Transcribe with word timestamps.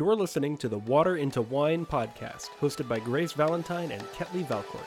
You're 0.00 0.16
listening 0.16 0.56
to 0.56 0.68
the 0.70 0.78
Water 0.78 1.18
into 1.18 1.42
Wine 1.42 1.84
podcast, 1.84 2.48
hosted 2.58 2.88
by 2.88 3.00
Grace 3.00 3.34
Valentine 3.34 3.92
and 3.92 4.00
Ketley 4.12 4.48
Valcourt. 4.48 4.86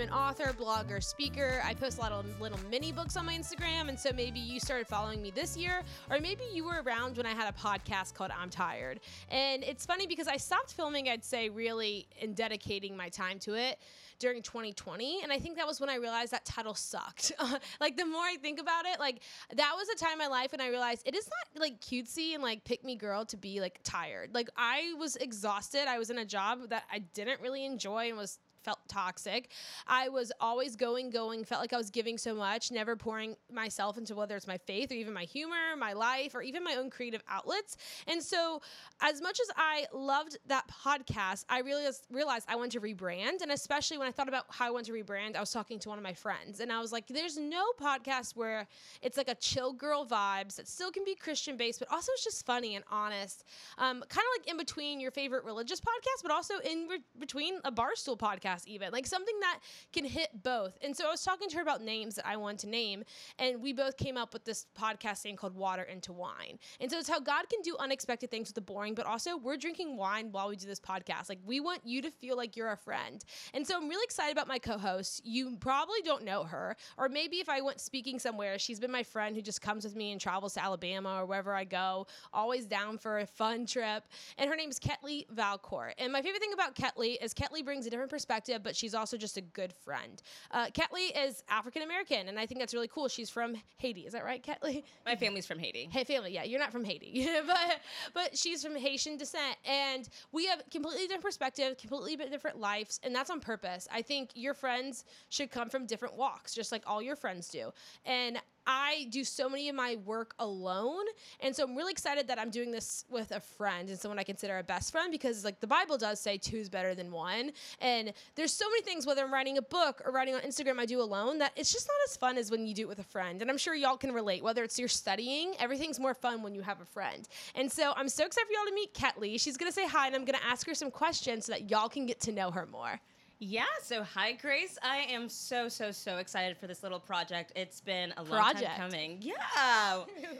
I'm 0.00 0.08
an 0.08 0.14
author, 0.14 0.54
blogger, 0.58 1.02
speaker. 1.04 1.60
I 1.62 1.74
post 1.74 1.98
a 1.98 2.00
lot 2.00 2.12
of 2.12 2.24
little 2.40 2.58
mini 2.70 2.90
books 2.90 3.18
on 3.18 3.26
my 3.26 3.34
Instagram, 3.34 3.90
and 3.90 3.98
so 3.98 4.12
maybe 4.14 4.40
you 4.40 4.58
started 4.58 4.86
following 4.86 5.20
me 5.20 5.30
this 5.30 5.58
year, 5.58 5.82
or 6.08 6.18
maybe 6.18 6.44
you 6.54 6.64
were 6.64 6.80
around 6.86 7.18
when 7.18 7.26
I 7.26 7.34
had 7.34 7.52
a 7.52 7.58
podcast 7.58 8.14
called 8.14 8.30
I'm 8.30 8.48
Tired. 8.48 9.00
And 9.28 9.62
it's 9.62 9.84
funny 9.84 10.06
because 10.06 10.26
I 10.26 10.38
stopped 10.38 10.72
filming, 10.72 11.10
I'd 11.10 11.22
say, 11.22 11.50
really 11.50 12.08
and 12.22 12.34
dedicating 12.34 12.96
my 12.96 13.10
time 13.10 13.38
to 13.40 13.54
it 13.54 13.78
during 14.18 14.40
2020, 14.40 15.22
and 15.22 15.30
I 15.30 15.38
think 15.38 15.58
that 15.58 15.66
was 15.66 15.80
when 15.80 15.90
I 15.90 15.96
realized 15.96 16.32
that 16.32 16.46
title 16.46 16.74
sucked. 16.74 17.32
like 17.80 17.98
the 17.98 18.06
more 18.06 18.22
I 18.22 18.36
think 18.40 18.58
about 18.58 18.86
it, 18.86 19.00
like 19.00 19.20
that 19.54 19.72
was 19.76 19.86
a 19.90 19.96
time 20.02 20.12
in 20.12 20.18
my 20.18 20.28
life 20.28 20.52
when 20.52 20.62
I 20.62 20.68
realized 20.68 21.02
it 21.04 21.14
is 21.14 21.28
not 21.28 21.60
like 21.60 21.78
cutesy 21.80 22.32
and 22.32 22.42
like 22.42 22.64
pick 22.64 22.84
me 22.84 22.96
girl 22.96 23.26
to 23.26 23.36
be 23.36 23.60
like 23.60 23.80
tired. 23.82 24.34
Like 24.34 24.48
I 24.56 24.94
was 24.98 25.16
exhausted. 25.16 25.88
I 25.88 25.98
was 25.98 26.08
in 26.08 26.18
a 26.18 26.24
job 26.24 26.70
that 26.70 26.84
I 26.90 27.00
didn't 27.00 27.42
really 27.42 27.66
enjoy 27.66 28.08
and 28.08 28.16
was 28.16 28.38
felt 28.62 28.78
toxic. 28.88 29.50
I 29.86 30.08
was 30.08 30.32
always 30.40 30.76
going, 30.76 31.10
going, 31.10 31.44
felt 31.44 31.60
like 31.60 31.72
I 31.72 31.76
was 31.76 31.90
giving 31.90 32.18
so 32.18 32.34
much, 32.34 32.70
never 32.70 32.96
pouring 32.96 33.36
myself 33.52 33.98
into 33.98 34.14
whether 34.14 34.36
it's 34.36 34.46
my 34.46 34.58
faith 34.58 34.90
or 34.90 34.94
even 34.94 35.14
my 35.14 35.24
humor, 35.24 35.76
my 35.78 35.92
life, 35.92 36.34
or 36.34 36.42
even 36.42 36.62
my 36.64 36.74
own 36.74 36.90
creative 36.90 37.22
outlets. 37.28 37.76
And 38.06 38.22
so, 38.22 38.60
as 39.00 39.20
much 39.20 39.38
as 39.40 39.50
I 39.56 39.86
loved 39.92 40.38
that 40.46 40.64
podcast, 40.68 41.44
I 41.48 41.60
realized, 41.60 42.06
realized 42.10 42.46
I 42.48 42.56
wanted 42.56 42.72
to 42.72 42.80
rebrand. 42.80 43.42
And 43.42 43.52
especially 43.52 43.98
when 43.98 44.08
I 44.08 44.12
thought 44.12 44.28
about 44.28 44.44
how 44.50 44.66
I 44.66 44.70
want 44.70 44.86
to 44.86 44.92
rebrand, 44.92 45.36
I 45.36 45.40
was 45.40 45.50
talking 45.50 45.78
to 45.80 45.88
one 45.88 45.98
of 45.98 46.04
my 46.04 46.14
friends 46.14 46.60
and 46.60 46.72
I 46.72 46.80
was 46.80 46.92
like, 46.92 47.06
there's 47.06 47.38
no 47.38 47.64
podcast 47.80 48.36
where 48.36 48.66
it's 49.02 49.16
like 49.16 49.28
a 49.28 49.34
chill 49.36 49.72
girl 49.72 50.06
vibes 50.06 50.56
that 50.56 50.68
still 50.68 50.90
can 50.90 51.04
be 51.04 51.14
Christian 51.14 51.56
based, 51.56 51.78
but 51.78 51.90
also 51.90 52.12
it's 52.12 52.24
just 52.24 52.44
funny 52.44 52.76
and 52.76 52.84
honest. 52.90 53.44
Um, 53.78 54.02
kind 54.08 54.24
of 54.24 54.40
like 54.40 54.50
in 54.50 54.56
between 54.56 55.00
your 55.00 55.10
favorite 55.10 55.44
religious 55.44 55.80
podcast, 55.80 56.22
but 56.22 56.30
also 56.30 56.54
in 56.58 56.88
re- 56.88 57.04
between 57.18 57.58
a 57.64 57.72
barstool 57.72 58.18
podcast 58.18 58.49
even 58.66 58.90
like 58.92 59.06
something 59.06 59.38
that 59.40 59.60
can 59.92 60.04
hit 60.04 60.28
both. 60.42 60.76
And 60.82 60.96
so 60.96 61.06
i 61.06 61.10
was 61.10 61.22
talking 61.22 61.48
to 61.48 61.56
her 61.56 61.62
about 61.62 61.82
names 61.82 62.14
that 62.16 62.26
i 62.26 62.36
want 62.36 62.58
to 62.60 62.68
name 62.68 63.04
and 63.38 63.60
we 63.60 63.72
both 63.72 63.96
came 63.96 64.16
up 64.16 64.32
with 64.32 64.44
this 64.44 64.66
podcast 64.78 65.24
name 65.24 65.36
called 65.36 65.54
water 65.54 65.82
into 65.82 66.12
wine. 66.12 66.58
And 66.80 66.90
so 66.90 66.98
it's 66.98 67.08
how 67.08 67.20
god 67.20 67.48
can 67.48 67.60
do 67.62 67.76
unexpected 67.78 68.30
things 68.30 68.48
with 68.48 68.54
the 68.54 68.60
boring 68.60 68.94
but 68.94 69.06
also 69.06 69.36
we're 69.36 69.56
drinking 69.56 69.96
wine 69.96 70.32
while 70.32 70.48
we 70.48 70.56
do 70.56 70.66
this 70.66 70.80
podcast. 70.80 71.28
Like 71.28 71.38
we 71.44 71.60
want 71.60 71.80
you 71.84 72.02
to 72.02 72.10
feel 72.10 72.36
like 72.36 72.56
you're 72.56 72.72
a 72.72 72.76
friend. 72.76 73.24
And 73.54 73.66
so 73.66 73.76
i'm 73.76 73.88
really 73.88 74.04
excited 74.04 74.32
about 74.32 74.48
my 74.48 74.58
co-host. 74.58 75.24
You 75.24 75.56
probably 75.60 76.02
don't 76.04 76.24
know 76.24 76.44
her 76.44 76.76
or 76.98 77.08
maybe 77.08 77.36
if 77.36 77.48
i 77.48 77.60
went 77.60 77.80
speaking 77.80 78.18
somewhere 78.18 78.58
she's 78.58 78.80
been 78.80 78.90
my 78.90 79.02
friend 79.02 79.36
who 79.36 79.42
just 79.42 79.60
comes 79.60 79.84
with 79.84 79.96
me 79.96 80.12
and 80.12 80.20
travels 80.20 80.54
to 80.54 80.62
alabama 80.62 81.20
or 81.20 81.26
wherever 81.26 81.54
i 81.54 81.64
go 81.64 82.06
always 82.32 82.66
down 82.66 82.98
for 82.98 83.18
a 83.18 83.26
fun 83.26 83.66
trip. 83.66 84.04
And 84.38 84.48
her 84.48 84.56
name 84.56 84.70
is 84.70 84.78
ketley 84.78 85.26
valcourt. 85.30 85.94
And 85.98 86.12
my 86.12 86.22
favorite 86.22 86.40
thing 86.40 86.52
about 86.52 86.74
ketley 86.74 87.16
is 87.22 87.34
ketley 87.34 87.64
brings 87.64 87.86
a 87.86 87.90
different 87.90 88.10
perspective 88.10 88.39
but 88.62 88.76
she's 88.76 88.94
also 88.94 89.16
just 89.16 89.36
a 89.36 89.40
good 89.40 89.72
friend. 89.72 90.22
Uh, 90.50 90.66
Ketley 90.66 91.10
is 91.16 91.42
African 91.48 91.82
American, 91.82 92.28
and 92.28 92.38
I 92.38 92.46
think 92.46 92.60
that's 92.60 92.74
really 92.74 92.88
cool. 92.88 93.08
She's 93.08 93.30
from 93.30 93.56
Haiti. 93.78 94.02
Is 94.02 94.12
that 94.12 94.24
right, 94.24 94.42
Ketley? 94.42 94.84
My 95.04 95.16
family's 95.16 95.46
from 95.46 95.58
Haiti. 95.58 95.88
Hey, 95.90 96.04
family. 96.04 96.32
Yeah, 96.32 96.44
you're 96.44 96.60
not 96.60 96.72
from 96.72 96.84
Haiti, 96.84 97.28
but 97.46 97.80
but 98.14 98.36
she's 98.36 98.62
from 98.64 98.76
Haitian 98.76 99.16
descent, 99.16 99.56
and 99.64 100.08
we 100.32 100.46
have 100.46 100.62
completely 100.70 101.02
different 101.02 101.24
perspective, 101.24 101.76
completely 101.78 102.16
different 102.16 102.58
lives, 102.58 103.00
and 103.02 103.14
that's 103.14 103.30
on 103.30 103.40
purpose. 103.40 103.88
I 103.92 104.02
think 104.02 104.30
your 104.34 104.54
friends 104.54 105.04
should 105.28 105.50
come 105.50 105.68
from 105.68 105.86
different 105.86 106.16
walks, 106.16 106.54
just 106.54 106.72
like 106.72 106.82
all 106.86 107.02
your 107.02 107.16
friends 107.16 107.48
do, 107.48 107.72
and 108.04 108.38
I 108.66 109.06
do 109.10 109.24
so 109.24 109.48
many 109.48 109.68
of 109.68 109.74
my 109.74 109.96
work 110.04 110.34
alone. 110.38 111.04
And 111.40 111.54
so 111.54 111.64
I'm 111.64 111.76
really 111.76 111.92
excited 111.92 112.28
that 112.28 112.38
I'm 112.38 112.50
doing 112.50 112.70
this 112.70 113.04
with 113.08 113.30
a 113.30 113.40
friend 113.40 113.88
and 113.88 113.98
someone 113.98 114.18
I 114.18 114.22
consider 114.22 114.58
a 114.58 114.62
best 114.62 114.92
friend 114.92 115.10
because 115.10 115.44
like 115.44 115.60
the 115.60 115.66
Bible 115.66 115.98
does 115.98 116.20
say 116.20 116.38
two's 116.38 116.68
better 116.68 116.94
than 116.94 117.10
one. 117.10 117.52
And 117.80 118.12
there's 118.34 118.52
so 118.52 118.68
many 118.68 118.82
things, 118.82 119.06
whether 119.06 119.24
I'm 119.24 119.32
writing 119.32 119.58
a 119.58 119.62
book 119.62 120.02
or 120.04 120.12
writing 120.12 120.34
on 120.34 120.42
Instagram, 120.42 120.78
I 120.78 120.86
do 120.86 121.00
alone 121.00 121.38
that 121.38 121.52
it's 121.56 121.72
just 121.72 121.88
not 121.88 121.96
as 122.08 122.16
fun 122.16 122.38
as 122.38 122.50
when 122.50 122.66
you 122.66 122.74
do 122.74 122.82
it 122.82 122.88
with 122.88 122.98
a 122.98 123.04
friend. 123.04 123.40
And 123.42 123.50
I'm 123.50 123.58
sure 123.58 123.74
y'all 123.74 123.96
can 123.96 124.12
relate, 124.12 124.42
whether 124.42 124.62
it's 124.62 124.78
you're 124.78 124.88
studying, 124.88 125.54
everything's 125.58 125.98
more 125.98 126.14
fun 126.14 126.42
when 126.42 126.54
you 126.54 126.62
have 126.62 126.80
a 126.80 126.86
friend. 126.86 127.28
And 127.54 127.70
so 127.70 127.92
I'm 127.96 128.08
so 128.08 128.24
excited 128.24 128.46
for 128.46 128.52
y'all 128.52 128.68
to 128.68 128.74
meet 128.74 128.94
Ketley. 128.94 129.40
She's 129.40 129.56
gonna 129.56 129.72
say 129.72 129.86
hi 129.86 130.06
and 130.06 130.16
I'm 130.16 130.24
gonna 130.24 130.38
ask 130.46 130.66
her 130.66 130.74
some 130.74 130.90
questions 130.90 131.46
so 131.46 131.52
that 131.52 131.70
y'all 131.70 131.88
can 131.88 132.06
get 132.06 132.20
to 132.20 132.32
know 132.32 132.50
her 132.50 132.66
more. 132.66 133.00
Yeah, 133.42 133.64
so 133.82 134.04
hi 134.04 134.32
Grace. 134.32 134.76
I 134.82 134.98
am 135.08 135.30
so 135.30 135.70
so 135.70 135.92
so 135.92 136.18
excited 136.18 136.58
for 136.58 136.66
this 136.66 136.82
little 136.82 137.00
project. 137.00 137.52
It's 137.56 137.80
been 137.80 138.12
a 138.18 138.22
long 138.22 138.38
Project. 138.38 138.66
time 138.76 138.90
coming. 138.90 139.16
Yeah. 139.22 139.34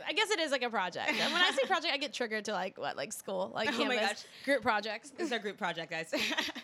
I 0.07 0.13
guess 0.15 0.31
it 0.31 0.39
is 0.39 0.51
like 0.51 0.63
a 0.63 0.69
project. 0.69 1.09
And 1.09 1.33
when 1.33 1.41
I 1.41 1.51
say 1.53 1.67
project, 1.67 1.95
I 1.95 1.97
get 1.97 2.13
triggered 2.13 2.45
to 2.45 2.53
like 2.53 2.77
what, 2.77 2.99
like 2.99 3.15
school, 3.15 3.53
like 3.55 3.71
Oh 3.79 3.87
my 3.87 3.97
gosh. 3.97 4.19
group 4.45 4.61
projects. 4.61 5.13
This 5.17 5.29
is 5.29 5.33
our 5.33 5.39
group 5.39 5.57
project, 5.57 5.91
guys. 5.91 6.13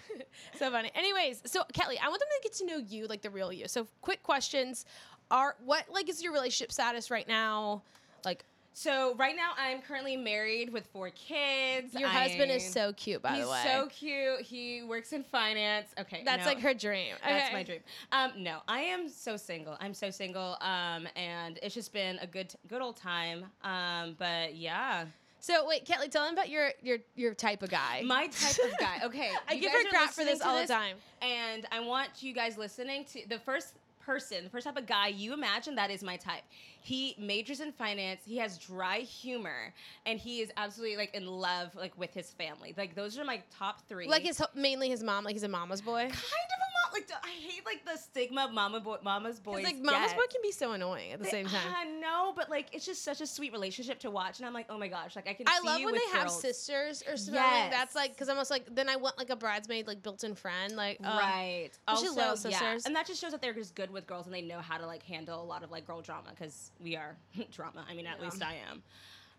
so 0.59 0.71
funny. 0.71 0.91
Anyways, 0.95 1.41
so 1.47 1.65
Kelly, 1.73 1.99
I 1.99 2.09
want 2.09 2.21
them 2.21 2.29
to 2.29 2.43
get 2.43 2.53
to 2.59 2.67
know 2.67 2.77
you, 2.87 3.07
like 3.07 3.23
the 3.23 3.31
real 3.31 3.51
you. 3.51 3.67
So 3.67 3.87
quick 4.03 4.23
questions: 4.23 4.85
Are 5.31 5.57
what 5.65 5.85
like 5.91 6.11
is 6.11 6.23
your 6.23 6.35
relationship 6.35 6.71
status 6.71 7.11
right 7.11 7.27
now? 7.27 7.83
Like 8.27 8.45
so 8.79 9.15
right 9.15 9.35
now 9.35 9.53
I'm 9.57 9.81
currently 9.81 10.19
married 10.19 10.71
with 10.71 10.87
four 10.89 11.09
kids. 11.09 11.95
your 11.95 12.11
husband 12.11 12.51
is 12.51 12.63
so 12.71 12.93
cute, 12.93 13.23
by 13.23 13.41
the 13.41 13.49
way. 13.49 13.63
He's 13.63 13.73
so 13.73 13.87
cute. 13.87 14.43
He 14.43 14.83
works 14.83 15.15
in 15.15 15.25
finance. 15.25 15.87
Okay. 15.99 16.21
That's 16.27 16.45
no. 16.45 16.53
like 16.53 16.61
her 16.61 16.75
dream. 16.75 17.15
That's 17.25 17.55
my 17.55 17.63
dream. 17.63 17.81
Um, 18.13 18.33
no, 18.37 18.59
I 18.69 18.81
am 18.81 19.09
so 19.09 19.39
single. 19.39 19.79
I'm 19.81 19.95
so 19.95 20.11
single. 20.11 20.59
Um, 20.61 21.09
and 21.17 21.59
it's 21.63 21.75
just 21.75 21.95
been 21.95 22.19
a 22.19 22.27
good, 22.27 22.55
good 22.69 22.83
old 22.83 22.99
time. 22.99 23.47
Um, 23.65 24.15
but 24.19 24.55
yeah, 24.55 25.07
So 25.41 25.67
wait, 25.67 25.87
Kelly, 25.87 26.09
tell 26.11 26.27
them 26.27 26.35
about 26.35 26.51
your 26.51 26.73
your 26.83 26.99
your 27.15 27.33
type 27.33 27.63
of 27.63 27.71
guy. 27.71 28.03
my 28.05 28.27
type 28.27 28.59
of 28.63 28.79
guy. 28.79 28.99
Okay, 29.05 29.31
I 29.49 29.57
give 29.57 29.73
her 29.73 29.89
crap 29.89 30.11
for 30.11 30.23
this 30.25 30.43
all 30.43 30.61
the 30.61 30.67
time. 30.67 30.97
and 31.23 31.65
I 31.73 31.81
want 31.81 32.11
you 32.21 32.35
guys 32.35 32.59
listening 32.59 33.07
to 33.13 33.23
the 33.27 33.39
first 33.39 33.73
person, 34.07 34.45
the 34.45 34.51
first 34.51 34.67
type 34.67 34.77
of 34.77 34.87
guy 34.87 35.09
you 35.09 35.35
imagine 35.35 35.75
that 35.75 35.91
is 35.91 36.03
my 36.03 36.17
type. 36.17 36.45
He 36.81 37.17
majors 37.19 37.61
in 37.61 37.73
finance. 37.73 38.21
He 38.25 38.37
has 38.37 38.57
dry 38.57 39.01
humor, 39.01 39.75
and 40.07 40.21
he 40.21 40.41
is 40.41 40.53
absolutely 40.57 40.97
like 40.97 41.15
in 41.15 41.27
love 41.27 41.75
like 41.75 41.99
with 41.99 42.15
his 42.15 42.31
family. 42.31 42.73
Like 42.77 42.95
those 42.95 43.19
are 43.19 43.25
my 43.25 43.43
top 43.59 43.81
three. 43.89 44.07
like 44.07 44.23
his 44.23 44.41
mainly 44.55 44.89
his 44.89 45.03
mom, 45.03 45.25
like 45.25 45.35
he's 45.35 45.43
a 45.43 45.49
mama's 45.49 45.83
boy. 45.83 46.03
kind 46.03 46.13
of 46.13 46.56
Like 46.93 47.11
I 47.23 47.29
hate 47.29 47.65
like 47.67 47.85
the 47.85 47.99
stigma 47.99 48.45
of 48.45 48.53
mama 48.53 48.81
boy, 48.81 48.97
mama's 49.03 49.39
boys. 49.39 49.65
Like 49.65 49.79
mama's 49.79 50.11
get. 50.11 50.17
boy 50.17 50.25
can 50.31 50.41
be 50.43 50.53
so 50.53 50.73
annoying 50.73 51.13
at 51.13 51.19
the 51.19 51.27
same 51.27 51.47
time. 51.47 51.61
I 51.77 51.85
know, 51.85 52.33
but 52.35 52.49
like 52.49 52.69
it's 52.73 52.87
just 52.87 53.05
such 53.05 53.21
a 53.21 53.27
sweet 53.27 53.53
relationship 53.53 53.99
to 54.01 54.11
watch, 54.11 54.39
and 54.39 54.47
I'm 54.47 54.55
like, 54.55 54.67
oh 54.71 54.79
my 54.79 54.89
gosh, 54.89 55.15
like 55.15 55.29
I 55.29 55.35
can. 55.35 55.47
I 55.49 55.61
love 55.65 55.83
when 55.83 55.95
they 55.95 56.19
have 56.19 56.31
sisters 56.31 57.03
or 57.09 57.17
something. 57.17 57.35
Yes. 57.35 57.73
That's 57.73 57.95
like 57.95 58.13
because 58.13 58.29
I'm 58.29 58.37
almost 58.37 58.51
like 58.51 58.75
then 58.75 58.89
I 58.89 58.97
want 58.97 59.19
like 59.19 59.31
a 59.31 59.37
bridesmaid 59.37 59.87
like 59.87 60.03
built-in 60.03 60.35
friend 60.35 60.77
like 60.77 60.99
uh, 61.03 61.19
right. 61.21 61.71
I 61.89 62.01
just 62.01 62.17
love 62.17 62.39
yeah, 62.49 62.79
and 62.85 62.95
that 62.95 63.07
just 63.07 63.21
shows 63.21 63.33
that 63.33 63.43
they're 63.43 63.55
just 63.55 63.75
good 63.75 63.91
with 63.91 64.07
girls 64.07 64.27
and 64.27 64.35
they 64.35 64.43
know 64.43 64.61
how 64.61 64.79
to 64.79 64.87
like 64.87 65.03
handle 65.03 65.43
a 65.43 65.45
lot 65.45 65.63
of 65.63 65.71
like 65.71 65.87
girl 65.87 66.03
drama 66.03 66.31
because 66.31 66.71
we 66.81 66.97
are 66.97 67.17
drama. 67.51 67.85
I 67.89 67.95
mean, 67.95 68.07
at 68.07 68.21
least 68.21 68.43
I 68.43 68.57
am. 68.71 68.83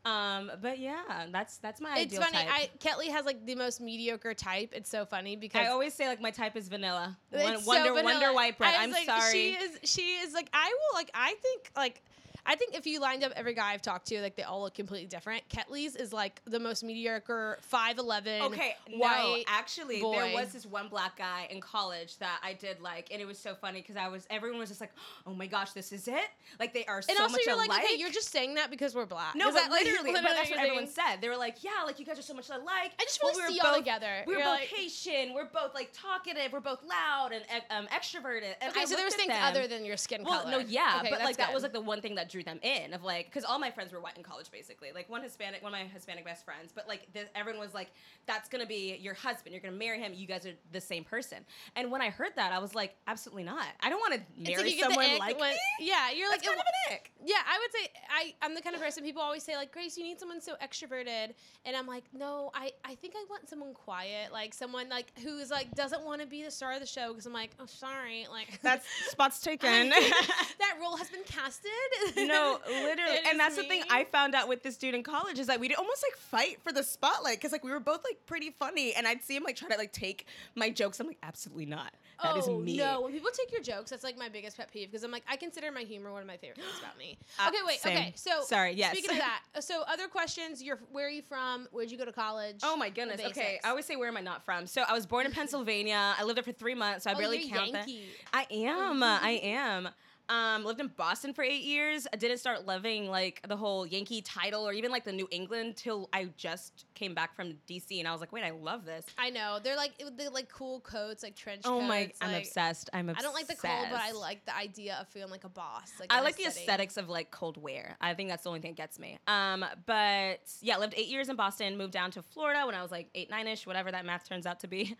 Um, 0.06 0.52
but 0.62 0.80
yeah, 0.80 1.26
that's 1.32 1.58
that's 1.58 1.82
my 1.82 1.98
It's 1.98 2.14
ideal 2.14 2.22
funny. 2.22 2.38
type. 2.46 2.48
I 2.50 2.70
Ketley 2.80 3.10
has 3.12 3.26
like 3.26 3.46
the 3.46 3.56
most 3.56 3.82
mediocre 3.82 4.34
type. 4.34 4.70
It's 4.74 4.90
so 4.90 5.06
funny 5.06 5.36
because 5.36 5.66
I 5.66 5.70
always 5.70 5.94
say 5.94 6.08
like 6.08 6.22
my 6.22 6.32
type 6.32 6.56
is 6.56 6.70
vanilla. 6.70 7.18
it's 7.32 7.44
Won- 7.44 7.60
so 7.60 7.68
Wonder 7.68 7.94
vanilla. 7.94 8.14
Wonder 8.14 8.34
White 8.34 8.58
bread. 8.58 8.74
I'm 8.78 8.92
like, 8.92 9.06
sorry. 9.06 9.32
She 9.32 9.50
is. 9.52 9.80
She 9.84 10.02
is 10.02 10.34
like. 10.34 10.50
I 10.54 10.68
will 10.74 10.98
like. 10.98 11.12
I 11.14 11.36
think 11.42 11.72
like. 11.76 12.02
I 12.48 12.56
think 12.56 12.76
if 12.76 12.88
you 12.88 13.00
lined 13.02 13.24
up 13.26 13.34
every 13.36 13.54
guy 13.54 13.74
I've 13.74 13.82
talked 13.82 14.08
to, 14.08 14.22
like 14.22 14.36
they 14.38 14.44
all 14.44 14.62
look 14.62 14.74
completely 14.74 15.08
different. 15.08 15.44
Ketley's 15.50 15.96
is 15.98 16.14
like 16.14 16.42
the 16.46 16.60
most 16.60 16.84
mediocre, 16.84 17.60
five 17.62 17.98
eleven. 17.98 18.42
Okay, 18.44 18.76
no, 18.90 19.38
actually, 19.48 20.00
boy. 20.02 20.14
there 20.16 20.34
was 20.34 20.54
this 20.54 20.66
one 20.66 20.88
black 20.88 21.18
guy 21.18 21.48
in 21.52 21.60
college 21.60 22.18
that 22.20 22.40
I 22.42 22.54
did 22.54 22.80
like, 22.80 23.10
and 23.12 23.22
it 23.22 23.26
was 23.26 23.38
so 23.38 23.54
funny 23.56 23.82
because 23.82 23.98
I 23.98 24.08
was 24.08 24.26
everyone 24.30 24.60
was 24.60 24.70
just 24.70 24.80
like, 24.82 24.92
"Oh 25.26 25.34
my 25.34 25.48
gosh, 25.48 25.72
this 25.72 25.92
is 25.92 26.08
it!" 26.08 26.30
Like 26.60 26.74
they 26.74 26.86
are 26.86 27.02
so 27.02 27.12
and 27.12 27.20
also, 27.20 27.34
much 27.34 27.42
you're 27.46 27.58
like, 27.58 27.70
okay, 27.72 27.96
you're 27.98 28.12
just 28.12 28.32
saying 28.32 28.56
that 28.56 28.72
because 28.72 28.96
we're 28.96 29.06
black. 29.06 29.36
No, 29.36 29.52
but 29.52 29.70
like, 29.70 29.84
literally, 29.84 30.14
but 30.14 30.24
that's 30.24 30.50
what 30.50 30.60
everyone 30.60 30.88
said. 30.88 31.18
They 31.20 31.28
were 31.28 31.36
like, 31.38 31.64
"Yeah, 31.64 31.84
like 31.86 32.00
you 32.00 32.06
guys 32.06 32.18
are 32.18 32.22
so 32.22 32.34
much 32.34 32.50
alike." 32.50 32.92
I 33.00 33.04
just 33.04 33.20
Well, 33.22 33.34
wanna 33.34 33.48
see 33.52 33.60
were 33.62 33.68
y'all 33.70 33.78
together. 33.78 34.24
We 34.26 34.34
were 34.36 34.40
You're 34.40 34.48
both 34.48 34.60
like- 34.60 34.68
Haitian. 34.70 35.34
We're 35.34 35.46
both 35.46 35.74
like 35.76 35.90
talkative. 35.94 36.54
We're 36.54 36.62
both 36.62 36.82
loud 36.88 37.32
and 37.34 37.44
um, 37.70 37.88
extroverted. 37.88 38.54
And 38.62 38.72
Okay, 38.72 38.82
I 38.82 38.86
so 38.86 38.96
there 38.96 39.04
was 39.06 39.16
things 39.16 39.30
them- 39.30 39.44
other 39.44 39.68
than 39.68 39.84
your 39.84 39.98
skin 39.98 40.24
well, 40.24 40.42
color. 40.44 40.52
no, 40.52 40.58
yeah, 40.60 41.00
Okay, 41.02 41.10
but 41.10 41.20
like 41.24 41.38
that 41.38 41.54
was 41.54 41.64
like 41.64 41.74
the 41.74 41.82
one 41.82 42.00
thing 42.02 42.16
that 42.16 42.30
drew 42.30 42.37
drew 42.38 42.44
them 42.44 42.60
in 42.62 42.94
of 42.94 43.04
like 43.04 43.26
because 43.26 43.44
all 43.44 43.58
my 43.58 43.72
friends 43.72 43.92
were 43.92 44.00
white 44.00 44.16
in 44.18 44.24
college 44.24 44.52
basically. 44.52 44.90
Like 44.94 45.10
one 45.10 45.24
hispanic 45.24 45.64
one 45.64 45.74
of 45.74 45.80
my 45.80 45.86
hispanic 45.86 46.24
best 46.26 46.46
friends 46.46 46.72
but 46.74 46.88
like 46.88 47.08
the, 47.14 47.22
everyone 47.36 47.60
was 47.60 47.74
like 47.74 47.90
that's 48.26 48.48
gonna 48.50 48.66
be 48.66 48.98
your 49.02 49.14
husband. 49.16 49.54
You're 49.54 49.62
gonna 49.62 49.76
marry 49.76 50.00
him. 50.00 50.14
You 50.16 50.28
guys 50.28 50.46
are 50.46 50.54
the 50.72 50.82
same 50.82 51.04
person. 51.04 51.40
And 51.76 51.92
when 51.92 52.02
i 52.02 52.10
heard 52.10 52.34
that 52.36 52.52
i 52.54 52.60
was 52.60 52.76
like 52.76 52.96
absolutely 53.08 53.44
not. 53.44 53.66
I 53.82 53.90
don't 53.90 54.00
want 54.00 54.14
to 54.14 54.52
marry 54.52 54.72
the 54.74 54.80
someone 54.80 55.18
like 55.18 55.40
when- 55.40 55.52
me. 55.52 55.58
Yeah, 55.80 56.12
you're 56.12 56.30
like 56.30 56.42
that's 56.42 56.48
kind 56.48 56.60
it- 56.60 56.62
of 56.62 56.92
an 56.92 56.96
ick. 56.96 57.12
Yeah, 57.26 57.36
I 57.46 57.60
would 57.60 57.72
say 57.72 57.90
I, 58.10 58.34
I'm 58.46 58.54
the 58.54 58.62
kind 58.62 58.76
of 58.76 58.82
person 58.82 59.04
people 59.04 59.22
always 59.22 59.44
say 59.44 59.56
like 59.56 59.72
Grace, 59.72 59.98
you 59.98 60.04
need 60.04 60.20
someone 60.20 60.40
so 60.40 60.54
extroverted, 60.64 61.34
and 61.66 61.76
I'm 61.76 61.88
like, 61.88 62.04
no, 62.14 62.52
I, 62.54 62.72
I 62.86 62.96
think 62.96 63.16
I 63.18 63.26
want 63.30 63.50
someone 63.50 63.74
quiet, 63.74 64.32
like 64.32 64.54
someone 64.54 64.88
like 64.90 65.12
who's 65.24 65.50
like 65.50 65.72
doesn't 65.76 66.06
want 66.06 66.22
to 66.22 66.28
be 66.28 66.44
the 66.44 66.52
star 66.52 66.74
of 66.74 66.80
the 66.80 66.86
show 66.86 67.10
because 67.10 67.26
I'm 67.26 67.34
like, 67.34 67.52
oh 67.60 67.66
sorry, 67.66 68.28
like 68.32 68.60
that's 68.62 68.86
spots 69.10 69.40
taken. 69.48 69.90
that 70.60 70.78
role 70.80 70.96
has 70.98 71.10
been 71.10 71.24
casted. 71.24 71.72
no, 72.26 72.60
literally. 72.68 73.18
And 73.26 73.34
is 73.34 73.38
that's 73.38 73.56
the 73.56 73.64
thing. 73.64 73.84
I 73.90 74.04
found 74.06 74.36
out 74.36 74.48
with 74.48 74.64
this 74.64 74.78
dude 74.78 74.96
in 74.96 75.04
college 75.04 75.40
is 75.40 75.48
that 75.48 75.60
we'd 75.60 75.74
almost 75.76 76.04
like 76.04 76.18
fight 76.18 76.62
for 76.64 76.72
the 76.72 76.84
spotlight 76.84 77.38
because 77.38 77.52
like 77.52 77.64
we 77.64 77.72
were 77.72 77.80
both 77.80 78.04
like 78.04 78.26
pretty 78.26 78.52
funny, 78.52 78.94
and 78.94 79.08
I'd 79.08 79.24
see 79.24 79.36
him 79.36 79.44
like 79.44 79.56
try 79.56 79.70
to 79.70 79.78
like 79.78 79.92
take 79.92 80.26
my 80.56 80.70
jokes. 80.70 81.00
I'm 81.00 81.08
like, 81.08 81.20
absolutely 81.24 81.66
not. 81.66 81.94
That 82.24 82.36
is 82.38 82.48
oh, 82.48 82.58
me. 82.58 82.78
No, 82.78 83.02
when 83.02 83.12
people 83.14 83.30
take 83.32 83.52
your 83.52 83.62
jokes, 83.62 83.92
that's 83.92 84.04
like 84.04 84.18
my 84.18 84.28
biggest 84.28 84.58
pet 84.58 84.72
peeve 84.72 84.90
because 84.90 85.04
I'm 85.04 85.12
like, 85.12 85.24
I 85.30 85.36
consider 85.36 85.72
my 85.72 85.82
humor 85.82 86.12
one 86.12 86.22
of 86.22 86.28
my 86.28 86.38
favorite 86.38 86.58
things 86.58 86.80
about 86.80 86.98
me. 86.98 87.18
Uh, 87.40 87.50
okay, 87.50 87.58
wait. 87.66 87.80
same. 87.80 87.98
Okay, 87.98 88.14
so 88.16 88.42
Sorry, 88.44 88.74
yes. 88.74 88.94
Speaking 88.94 89.12
of 89.12 89.18
that, 89.20 89.42
uh, 89.56 89.62
so 89.62 89.84
other 89.88 90.08
questions. 90.08 90.64
You're 90.64 90.80
where 90.92 91.06
are 91.06 91.12
you 91.12 91.22
from? 91.22 91.68
Where'd 91.72 91.92
you 91.92 91.98
go 91.98 92.06
to 92.06 92.12
college? 92.12 92.58
Oh 92.64 92.76
my 92.76 92.90
goodness. 92.90 93.22
Okay. 93.24 93.60
I 93.64 93.70
always 93.70 93.86
say 93.86 93.96
where 93.96 94.08
am 94.08 94.18
I 94.18 94.22
not 94.22 94.44
from? 94.44 94.66
So 94.66 94.84
I 94.88 94.94
was 94.94 95.06
born 95.06 95.26
in 95.26 95.32
Pennsylvania. 95.34 96.16
I 96.18 96.24
lived 96.24 96.38
there 96.38 96.44
for 96.44 96.52
three 96.52 96.76
months, 96.76 97.04
so 97.04 97.12
I 97.12 97.14
Oh, 97.14 97.18
barely 97.18 97.44
you're 97.44 97.58
count 97.58 97.74
that. 97.74 97.88
I 98.34 98.46
am. 98.52 99.04
uh, 99.04 99.20
I 99.22 99.32
am. 99.44 99.90
Um, 100.30 100.66
lived 100.66 100.82
in 100.82 100.88
Boston 100.88 101.34
for 101.34 101.44
eight 101.44 101.64
years. 101.64 102.06
I 102.12 102.18
didn't 102.18 102.40
start 102.40 102.66
loving 102.66 103.10
like 103.10 103.42
the 103.48 103.56
whole 103.56 103.86
Yankee 103.86 104.22
title 104.22 104.68
or 104.68 104.74
even 104.74 104.92
like 104.92 105.06
the 105.06 105.14
New 105.14 105.28
England 105.32 105.78
till 105.78 106.10
I 106.12 106.30
just 106.36 106.86
came 106.96 107.14
back 107.14 107.36
from 107.36 107.54
DC, 107.70 108.00
and 108.00 108.08
I 108.08 108.12
was 108.12 108.20
like, 108.20 108.32
wait, 108.34 108.44
I 108.44 108.52
love 108.52 108.86
this. 108.86 109.06
I 109.18 109.30
know 109.30 109.60
they're 109.64 109.78
like 109.78 109.94
they 110.18 110.28
like 110.28 110.50
cool 110.50 110.82
coats, 110.82 111.24
like 111.24 111.36
trench 111.36 111.62
Oh 111.66 111.80
coats. 111.80 111.88
my, 111.88 112.12
I'm 112.22 112.34
obsessed. 112.36 112.90
I'm 112.94 113.10
obsessed. 113.10 113.24
I 113.24 113.28
don't 113.28 113.36
like 113.36 113.48
the 113.48 113.56
cold, 113.56 113.88
but 113.90 114.02
I 114.02 114.12
like 114.12 114.46
the 114.46 114.56
idea 114.56 114.98
of 115.00 115.08
feeling 115.08 115.32
like 115.32 115.44
a 115.46 115.50
boss. 115.50 115.92
Like 116.00 116.12
I 116.14 116.22
like 116.22 116.36
the 116.36 116.46
aesthetics 116.46 116.98
of 116.98 117.08
like 117.10 117.32
cold 117.32 117.56
wear. 117.62 117.96
I 118.02 118.14
think 118.14 118.30
that's 118.30 118.44
the 118.44 118.50
only 118.50 118.60
thing 118.60 118.72
that 118.72 118.78
gets 118.78 119.00
me. 119.00 119.20
Um, 119.28 119.64
but 119.86 120.40
yeah, 120.62 120.78
lived 120.78 120.94
eight 120.98 121.08
years 121.08 121.30
in 121.30 121.36
Boston, 121.36 121.78
moved 121.78 121.94
down 121.94 122.12
to 122.12 122.22
Florida 122.22 122.66
when 122.66 122.76
I 122.76 122.82
was 122.82 122.92
like 122.92 123.10
eight, 123.16 123.30
nine 123.30 123.48
ish, 123.48 123.66
whatever 123.66 123.92
that 123.92 124.06
math 124.06 124.28
turns 124.28 124.46
out 124.46 124.60
to 124.62 124.68
be. 124.68 124.96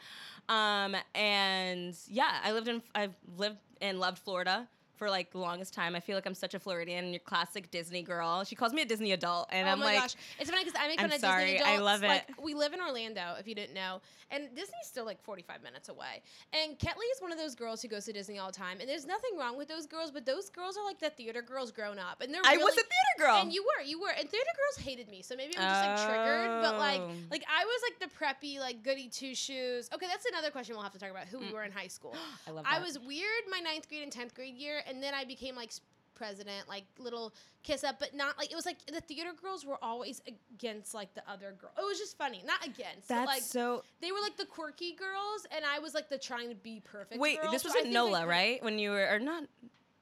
Um, 0.50 0.96
and 1.14 1.94
yeah, 2.08 2.40
I 2.44 2.54
lived 2.54 2.70
in, 2.70 2.82
I've 2.96 3.14
lived 3.38 3.58
and 3.82 4.00
loved 4.00 4.20
Florida 4.20 4.68
for 4.98 5.10
like 5.10 5.32
the 5.32 5.38
longest 5.38 5.74
time. 5.74 5.96
I 5.96 6.00
feel 6.00 6.16
like 6.16 6.26
I'm 6.26 6.34
such 6.34 6.54
a 6.54 6.60
Floridian, 6.60 7.04
and 7.06 7.14
your 7.14 7.20
classic 7.22 7.72
Disney 7.72 8.02
girl. 8.02 8.44
She 8.44 8.56
calls 8.56 8.74
me 8.74 8.82
a 8.82 8.86
Disney 8.86 9.12
adult, 9.12 9.48
and 9.52 9.68
oh 9.68 9.72
I'm 9.72 9.80
my 9.80 9.86
like, 9.86 10.00
gosh, 10.00 10.16
it's 10.40 10.50
funny 10.50 10.64
because 10.66 10.80
I 10.80 10.88
make 10.88 11.00
I'm 11.02 11.10
fun 11.10 11.16
of 11.16 11.22
sorry, 11.22 11.52
Disney 11.54 11.60
I 11.66 11.72
adults. 11.74 11.86
love 11.86 12.02
Like, 12.02 12.30
it. 12.30 12.36
we 12.42 12.54
live 12.54 12.74
in 12.74 12.82
Orlando, 12.82 13.36
if 13.40 13.48
you 13.48 13.56
didn't 13.56 13.74
know, 13.76 14.02
and 14.32 14.50
Disney's 14.56 14.86
still 14.86 15.06
like 15.06 15.22
45 15.24 15.62
minutes 15.64 15.90
away. 15.90 16.22
And 16.54 16.78
Ketley 16.80 17.08
is 17.16 17.22
one 17.22 17.32
of 17.32 17.38
those 17.38 17.56
girls 17.56 17.82
who 17.82 17.88
goes 17.88 18.06
to 18.06 18.14
Disney 18.14 18.40
all 18.40 18.48
the 18.48 18.58
time, 18.58 18.80
and 18.80 18.90
there's 18.90 19.06
nothing 19.06 19.38
wrong 19.40 19.58
with 19.58 19.68
those 19.68 19.86
girls, 19.86 20.12
but 20.12 20.26
those 20.26 20.50
girls 20.50 20.78
are 20.78 20.86
like 20.86 21.00
the 21.00 21.10
theater 21.12 21.42
girls 21.42 21.72
grown 21.72 22.00
up, 22.00 22.22
and 22.22 22.34
they're 22.34 22.42
I 22.46 22.54
really, 22.54 22.64
was 22.64 22.74
a 22.74 22.78
theater 22.78 23.16
girl. 23.20 23.42
And 23.42 23.54
you 23.54 23.64
were, 23.64 23.84
you 23.84 24.00
were, 24.02 24.10
and 24.10 24.30
theater 24.30 24.46
girls 24.56 24.86
hated 24.86 25.10
me, 25.10 25.22
so 25.22 25.36
maybe 25.36 25.54
I'm 25.58 25.70
just 25.70 25.82
like 25.82 26.06
triggered. 26.08 26.62
But 26.62 26.78
like, 26.78 27.02
Oh. 27.02 27.12
like 27.32 27.44
I 27.48 27.64
was 27.64 27.82
like 27.90 28.00
the 28.10 28.16
preppy, 28.18 28.60
like 28.60 28.84
goody 28.84 29.08
two 29.08 29.36
shoes. 29.36 29.90
Okay, 29.94 30.08
that's 30.08 30.26
another 30.26 30.50
question 30.52 30.76
we'll 30.76 30.84
have 30.84 30.94
to 30.94 31.00
talk 31.00 31.12
about. 31.12 31.28
Who 31.28 31.40
we 31.40 31.46
Mm. 31.48 31.54
were 31.54 31.64
in 31.64 31.72
high 31.72 31.88
school. 31.88 32.16
I 32.48 32.52
love 32.52 32.64
That. 32.66 32.74
I 32.74 32.80
was 32.84 32.98
weird 33.00 33.44
my 33.50 33.60
ninth 33.60 33.88
grade 33.88 34.04
and 34.04 34.12
tenth 34.12 34.34
grade 34.34 34.56
year, 34.56 34.82
and 34.88 35.02
then 35.02 35.14
I 35.14 35.26
became 35.26 35.56
like 35.56 35.72
president, 36.18 36.68
like 36.68 36.84
little 36.98 37.34
kiss 37.64 37.84
up, 37.84 38.00
but 38.00 38.16
not 38.16 38.38
like 38.38 38.52
it 38.52 38.56
was 38.56 38.66
like 38.66 38.86
the 38.86 39.02
theater 39.02 39.32
girls 39.42 39.66
were 39.66 39.78
always 39.84 40.22
against 40.28 40.94
like 40.94 41.14
the 41.14 41.24
other 41.30 41.54
girl. 41.60 41.72
It 41.78 41.86
was 41.86 42.00
just 42.00 42.18
funny, 42.18 42.44
not 42.46 42.66
against. 42.66 43.08
That's 43.08 43.28
like 43.28 43.44
so. 43.44 43.84
they 44.02 44.12
were 44.12 44.20
like 44.22 44.36
the 44.38 44.46
quirky 44.46 44.94
girls, 44.94 45.46
and 45.56 45.64
I 45.64 45.80
was 45.80 45.94
like 45.94 46.10
the 46.10 46.18
trying 46.18 46.50
to 46.50 46.56
be 46.56 46.82
perfect. 46.84 47.22
Wait, 47.22 47.42
girl, 47.42 47.52
this 47.52 47.64
was 47.64 47.74
think 47.74 47.88
I 47.88 47.92
NOLA, 47.92 48.26
right? 48.26 48.62
When 48.64 48.80
you 48.80 48.92
were 48.92 49.08
or 49.10 49.20
not? 49.20 49.44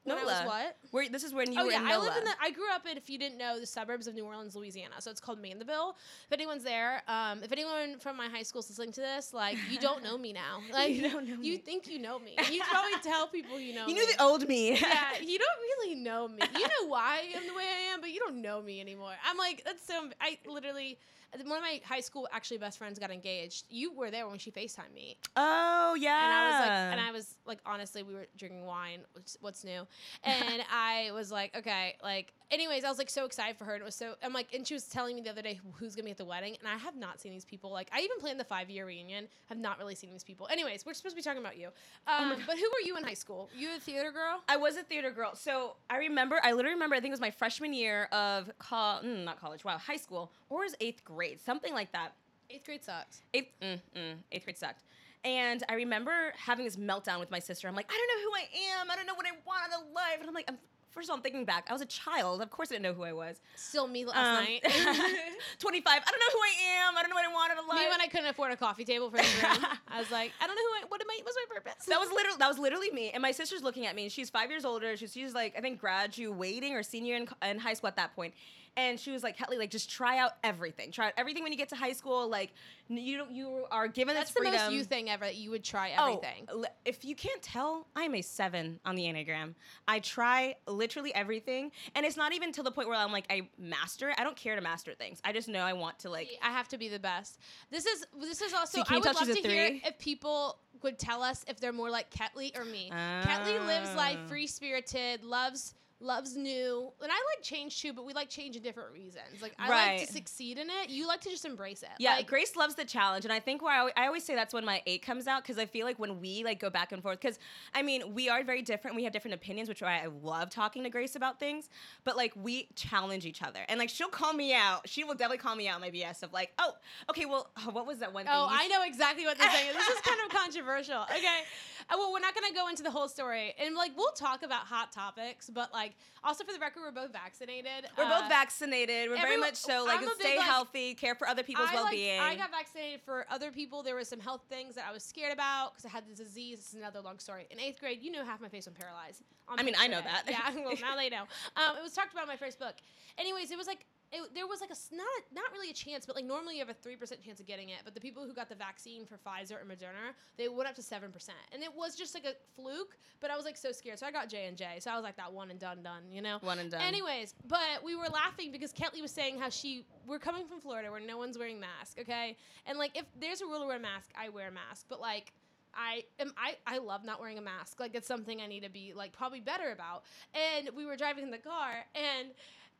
When 0.06 0.16
I 0.16 0.20
NOLA. 0.22 0.32
was 0.32 0.46
what? 0.46 0.76
Where, 0.92 1.08
this 1.08 1.24
is 1.24 1.34
when 1.34 1.52
you 1.52 1.60
oh 1.60 1.64
were 1.66 1.72
yeah, 1.72 1.80
in 1.80 1.86
I 1.86 1.90
NOLA. 1.92 2.04
lived 2.04 2.16
in 2.18 2.24
the. 2.24 2.30
I 2.40 2.50
grew 2.50 2.70
up 2.72 2.86
in, 2.90 2.96
if 2.96 3.10
you 3.10 3.18
didn't 3.18 3.38
know, 3.38 3.58
the 3.60 3.66
suburbs 3.66 4.06
of 4.06 4.14
New 4.14 4.24
Orleans, 4.24 4.54
Louisiana. 4.56 4.94
So 5.00 5.10
it's 5.10 5.20
called 5.20 5.40
Mandeville. 5.40 5.96
If 6.26 6.32
anyone's 6.32 6.62
there, 6.62 7.02
um, 7.08 7.42
if 7.42 7.52
anyone 7.52 7.98
from 7.98 8.16
my 8.16 8.28
high 8.28 8.42
school 8.44 8.60
is 8.60 8.70
listening 8.70 8.92
to 8.92 9.00
this, 9.00 9.34
like 9.34 9.58
you 9.70 9.78
don't 9.78 10.02
know 10.02 10.16
me 10.16 10.32
now. 10.32 10.60
Like 10.72 10.94
You 10.94 11.02
don't 11.10 11.26
know 11.28 11.36
me. 11.36 11.46
you 11.48 11.52
me. 11.54 11.58
think 11.58 11.86
you 11.88 11.98
know 11.98 12.18
me. 12.18 12.36
You 12.50 12.62
probably 12.70 12.98
tell 13.02 13.26
people 13.28 13.58
you 13.58 13.74
know. 13.74 13.82
you 13.88 13.94
me. 13.94 14.00
knew 14.00 14.06
the 14.16 14.22
old 14.22 14.46
me. 14.48 14.70
yeah, 14.72 15.18
you 15.22 15.38
don't 15.38 15.60
really 15.60 15.94
know 15.96 16.28
me. 16.28 16.38
You 16.54 16.62
know 16.62 16.88
why 16.88 17.22
I 17.22 17.36
am 17.36 17.46
the 17.46 17.54
way 17.54 17.64
I 17.64 17.92
am, 17.94 18.00
but 18.00 18.10
you 18.10 18.20
don't 18.20 18.40
know 18.42 18.62
me 18.62 18.80
anymore. 18.80 19.12
I'm 19.28 19.36
like, 19.36 19.62
that's 19.64 19.84
so. 19.86 20.08
I 20.20 20.38
literally, 20.46 20.98
one 21.44 21.58
of 21.58 21.62
my 21.62 21.80
high 21.84 22.00
school 22.00 22.28
actually 22.32 22.58
best 22.58 22.78
friends 22.78 22.98
got 22.98 23.10
engaged. 23.10 23.64
You 23.68 23.92
were 23.92 24.10
there 24.10 24.26
when 24.28 24.38
she 24.38 24.50
Facetimed 24.50 24.94
me, 24.94 25.16
Oh 25.36 25.94
yeah. 25.98 26.24
and 26.24 26.32
I 26.32 26.46
was 26.46 26.60
like, 26.60 26.70
and 26.92 27.00
I 27.00 27.10
was 27.12 27.34
like, 27.46 27.58
honestly, 27.66 28.02
we 28.02 28.14
were 28.14 28.26
drinking 28.36 28.64
wine. 28.64 29.00
What's 29.40 29.64
new? 29.64 29.86
And 30.24 30.62
I 30.72 31.10
was 31.12 31.30
like, 31.30 31.56
okay, 31.56 31.96
like. 32.02 32.32
Anyways, 32.48 32.84
I 32.84 32.88
was 32.88 32.98
like 32.98 33.10
so 33.10 33.24
excited 33.24 33.56
for 33.56 33.64
her, 33.64 33.72
and 33.74 33.82
it 33.82 33.84
was 33.84 33.96
so. 33.96 34.14
I'm 34.22 34.32
like, 34.32 34.54
and 34.54 34.64
she 34.64 34.72
was 34.74 34.84
telling 34.84 35.16
me 35.16 35.20
the 35.22 35.30
other 35.30 35.42
day 35.42 35.58
who's 35.74 35.96
gonna 35.96 36.04
be 36.04 36.12
at 36.12 36.16
the 36.16 36.24
wedding, 36.24 36.56
and 36.60 36.68
I 36.68 36.76
have 36.76 36.94
not 36.94 37.20
seen 37.20 37.32
these 37.32 37.44
people. 37.44 37.72
Like, 37.72 37.90
I 37.92 37.98
even 38.02 38.20
planned 38.20 38.38
the 38.38 38.44
five 38.44 38.70
year 38.70 38.86
reunion. 38.86 39.26
Have 39.46 39.58
not 39.58 39.80
really 39.80 39.96
seen 39.96 40.12
these 40.12 40.22
people. 40.22 40.46
Anyways, 40.48 40.86
we're 40.86 40.94
supposed 40.94 41.16
to 41.16 41.20
be 41.20 41.24
talking 41.24 41.40
about 41.42 41.58
you. 41.58 41.70
Um, 42.06 42.36
but 42.46 42.56
who 42.56 42.62
were 42.62 42.86
you 42.86 42.96
in 42.96 43.02
high 43.02 43.14
school? 43.14 43.50
You 43.58 43.70
a 43.76 43.80
theater 43.80 44.12
girl? 44.12 44.44
I 44.48 44.58
was 44.58 44.76
a 44.76 44.84
theater 44.84 45.10
girl. 45.10 45.34
So 45.34 45.74
I 45.90 45.96
remember, 45.96 46.38
I 46.40 46.52
literally 46.52 46.74
remember, 46.74 46.94
I 46.94 47.00
think 47.00 47.10
it 47.10 47.14
was 47.14 47.20
my 47.20 47.32
freshman 47.32 47.74
year 47.74 48.04
of 48.12 48.48
col- 48.60 49.00
mm, 49.02 49.24
not 49.24 49.40
college, 49.40 49.64
wow, 49.64 49.78
high 49.78 49.96
school, 49.96 50.30
or 50.48 50.62
is 50.64 50.76
eighth 50.80 51.02
grade, 51.04 51.15
something 51.44 51.72
like 51.74 51.92
that. 51.92 52.12
Eighth 52.50 52.64
grade 52.64 52.84
sucked. 52.84 53.16
Eighth, 53.34 53.48
mm, 53.60 53.80
mm, 53.96 54.14
eighth 54.32 54.44
grade 54.44 54.56
sucked. 54.58 54.82
And 55.24 55.64
I 55.68 55.74
remember 55.74 56.32
having 56.36 56.64
this 56.64 56.76
meltdown 56.76 57.18
with 57.18 57.30
my 57.30 57.40
sister. 57.40 57.66
I'm 57.66 57.74
like, 57.74 57.90
I 57.90 57.96
don't 57.96 58.06
know 58.22 58.30
who 58.30 58.36
I 58.36 58.80
am. 58.80 58.90
I 58.90 58.94
don't 58.96 59.06
know 59.06 59.14
what 59.14 59.26
I 59.26 59.32
want 59.44 59.72
out 59.72 59.80
of 59.82 59.88
life. 59.92 60.18
And 60.20 60.28
I'm 60.28 60.34
like, 60.34 60.44
I'm, 60.46 60.56
first 60.92 61.08
of 61.08 61.10
all, 61.10 61.16
I'm 61.16 61.22
thinking 61.22 61.44
back. 61.44 61.66
I 61.68 61.72
was 61.72 61.82
a 61.82 61.86
child. 61.86 62.40
Of 62.42 62.50
course, 62.50 62.70
I 62.70 62.74
didn't 62.76 62.84
know 62.84 62.92
who 62.92 63.02
I 63.02 63.12
was. 63.12 63.40
Still 63.56 63.88
me 63.88 64.04
last 64.04 64.18
Um, 64.18 64.44
night. 64.44 64.62
25. 65.58 65.84
I 66.06 66.10
don't 66.10 66.20
know 66.20 66.32
who 66.32 66.38
I 66.38 66.86
am. 66.88 66.96
I 66.96 67.00
don't 67.02 67.10
know 67.10 67.16
what 67.16 67.24
I 67.24 67.32
want 67.32 67.50
out 67.50 67.58
of 67.58 67.66
life. 67.66 67.80
me 67.80 67.88
when 67.88 68.00
I 68.00 68.06
couldn't 68.06 68.26
afford 68.28 68.52
a 68.52 68.56
coffee 68.56 68.84
table 68.84 69.10
for 69.10 69.16
the 69.16 69.22
room. 69.24 69.66
I 69.88 69.98
was 69.98 70.10
like, 70.12 70.32
I 70.40 70.46
don't 70.46 70.54
know 70.54 70.62
who 70.62 70.84
I, 70.86 70.88
what 70.88 71.00
am 71.00 71.08
I, 71.10 71.18
what's 71.24 71.36
my 71.36 71.54
purpose? 71.56 71.84
that 71.86 71.98
was 71.98 72.10
literally 72.12 72.38
that 72.38 72.48
was 72.48 72.58
literally 72.60 72.90
me. 72.92 73.10
And 73.10 73.20
my 73.20 73.32
sister's 73.32 73.62
looking 73.64 73.86
at 73.86 73.96
me, 73.96 74.04
and 74.04 74.12
she's 74.12 74.30
five 74.30 74.50
years 74.50 74.64
older. 74.64 74.96
She's 74.96 75.12
she's 75.12 75.34
like 75.34 75.54
I 75.58 75.60
think 75.60 75.80
graduating 75.80 76.74
or 76.74 76.84
senior 76.84 77.16
in, 77.16 77.28
in 77.42 77.58
high 77.58 77.74
school 77.74 77.88
at 77.88 77.96
that 77.96 78.14
point. 78.14 78.34
And 78.76 79.00
she 79.00 79.10
was 79.10 79.22
like, 79.22 79.36
Kelly, 79.38 79.56
like 79.56 79.70
just 79.70 79.88
try 79.90 80.18
out 80.18 80.32
everything. 80.44 80.90
Try 80.92 81.06
out 81.06 81.12
everything 81.16 81.42
when 81.42 81.50
you 81.52 81.58
get 81.58 81.70
to 81.70 81.76
high 81.76 81.92
school. 81.92 82.28
Like 82.28 82.52
you 82.88 83.16
don't 83.16 83.32
you 83.32 83.64
are 83.70 83.88
given 83.88 84.14
That's 84.14 84.28
this 84.30 84.34
the 84.34 84.40
freedom. 84.50 84.60
most 84.60 84.72
you 84.72 84.84
thing 84.84 85.08
ever. 85.10 85.24
That 85.24 85.36
you 85.36 85.50
would 85.50 85.64
try 85.64 85.92
Oh, 85.96 86.08
everything. 86.08 86.46
li- 86.54 86.68
if 86.84 87.04
you 87.04 87.14
can't 87.14 87.40
tell, 87.42 87.86
I'm 87.96 88.14
a 88.14 88.22
seven 88.22 88.78
on 88.84 88.94
the 88.94 89.04
Enneagram. 89.04 89.54
I 89.88 90.00
try 90.00 90.56
literally 90.66 91.14
everything. 91.14 91.72
And 91.94 92.04
it's 92.04 92.16
not 92.16 92.34
even 92.34 92.52
to 92.52 92.62
the 92.62 92.70
point 92.70 92.88
where 92.88 92.96
I'm 92.98 93.12
like, 93.12 93.26
I 93.30 93.48
master 93.58 94.10
it. 94.10 94.16
I 94.18 94.24
don't 94.24 94.36
care 94.36 94.54
to 94.56 94.60
master 94.62 94.92
things. 94.94 95.20
I 95.24 95.32
just 95.32 95.48
know 95.48 95.60
I 95.60 95.72
want 95.72 95.98
to 96.00 96.10
like. 96.10 96.28
I 96.42 96.50
have 96.50 96.68
to 96.68 96.78
be 96.78 96.88
the 96.88 96.98
best. 96.98 97.38
This 97.70 97.86
is 97.86 98.04
this 98.20 98.42
is 98.42 98.52
also. 98.52 98.78
So 98.78 98.84
I 98.88 98.96
would 98.98 99.04
love 99.06 99.24
to 99.24 99.32
a 99.32 99.34
hear 99.48 99.80
if 99.84 99.98
people 99.98 100.58
would 100.82 100.98
tell 100.98 101.22
us 101.22 101.44
if 101.48 101.58
they're 101.58 101.72
more 101.72 101.88
like 101.90 102.10
Ketley 102.10 102.56
or 102.56 102.64
me. 102.64 102.90
Ketley 102.92 103.66
lives 103.66 103.94
life 103.94 104.18
Ah. 104.22 104.28
free 104.28 104.46
spirited, 104.46 105.24
loves 105.24 105.74
loves 106.00 106.36
new, 106.36 106.92
and 107.02 107.10
I 107.10 107.14
like 107.14 107.42
change 107.42 107.80
too, 107.80 107.92
but 107.92 108.04
we 108.04 108.12
like 108.12 108.28
change 108.28 108.56
in 108.56 108.62
different 108.62 108.92
reasons. 108.92 109.40
Like 109.40 109.54
I 109.58 109.68
like 109.68 110.06
to 110.06 110.12
succeed 110.12 110.58
in 110.58 110.68
it. 110.68 110.90
You 110.90 111.06
like 111.06 111.20
to 111.22 111.30
just 111.30 111.44
embrace 111.44 111.82
it. 111.82 111.88
Yeah, 111.98 112.16
like, 112.16 112.26
Grace 112.26 112.56
loves 112.56 112.74
the 112.74 112.84
challenge, 112.84 113.24
and 113.24 113.32
I 113.32 113.40
think 113.40 113.62
where 113.62 113.72
I, 113.72 113.78
al- 113.78 113.90
I 113.96 114.06
always 114.06 114.24
say 114.24 114.34
that's 114.34 114.54
when 114.54 114.64
my 114.64 114.82
eight 114.86 115.02
comes 115.02 115.26
out 115.26 115.42
because 115.42 115.58
I 115.58 115.66
feel 115.66 115.86
like 115.86 115.98
when 115.98 116.20
we 116.20 116.44
like 116.44 116.60
go 116.60 116.70
back 116.70 116.92
and 116.92 117.02
forth, 117.02 117.20
because 117.20 117.38
I 117.74 117.82
mean 117.82 118.14
we 118.14 118.28
are 118.28 118.42
very 118.44 118.62
different, 118.62 118.96
we 118.96 119.04
have 119.04 119.12
different 119.12 119.34
opinions, 119.34 119.68
which 119.68 119.82
I, 119.82 120.04
I 120.04 120.06
love 120.22 120.50
talking 120.50 120.82
to 120.84 120.90
Grace 120.90 121.16
about 121.16 121.38
things, 121.38 121.68
but 122.04 122.16
like 122.16 122.32
we 122.36 122.68
challenge 122.74 123.26
each 123.26 123.42
other, 123.42 123.60
and 123.68 123.78
like 123.78 123.88
she'll 123.88 124.08
call 124.08 124.32
me 124.32 124.54
out, 124.54 124.88
she 124.88 125.04
will 125.04 125.14
definitely 125.14 125.38
call 125.38 125.56
me 125.56 125.68
out 125.68 125.80
my 125.80 125.90
BS 125.90 126.22
of 126.22 126.32
like, 126.32 126.52
oh, 126.58 126.72
okay, 127.10 127.24
well, 127.24 127.50
what 127.72 127.86
was 127.86 127.98
that 127.98 128.12
one 128.12 128.24
thing? 128.24 128.34
Oh, 128.34 128.48
I 128.50 128.68
know 128.68 128.82
exactly 128.82 129.24
what 129.24 129.38
they're 129.38 129.50
saying. 129.50 129.72
this 129.74 129.88
is 129.88 130.00
kind 130.00 130.20
of 130.24 130.30
controversial. 130.36 131.02
Okay. 131.02 131.42
Uh, 131.88 131.94
well, 131.98 132.12
we're 132.12 132.20
not 132.20 132.34
to 132.34 132.54
go 132.54 132.68
into 132.68 132.82
the 132.82 132.90
whole 132.90 133.08
story. 133.08 133.54
And, 133.64 133.74
like, 133.74 133.92
we'll 133.96 134.12
talk 134.12 134.42
about 134.42 134.66
hot 134.66 134.92
topics, 134.92 135.50
but, 135.52 135.72
like, 135.72 135.85
also 136.24 136.44
for 136.44 136.52
the 136.52 136.58
record, 136.58 136.80
we're 136.80 136.90
both 136.92 137.12
vaccinated. 137.12 137.86
We're 137.96 138.04
Uh, 138.04 138.20
both 138.20 138.28
vaccinated. 138.28 139.10
We're 139.10 139.16
very 139.16 139.36
much 139.36 139.54
so 139.56 139.84
like 139.84 140.00
a 140.02 140.06
big, 140.06 140.14
stay 140.20 140.36
like- 140.38 140.46
healthy, 140.46 140.94
care 140.94 141.14
for 141.14 141.28
other 141.28 141.42
people's 141.42 141.68
I, 141.70 141.74
well-being. 141.74 142.20
I 142.20 142.34
got 142.36 142.50
vaccinated 142.50 143.00
for 143.02 143.26
other 143.30 143.50
people. 143.52 143.82
There 143.82 143.94
was 143.96 144.08
some 144.08 144.20
health 144.20 144.42
things 144.48 144.74
that 144.76 144.86
I 144.88 144.92
was 144.92 145.02
scared 145.02 145.32
about 145.32 145.72
because 145.74 145.84
I 145.86 145.90
had 145.90 146.06
the 146.08 146.14
disease. 146.14 146.58
This 146.58 146.68
is 146.68 146.74
another 146.74 147.00
long 147.00 147.18
story. 147.18 147.46
In 147.50 147.60
eighth 147.60 147.80
grade, 147.80 148.02
you 148.02 148.10
know 148.10 148.24
half 148.24 148.40
my 148.40 148.48
face 148.48 148.66
was 148.66 148.74
paralyzed. 148.74 149.22
I 149.48 149.62
mean, 149.62 149.74
I 149.78 149.86
know 149.86 149.98
today. 149.98 150.10
that. 150.26 150.54
Yeah, 150.54 150.64
well, 150.64 150.74
now 150.80 150.96
they 150.96 151.08
know. 151.08 151.22
Um, 151.56 151.76
it 151.76 151.82
was 151.82 151.92
talked 151.92 152.12
about 152.12 152.22
in 152.24 152.28
my 152.28 152.36
first 152.36 152.58
book. 152.58 152.74
Anyways, 153.18 153.50
it 153.50 153.56
was 153.58 153.66
like 153.66 153.86
it, 154.12 154.34
there 154.34 154.46
was 154.46 154.60
like 154.60 154.70
a 154.70 154.94
not 154.94 155.06
not 155.34 155.44
really 155.52 155.70
a 155.70 155.74
chance, 155.74 156.06
but 156.06 156.14
like 156.14 156.24
normally 156.24 156.54
you 156.54 156.60
have 156.60 156.68
a 156.68 156.74
three 156.74 156.96
percent 156.96 157.24
chance 157.24 157.40
of 157.40 157.46
getting 157.46 157.70
it. 157.70 157.78
But 157.84 157.94
the 157.94 158.00
people 158.00 158.24
who 158.24 158.32
got 158.32 158.48
the 158.48 158.54
vaccine 158.54 159.04
for 159.04 159.16
Pfizer 159.16 159.60
and 159.60 159.70
Moderna, 159.70 160.14
they 160.36 160.48
went 160.48 160.68
up 160.68 160.76
to 160.76 160.82
seven 160.82 161.10
percent, 161.10 161.38
and 161.52 161.62
it 161.62 161.74
was 161.74 161.96
just 161.96 162.14
like 162.14 162.24
a 162.24 162.34
fluke. 162.54 162.96
But 163.20 163.30
I 163.30 163.36
was 163.36 163.44
like 163.44 163.56
so 163.56 163.72
scared, 163.72 163.98
so 163.98 164.06
I 164.06 164.12
got 164.12 164.28
J 164.28 164.46
and 164.46 164.56
J. 164.56 164.76
So 164.78 164.90
I 164.90 164.94
was 164.94 165.02
like 165.02 165.16
that 165.16 165.32
one 165.32 165.50
and 165.50 165.58
done, 165.58 165.82
done. 165.82 166.02
You 166.10 166.22
know. 166.22 166.38
One 166.40 166.58
and 166.58 166.70
done. 166.70 166.80
Anyways, 166.80 167.34
but 167.46 167.82
we 167.84 167.96
were 167.96 168.08
laughing 168.08 168.52
because 168.52 168.72
Ketley 168.72 169.02
was 169.02 169.10
saying 169.10 169.38
how 169.38 169.50
she 169.50 169.84
we're 170.06 170.18
coming 170.18 170.46
from 170.46 170.60
Florida 170.60 170.90
where 170.90 171.00
no 171.00 171.18
one's 171.18 171.36
wearing 171.36 171.58
mask, 171.58 171.98
okay? 172.00 172.36
And 172.66 172.78
like 172.78 172.96
if 172.96 173.06
there's 173.18 173.40
a 173.40 173.46
rule 173.46 173.60
to 173.60 173.66
wear 173.66 173.76
a 173.76 173.80
mask, 173.80 174.10
I 174.16 174.28
wear 174.28 174.48
a 174.48 174.52
mask. 174.52 174.86
But 174.88 175.00
like 175.00 175.32
I 175.74 176.04
am 176.18 176.32
I, 176.36 176.56
I 176.66 176.78
love 176.78 177.04
not 177.04 177.20
wearing 177.20 177.38
a 177.38 177.42
mask. 177.42 177.80
Like 177.80 177.94
it's 177.94 178.08
something 178.08 178.40
I 178.40 178.46
need 178.46 178.62
to 178.62 178.70
be 178.70 178.92
like 178.94 179.12
probably 179.12 179.40
better 179.40 179.72
about. 179.72 180.04
And 180.34 180.70
we 180.76 180.86
were 180.86 180.96
driving 180.96 181.24
in 181.24 181.30
the 181.30 181.38
car 181.38 181.84
and 181.94 182.28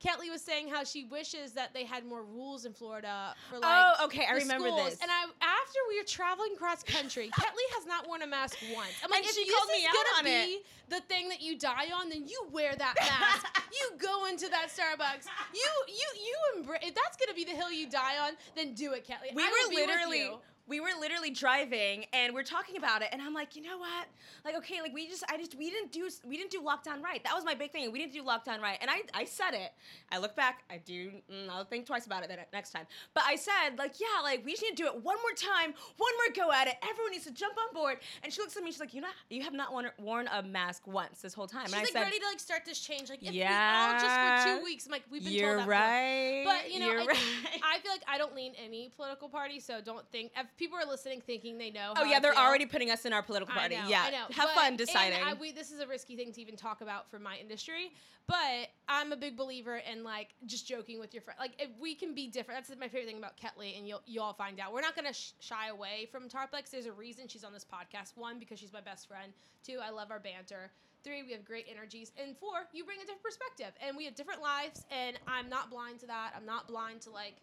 Ketley 0.04 0.30
was 0.30 0.42
saying 0.42 0.68
how 0.68 0.84
she 0.84 1.04
wishes 1.04 1.52
that 1.52 1.72
they 1.72 1.84
had 1.84 2.04
more 2.04 2.22
rules 2.22 2.66
in 2.66 2.74
Florida 2.74 3.34
for 3.48 3.56
oh, 3.56 3.60
like 3.60 3.84
oh, 4.00 4.04
okay. 4.06 4.26
I 4.28 4.34
remember 4.34 4.68
schools. 4.68 4.90
this. 4.90 4.98
And 5.00 5.10
I 5.10 5.24
after 5.24 5.78
we 5.88 5.98
were 5.98 6.04
traveling 6.04 6.54
cross 6.56 6.82
country, 6.82 7.30
Ketley 7.38 7.66
has 7.74 7.86
not 7.86 8.06
worn 8.06 8.22
a 8.22 8.26
mask 8.26 8.58
once. 8.74 8.90
I'm 9.02 9.10
like, 9.10 9.20
And 9.20 9.26
if 9.26 9.34
she 9.34 9.44
this 9.44 9.54
called 9.54 9.70
is 9.70 9.80
me 9.82 9.86
out 9.86 9.94
gonna 9.94 10.18
on 10.18 10.24
be 10.24 10.52
it. 10.54 10.66
the 10.90 11.00
thing 11.00 11.28
that 11.30 11.40
you 11.40 11.58
die 11.58 11.88
on, 11.98 12.10
then 12.10 12.26
you 12.28 12.46
wear 12.52 12.76
that 12.76 12.94
mask. 13.00 13.46
you 13.72 13.96
go 13.98 14.26
into 14.26 14.48
that 14.50 14.68
Starbucks. 14.68 15.26
You 15.54 15.68
you 15.88 16.08
you 16.20 16.36
embrace. 16.60 16.80
If 16.82 16.94
that's 16.94 17.16
gonna 17.16 17.34
be 17.34 17.44
the 17.44 17.56
hill 17.56 17.72
you 17.72 17.88
die 17.88 18.18
on, 18.20 18.32
then 18.54 18.74
do 18.74 18.92
it, 18.92 19.06
Ketley. 19.06 19.34
we 19.34 19.42
I 19.42 19.46
were 19.46 19.74
literally. 19.74 20.30
We 20.68 20.80
were 20.80 20.88
literally 21.00 21.30
driving 21.30 22.04
and 22.12 22.34
we're 22.34 22.42
talking 22.42 22.76
about 22.76 23.02
it 23.02 23.08
and 23.12 23.20
i'm 23.22 23.32
like 23.34 23.54
you 23.56 23.62
know 23.62 23.78
what 23.78 24.06
like 24.44 24.56
okay 24.56 24.80
like 24.80 24.92
we 24.92 25.06
just 25.06 25.24
i 25.30 25.36
just 25.36 25.56
we 25.56 25.70
didn't 25.70 25.92
do 25.92 26.08
we 26.26 26.36
didn't 26.36 26.50
do 26.50 26.60
lockdown 26.60 27.02
right 27.02 27.22
that 27.24 27.34
was 27.34 27.44
my 27.44 27.54
big 27.54 27.70
thing 27.72 27.90
we 27.92 27.98
didn't 27.98 28.12
do 28.12 28.22
lockdown 28.22 28.60
right 28.60 28.78
and 28.80 28.90
i 28.90 29.02
i 29.14 29.24
said 29.24 29.52
it 29.52 29.72
i 30.10 30.18
look 30.18 30.34
back 30.36 30.64
i 30.70 30.76
do 30.78 31.10
mm, 31.32 31.48
i'll 31.50 31.64
think 31.64 31.86
twice 31.86 32.06
about 32.06 32.22
it 32.22 32.28
then 32.28 32.38
next 32.52 32.70
time 32.70 32.86
but 33.14 33.22
i 33.26 33.36
said 33.36 33.76
like 33.78 33.94
yeah 34.00 34.22
like 34.22 34.44
we 34.44 34.52
just 34.52 34.62
need 34.62 34.76
to 34.76 34.82
do 34.82 34.86
it 34.86 34.94
one 35.04 35.16
more 35.22 35.32
time 35.36 35.72
one 35.96 36.12
more 36.16 36.46
go 36.46 36.52
at 36.52 36.66
it 36.66 36.74
everyone 36.88 37.12
needs 37.12 37.24
to 37.24 37.32
jump 37.32 37.54
on 37.58 37.74
board 37.74 37.98
and 38.22 38.32
she 38.32 38.40
looks 38.40 38.56
at 38.56 38.62
me 38.62 38.70
she's 38.70 38.80
like 38.80 38.94
you 38.94 39.00
know 39.00 39.08
you 39.30 39.42
have 39.42 39.52
not 39.54 39.72
worn, 39.72 39.86
worn 39.98 40.28
a 40.32 40.42
mask 40.42 40.86
once 40.86 41.20
this 41.22 41.34
whole 41.34 41.46
time 41.46 41.66
She's 41.66 41.74
and 41.74 41.82
like 41.82 41.90
i 41.90 41.92
said 42.00 42.02
ready 42.04 42.18
to 42.18 42.26
like 42.26 42.40
start 42.40 42.64
this 42.64 42.80
change. 42.80 43.08
Like 43.10 43.22
if 43.22 43.32
we 43.32 43.40
all 43.40 43.44
Yeah. 43.44 43.98
just 44.00 44.46
for 44.46 44.58
two 44.58 44.64
weeks. 44.64 44.86
I'm 44.86 44.92
like 44.92 45.04
we've 45.10 45.22
been 45.24 45.32
you're 45.32 45.56
told 45.56 45.60
that 45.60 45.66
before. 45.66 45.80
right 45.80 46.42
But 46.44 46.72
you 46.72 46.80
know, 46.80 46.90
you're 46.90 47.00
I, 47.02 47.06
right. 47.06 47.16
I 47.62 47.78
feel 47.80 47.90
like 47.90 48.02
I 48.08 48.18
don't 48.18 48.34
lean 48.34 48.52
any 48.62 48.90
political 48.96 49.28
party, 49.28 49.60
so 49.60 49.80
don't 49.80 50.06
think 50.10 50.32
people 50.56 50.78
are 50.78 50.86
listening 50.86 51.20
thinking 51.20 51.58
they 51.58 51.70
know. 51.70 51.92
oh 51.96 52.04
yeah 52.04 52.16
I 52.16 52.20
they're 52.20 52.32
feel, 52.32 52.42
already 52.42 52.66
putting 52.66 52.90
us 52.90 53.04
in 53.04 53.12
our 53.12 53.22
political 53.22 53.54
party 53.54 53.76
know, 53.76 53.88
yeah 53.88 54.04
I 54.06 54.10
know. 54.10 54.16
have 54.30 54.48
But- 54.48 54.54
fun 54.54 54.76
deciding 54.76 55.22
I, 55.22 55.34
we, 55.34 55.52
this 55.52 55.70
is 55.70 55.80
a 55.80 55.86
risky 55.86 56.16
thing 56.16 56.32
to 56.32 56.40
even 56.40 56.56
talk 56.56 56.80
about 56.80 57.10
for 57.10 57.18
my 57.18 57.36
industry, 57.36 57.92
but 58.26 58.68
I'm 58.88 59.12
a 59.12 59.16
big 59.16 59.36
believer 59.36 59.76
in 59.90 60.02
like 60.04 60.28
just 60.46 60.66
joking 60.66 60.98
with 60.98 61.14
your 61.14 61.22
friend. 61.22 61.38
Like 61.38 61.52
if 61.58 61.70
we 61.80 61.94
can 61.94 62.14
be 62.14 62.26
different, 62.28 62.66
that's 62.66 62.78
my 62.80 62.88
favorite 62.88 63.06
thing 63.06 63.18
about 63.18 63.36
Ketley, 63.36 63.76
and 63.78 63.86
you'll 63.86 64.02
you 64.06 64.20
all 64.20 64.32
find 64.34 64.58
out. 64.60 64.72
We're 64.72 64.80
not 64.80 64.96
gonna 64.96 65.12
sh- 65.12 65.32
shy 65.40 65.68
away 65.68 66.08
from 66.10 66.28
Tarplex. 66.28 66.70
There's 66.70 66.86
a 66.86 66.92
reason 66.92 67.28
she's 67.28 67.44
on 67.44 67.52
this 67.52 67.64
podcast. 67.64 68.16
One, 68.16 68.38
because 68.38 68.58
she's 68.58 68.72
my 68.72 68.80
best 68.80 69.08
friend. 69.08 69.32
Two, 69.64 69.78
I 69.82 69.90
love 69.90 70.10
our 70.10 70.18
banter. 70.20 70.70
Three, 71.04 71.22
we 71.22 71.30
have 71.32 71.44
great 71.44 71.66
energies. 71.70 72.10
And 72.20 72.36
four, 72.36 72.66
you 72.72 72.84
bring 72.84 72.98
a 72.98 73.02
different 73.02 73.22
perspective. 73.22 73.72
And 73.86 73.96
we 73.96 74.04
have 74.06 74.16
different 74.16 74.42
lives, 74.42 74.84
and 74.90 75.18
I'm 75.28 75.48
not 75.48 75.70
blind 75.70 76.00
to 76.00 76.06
that. 76.06 76.32
I'm 76.36 76.46
not 76.46 76.66
blind 76.66 77.02
to 77.02 77.10
like 77.10 77.36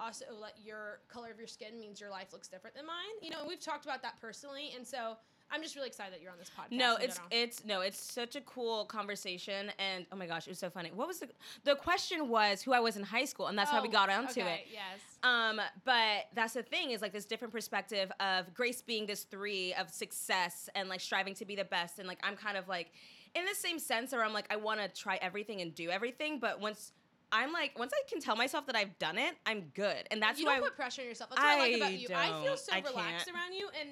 also 0.00 0.24
like 0.40 0.54
your 0.64 1.00
color 1.08 1.30
of 1.30 1.38
your 1.38 1.46
skin 1.46 1.78
means 1.78 2.00
your 2.00 2.10
life 2.10 2.32
looks 2.32 2.48
different 2.48 2.74
than 2.76 2.86
mine. 2.86 2.96
You 3.22 3.30
know, 3.30 3.40
and 3.40 3.48
we've 3.48 3.60
talked 3.60 3.84
about 3.84 4.02
that 4.02 4.20
personally, 4.20 4.72
and 4.76 4.86
so 4.86 5.16
I'm 5.52 5.62
just 5.62 5.74
really 5.74 5.88
excited 5.88 6.14
that 6.14 6.22
you're 6.22 6.30
on 6.30 6.38
this 6.38 6.50
podcast. 6.50 6.76
No, 6.76 6.96
it's 6.96 7.20
it's 7.30 7.64
no, 7.64 7.80
it's 7.80 7.98
such 7.98 8.36
a 8.36 8.40
cool 8.42 8.84
conversation, 8.84 9.72
and 9.78 10.06
oh 10.12 10.16
my 10.16 10.26
gosh, 10.26 10.46
it 10.46 10.50
was 10.50 10.58
so 10.58 10.70
funny. 10.70 10.90
What 10.94 11.08
was 11.08 11.18
the 11.18 11.28
the 11.64 11.74
question 11.74 12.28
was 12.28 12.62
who 12.62 12.72
I 12.72 12.80
was 12.80 12.96
in 12.96 13.02
high 13.02 13.24
school, 13.24 13.48
and 13.48 13.58
that's 13.58 13.70
how 13.70 13.82
we 13.82 13.88
Oh, 13.88 13.92
got 13.92 14.10
onto 14.10 14.40
okay, 14.40 14.64
it. 14.66 14.68
Yes. 14.72 15.00
Um, 15.22 15.60
but 15.84 16.28
that's 16.34 16.54
the 16.54 16.62
thing 16.62 16.92
is 16.92 17.02
like 17.02 17.12
this 17.12 17.24
different 17.24 17.52
perspective 17.52 18.10
of 18.20 18.54
Grace 18.54 18.80
being 18.80 19.06
this 19.06 19.24
three 19.24 19.74
of 19.74 19.90
success 19.90 20.68
and 20.74 20.88
like 20.88 21.00
striving 21.00 21.34
to 21.34 21.44
be 21.44 21.56
the 21.56 21.64
best, 21.64 21.98
and 21.98 22.06
like 22.06 22.20
I'm 22.22 22.36
kind 22.36 22.56
of 22.56 22.68
like 22.68 22.92
in 23.34 23.44
the 23.44 23.54
same 23.54 23.78
sense 23.78 24.12
where 24.12 24.24
I'm 24.24 24.32
like 24.32 24.46
I 24.50 24.56
want 24.56 24.80
to 24.80 24.88
try 24.88 25.18
everything 25.20 25.60
and 25.60 25.74
do 25.74 25.90
everything, 25.90 26.38
but 26.38 26.60
once 26.60 26.92
I'm 27.32 27.52
like 27.52 27.78
once 27.78 27.92
I 27.94 28.08
can 28.08 28.20
tell 28.20 28.36
myself 28.36 28.66
that 28.66 28.76
I've 28.76 28.98
done 28.98 29.18
it, 29.18 29.34
I'm 29.46 29.70
good, 29.74 30.06
and 30.10 30.20
that's 30.20 30.40
you 30.40 30.46
why 30.46 30.56
don't 30.56 30.64
put 30.64 30.76
pressure 30.76 31.02
on 31.02 31.08
yourself. 31.08 31.30
That's 31.30 31.42
what 31.42 31.50
I, 31.50 31.58
like 31.58 31.72
I 31.72 31.76
about 31.76 31.92
you. 31.92 32.08
I 32.14 32.42
feel 32.42 32.56
so 32.56 32.72
I 32.72 32.78
relaxed 32.78 33.26
can't. 33.26 33.36
around 33.36 33.52
you, 33.54 33.68
and 33.80 33.90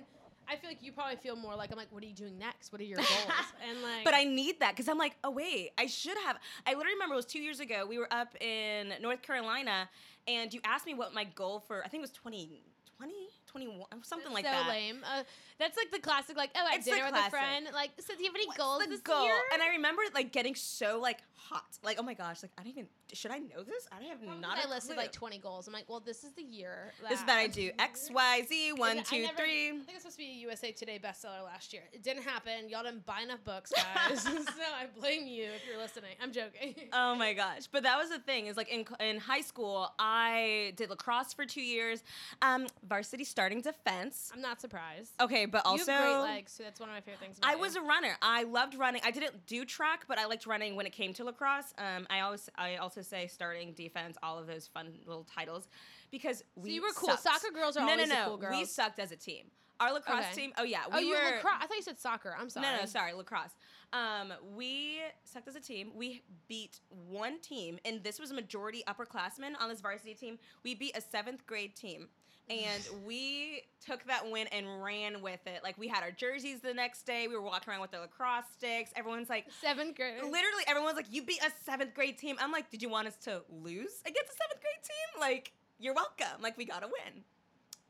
I 0.49 0.57
feel 0.57 0.71
like 0.71 0.83
you 0.83 0.93
probably 0.93 1.17
feel 1.17 1.37
more 1.37 1.55
like 1.55 1.71
I'm 1.71 1.77
like, 1.77 1.89
what 1.91 2.03
are 2.03 2.07
you 2.07 2.15
doing 2.15 2.39
next? 2.39 2.73
What 2.73 2.81
are 2.81 2.85
your 2.85 2.97
goals? 2.97 3.09
and 3.69 3.83
like, 3.83 4.05
But 4.05 4.15
I 4.15 4.25
need 4.25 4.61
that 4.61 4.73
because 4.73 4.89
I'm 4.89 4.99
like, 4.99 5.15
oh 5.23 5.31
wait, 5.31 5.71
I 5.79 5.87
should 5.87 6.17
have. 6.25 6.39
I 6.67 6.71
literally 6.71 6.95
remember 6.95 7.15
it 7.15 7.17
was 7.17 7.27
two 7.27 7.41
years 7.41 7.61
ago. 7.61 7.87
We 7.89 7.99
were 7.99 8.13
up 8.13 8.35
in 8.43 8.95
North 9.01 9.23
Carolina, 9.23 9.89
and 10.27 10.53
you 10.53 10.61
asked 10.65 10.87
me 10.87 10.95
what 10.95 11.13
my 11.13 11.25
goal 11.25 11.61
for. 11.61 11.85
I 11.85 11.89
think 11.89 12.01
it 12.01 12.03
was 12.03 12.11
2020, 12.11 13.29
21, 13.49 13.87
something 14.03 14.33
like 14.33 14.45
so 14.45 14.51
that. 14.51 14.69
lame. 14.69 15.01
Uh, 15.05 15.23
that's 15.59 15.77
like 15.77 15.91
the 15.91 15.99
classic, 15.99 16.37
like, 16.37 16.51
oh, 16.57 16.61
I 16.65 16.71
had 16.73 16.79
It's 16.79 16.87
dinner 16.87 17.05
with 17.07 17.15
a 17.17 17.31
friend. 17.31 17.67
Like, 17.75 17.91
so 17.99 18.15
do 18.15 18.23
you 18.23 18.29
have 18.29 18.35
any 18.37 18.47
What's 18.47 18.59
goals 18.59 18.83
the 18.85 18.89
this 18.91 19.01
goal? 19.01 19.25
year? 19.25 19.35
And 19.53 19.63
I 19.63 19.69
remember 19.71 20.03
like 20.15 20.33
getting 20.33 20.55
so 20.55 21.01
like 21.01 21.19
hot. 21.35 21.65
Like, 21.83 21.97
oh 21.99 22.03
my 22.03 22.15
gosh, 22.15 22.43
like 22.43 22.53
I 22.59 22.63
don't 22.63 22.71
even 22.71 22.87
should 23.15 23.31
I 23.31 23.39
know 23.39 23.63
this? 23.65 23.89
I 23.91 24.03
have 24.05 24.21
Probably 24.23 24.39
not 24.41 24.59
I 24.59 24.65
a 24.65 24.69
listed 24.69 24.95
clue. 24.95 25.03
like 25.03 25.13
20 25.13 25.39
goals. 25.39 25.67
I'm 25.67 25.73
like, 25.73 25.89
well, 25.89 26.01
this 26.01 26.23
is 26.25 26.33
the 26.33 26.43
year. 26.43 26.93
this 27.09 27.21
is 27.21 27.25
that 27.25 27.39
I 27.39 27.47
do 27.47 27.71
X, 27.79 28.11
Y, 28.13 28.43
Z, 28.47 28.73
one, 28.75 29.03
two, 29.03 29.23
never- 29.23 29.37
three. 29.39 29.69
I 29.69 29.71
think 29.73 29.85
it's 29.95 30.01
supposed 30.03 30.17
to 30.19 30.25
be 30.25 30.31
a 30.31 30.35
USA 30.49 30.73
Today 30.73 31.01
bestseller 31.03 31.43
last 31.45 31.73
year. 31.73 31.83
It 31.93 32.03
didn't 32.03 32.25
happen. 32.25 32.69
Y'all 32.69 32.83
didn't 32.83 33.07
buy 33.07 33.23
enough 33.23 33.43
books, 33.45 33.73
guys. 33.73 34.23
so 34.23 34.31
I 34.31 34.87
blame 35.01 35.27
you 35.27 35.45
if 35.45 35.63
you're 35.67 35.79
listening. 35.79 36.11
I'm 36.23 36.33
joking. 36.33 36.75
Oh 36.93 37.15
my 37.15 37.33
gosh! 37.33 37.67
But 37.71 37.83
that 37.85 37.99
was 37.99 38.09
the 38.11 38.19
thing 38.19 38.47
is 38.47 38.57
like 38.57 38.69
in 38.71 38.85
in 39.01 39.19
high 39.19 39.41
school, 39.41 39.91
I 39.99 40.73
did 40.77 40.91
lacrosse 40.91 41.33
for 41.33 41.45
two 41.47 41.61
years, 41.63 42.03
um, 42.43 42.67
varsity 42.89 43.25
starting 43.39 43.61
defense. 43.61 44.33
I'm 44.35 44.41
not 44.41 44.61
surprised. 44.61 45.13
Okay, 45.21 45.47
but 45.47 45.65
also 45.65 45.93
you 45.93 45.93
have 45.93 46.03
great 46.03 46.35
legs, 46.35 46.53
so 46.53 46.65
that's 46.65 46.81
one 46.81 46.89
of 46.89 46.95
my 46.95 47.01
favorite 47.01 47.21
things. 47.21 47.39
About 47.39 47.51
I 47.51 47.55
you. 47.55 47.61
was 47.61 47.77
a 47.77 47.81
runner. 47.81 48.17
I 48.21 48.43
loved 48.43 48.75
running. 48.75 49.01
I 49.05 49.13
didn't 49.13 49.47
do 49.47 49.65
track, 49.65 50.07
but 50.09 50.19
I 50.19 50.27
liked 50.27 50.45
running 50.45 50.75
when 50.75 50.87
it 50.87 50.93
came 50.93 51.13
to 51.15 51.25
lacrosse. 51.25 51.73
Um, 51.79 52.09
I 52.11 52.21
always, 52.21 52.51
I 52.57 52.77
also 52.77 53.01
say 53.01 53.29
starting, 53.29 53.75
defense, 53.75 54.17
all 54.25 54.41
of 54.41 54.49
those 54.49 54.67
fun 54.67 54.93
little 55.07 55.23
titles, 55.33 55.69
because 56.11 56.43
we. 56.57 56.73
you 56.73 56.83
were 56.83 56.89
cool. 56.97 57.11
sucked. 57.11 57.23
Soccer 57.23 57.55
girls 57.55 57.77
are 57.77 57.87
no, 57.87 57.93
always 57.93 58.09
no, 58.09 58.15
the 58.15 58.21
no. 58.21 58.39
cool 58.39 58.59
We 58.59 58.65
sucked 58.65 58.99
as 58.99 59.13
a 59.13 59.17
team. 59.17 59.45
Our 59.79 59.93
lacrosse 59.93 60.25
Okay. 60.33 60.35
team. 60.35 60.53
Oh 60.59 60.65
yeah, 60.65 60.81
we 60.91 60.97
oh, 60.97 60.99
you 60.99 61.11
were. 61.11 61.23
were 61.23 61.37
lacrosse. 61.37 61.55
I 61.61 61.67
thought 61.69 61.77
you 61.77 61.83
said 61.83 62.01
soccer. 62.01 62.35
I'm 62.37 62.51
sorry. 62.51 62.67
No, 62.67 62.81
no, 62.81 62.87
sorry, 62.87 63.13
lacrosse. 63.13 63.55
Um, 63.93 64.33
we 64.57 64.99
sucked 65.23 65.47
as 65.47 65.55
a 65.55 65.61
team. 65.61 65.93
We 65.95 66.23
beat 66.49 66.81
one 67.09 67.41
team, 67.41 67.79
and 67.85 68.03
this 68.03 68.19
was 68.19 68.33
a 68.33 68.35
majority 68.35 68.83
upperclassmen 68.89 69.53
on 69.61 69.69
this 69.69 69.81
varsity 69.81 70.15
team. 70.15 70.41
We 70.65 70.75
beat 70.75 70.97
a 70.97 71.01
seventh 71.01 71.47
grade 71.47 71.77
team. 71.77 72.09
And 72.51 72.89
we 73.07 73.63
took 73.85 74.05
that 74.07 74.31
win 74.31 74.47
and 74.49 74.83
ran 74.83 75.21
with 75.23 75.47
it. 75.47 75.61
Like 75.63 75.77
we 75.79 75.87
had 75.89 76.03
our 76.03 76.11
jerseys 76.11 76.61
the 76.61 76.73
next 76.75 77.03
day. 77.05 77.29
We 77.29 77.35
were 77.35 77.43
walking 77.43 77.71
around 77.71 77.81
with 77.83 77.95
our 77.95 78.01
lacrosse 78.01 78.45
sticks. 78.57 78.91
Everyone's 78.97 79.29
like, 79.29 79.47
Seventh 79.61 79.97
grade. 79.97 80.17
literally, 80.23 80.65
everyone's 80.67 80.97
like, 80.97 81.13
"You 81.13 81.23
beat 81.23 81.43
a 81.43 81.51
seventh 81.65 81.95
grade 81.95 82.19
team." 82.19 82.37
I'm 82.41 82.51
like, 82.53 82.71
"Did 82.71 82.81
you 82.83 82.89
want 82.89 83.07
us 83.09 83.17
to 83.25 83.43
lose 83.51 84.01
against 84.07 84.31
a 84.33 84.37
seventh 84.37 84.61
grade 84.63 84.83
team?" 84.83 85.21
Like, 85.21 85.53
you're 85.79 85.95
welcome. 85.95 86.41
Like, 86.41 86.57
we 86.57 86.65
gotta 86.65 86.87
win. 86.87 87.23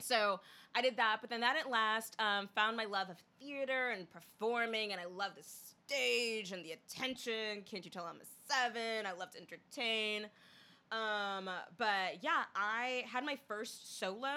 So 0.00 0.40
I 0.74 0.82
did 0.82 0.96
that, 0.96 1.18
but 1.20 1.30
then 1.30 1.40
that 1.40 1.54
didn't 1.56 1.70
last. 1.70 2.14
Um, 2.20 2.48
found 2.54 2.76
my 2.76 2.84
love 2.84 3.10
of 3.10 3.16
theater 3.40 3.90
and 3.90 4.06
performing, 4.10 4.92
and 4.92 5.00
I 5.00 5.06
love 5.06 5.32
the 5.36 5.42
stage 5.42 6.52
and 6.52 6.64
the 6.64 6.72
attention. 6.72 7.62
Can't 7.64 7.84
you 7.84 7.90
tell 7.90 8.04
I'm 8.04 8.16
a 8.20 8.52
seven? 8.52 9.06
I 9.06 9.12
love 9.12 9.30
to 9.32 9.38
entertain. 9.38 10.26
Um, 10.92 11.50
but 11.76 12.22
yeah, 12.22 12.44
I 12.56 13.04
had 13.10 13.24
my 13.24 13.36
first 13.46 13.98
solo 13.98 14.28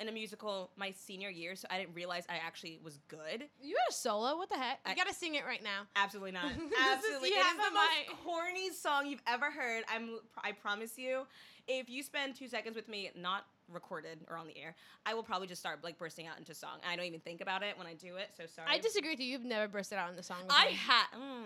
in 0.00 0.08
a 0.08 0.12
musical 0.12 0.70
my 0.76 0.90
senior 0.90 1.28
year, 1.28 1.54
so 1.54 1.68
I 1.70 1.78
didn't 1.78 1.94
realize 1.94 2.24
I 2.28 2.36
actually 2.44 2.80
was 2.82 2.98
good. 3.08 3.44
You 3.60 3.76
had 3.76 3.90
a 3.90 3.92
solo. 3.92 4.36
What 4.36 4.48
the 4.48 4.56
heck? 4.56 4.80
You 4.86 4.92
I- 4.92 4.94
gotta 4.94 5.14
sing 5.14 5.34
it 5.36 5.44
right 5.44 5.62
now. 5.62 5.82
Absolutely 5.96 6.32
not. 6.32 6.46
Is- 6.50 6.58
Absolutely. 6.92 7.28
you 7.28 7.34
it 7.36 7.38
is 7.38 7.56
the 7.56 7.62
a 7.62 7.70
most 8.14 8.24
corny 8.24 8.72
song 8.72 9.06
you've 9.06 9.22
ever 9.26 9.50
heard. 9.50 9.84
I'm 9.92 10.18
I 10.42 10.52
promise 10.52 10.98
you, 10.98 11.26
if 11.68 11.88
you 11.88 12.02
spend 12.02 12.34
two 12.34 12.48
seconds 12.48 12.74
with 12.74 12.88
me, 12.88 13.10
not 13.14 13.44
recorded 13.72 14.18
or 14.28 14.36
on 14.36 14.46
the 14.46 14.58
air, 14.58 14.74
I 15.06 15.14
will 15.14 15.22
probably 15.22 15.46
just 15.46 15.60
start 15.60 15.84
like 15.84 15.98
bursting 15.98 16.26
out 16.26 16.36
into 16.38 16.52
song. 16.54 16.78
I 16.88 16.96
don't 16.96 17.06
even 17.06 17.20
think 17.20 17.40
about 17.40 17.62
it 17.62 17.78
when 17.78 17.86
I 17.86 17.94
do 17.94 18.16
it, 18.16 18.30
so 18.36 18.44
sorry. 18.46 18.68
I 18.70 18.78
disagree 18.78 19.10
with 19.10 19.20
you. 19.20 19.26
You've 19.26 19.44
never 19.44 19.68
bursted 19.68 19.98
out 19.98 20.10
in 20.10 20.16
the 20.16 20.22
song. 20.22 20.38
I 20.50 20.66
have 20.74 21.06
mm, 21.14 21.44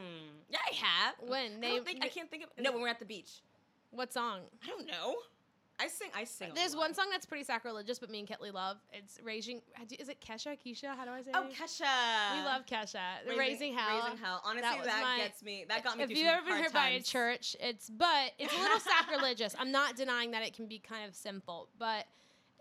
Yeah, 0.49 0.59
I 0.71 0.75
have. 0.75 1.15
When? 1.29 1.53
I, 1.53 1.57
Name- 1.59 1.77
don't 1.77 1.85
think, 1.85 2.05
I 2.05 2.09
can't 2.09 2.31
think 2.31 2.45
of 2.45 2.49
No, 2.59 2.73
when 2.73 2.81
we're 2.81 2.89
at 2.89 2.99
the 3.01 3.05
beach. 3.05 3.43
What 3.97 4.13
song? 4.13 4.41
I 4.63 4.69
don't 4.69 4.87
know. 4.87 5.17
I 5.79 5.89
sing 5.89 6.09
I 6.15 6.25
sing. 6.25 6.53
There's 6.55 6.75
one 6.75 6.95
song 6.95 7.07
that's 7.11 7.27
pretty 7.27 7.45
sacrilegious, 7.45 7.99
but 7.99 8.09
me 8.09 8.19
and 8.21 8.29
Ketley 8.29 8.53
love. 8.53 8.79
It's 8.93 9.21
raising. 9.23 9.61
Is 9.99 10.09
it 10.09 10.21
Kesha? 10.23 10.57
Keisha? 10.59 10.97
How 10.97 11.05
do 11.05 11.11
I 11.11 11.23
say 11.23 11.31
it? 11.31 11.37
Oh, 11.37 11.45
it? 11.45 11.53
Kesha. 11.53 12.37
We 12.39 12.45
love 12.45 12.65
Kesha. 12.65 13.27
The 13.29 13.37
Raising, 13.37 13.75
Hell. 13.75 14.03
Raising 14.05 14.19
Hell. 14.19 14.41
Honestly, 14.45 14.63
That 14.63 14.85
that, 14.85 15.03
my- 15.03 15.19
gets 15.19 15.43
me. 15.43 15.67
That 15.69 15.85
got 15.85 15.99
me 15.99 16.05
if 16.05 16.11
you've 16.11 16.27
ever 16.27 16.47
been 16.47 16.63
hurt 16.63 16.73
by 16.73 16.89
a 16.91 17.01
church, 17.01 17.57
it's 17.61 17.91
but 17.91 18.33
it's 18.39 18.57
a 18.57 18.61
little 18.61 18.81
sacrilegious. 18.99 19.55
I'm 19.59 19.71
not 19.71 19.97
denying 19.97 20.31
that 20.31 20.43
it 20.43 20.55
can 20.55 20.67
be 20.67 20.79
kind 20.79 21.07
of 21.07 21.15
simple, 21.15 21.69
but 21.79 22.07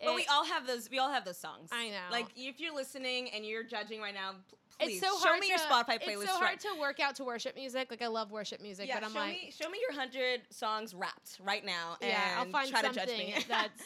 But 0.04 0.16
we 0.16 0.26
all 0.30 0.44
have 0.44 0.68
those. 0.68 0.90
We 0.90 1.00
all 1.00 1.12
have 1.12 1.24
those 1.24 1.38
songs. 1.38 1.70
I 1.72 1.90
know. 1.90 1.96
Like 2.12 2.28
if 2.36 2.60
you're 2.60 2.76
listening 2.76 3.30
and 3.30 3.46
you're 3.46 3.64
judging 3.64 4.02
right 4.02 4.14
now, 4.14 4.32
Please 4.80 5.02
it's 5.02 5.08
so 5.08 5.18
show 5.20 5.30
hard 5.30 5.40
me 5.40 5.48
to, 5.48 5.52
your 5.52 5.60
Spotify 5.60 6.02
playlist. 6.02 6.24
It's 6.24 6.34
so 6.34 6.40
right- 6.42 6.48
hard 6.48 6.60
to 6.60 6.80
work 6.80 7.00
out 7.00 7.16
to 7.16 7.24
worship 7.24 7.56
music. 7.56 7.88
Like 7.90 8.02
I 8.02 8.08
love 8.08 8.32
worship 8.32 8.62
music, 8.62 8.88
yeah, 8.88 8.96
but 8.96 9.06
I'm 9.06 9.14
show 9.14 9.20
like, 9.20 9.34
me, 9.34 9.54
show 9.58 9.70
me 9.70 9.80
your 9.82 9.98
hundred 9.98 10.42
songs 10.50 10.94
wrapped 10.94 11.40
right 11.44 11.64
now. 11.64 11.98
yeah, 12.02 12.36
I'll 12.38 12.46
find 12.46 12.70
try 12.70 12.82
something 12.82 13.06
to 13.06 13.08
judge 13.08 13.18
me. 13.18 13.36
that's 13.48 13.82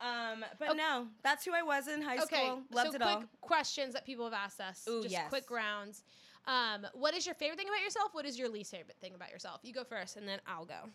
um, 0.00 0.44
but 0.58 0.70
Okay. 0.70 0.78
no, 0.78 1.06
that's 1.22 1.44
who 1.44 1.52
I 1.54 1.62
was 1.62 1.88
in 1.88 2.02
high 2.02 2.18
okay. 2.18 2.36
school. 2.36 2.62
Loved 2.70 2.90
so 2.90 2.96
it 2.96 3.02
quick 3.02 3.08
all. 3.08 3.24
questions 3.40 3.94
that 3.94 4.04
people 4.04 4.24
have 4.24 4.34
asked 4.34 4.60
us. 4.60 4.86
Ooh, 4.88 5.02
just 5.02 5.12
yes. 5.12 5.28
quick 5.28 5.50
rounds. 5.50 6.02
Um, 6.46 6.86
what 6.92 7.14
is 7.14 7.26
your 7.26 7.34
favorite 7.34 7.58
thing 7.58 7.68
about 7.68 7.82
yourself? 7.82 8.10
What 8.12 8.26
is 8.26 8.38
your 8.38 8.48
least 8.48 8.70
favorite 8.70 8.96
thing 9.00 9.14
about 9.14 9.30
yourself? 9.30 9.60
You 9.62 9.72
go 9.72 9.84
first, 9.84 10.16
and 10.16 10.28
then 10.28 10.40
I'll 10.46 10.66
go. 10.66 10.90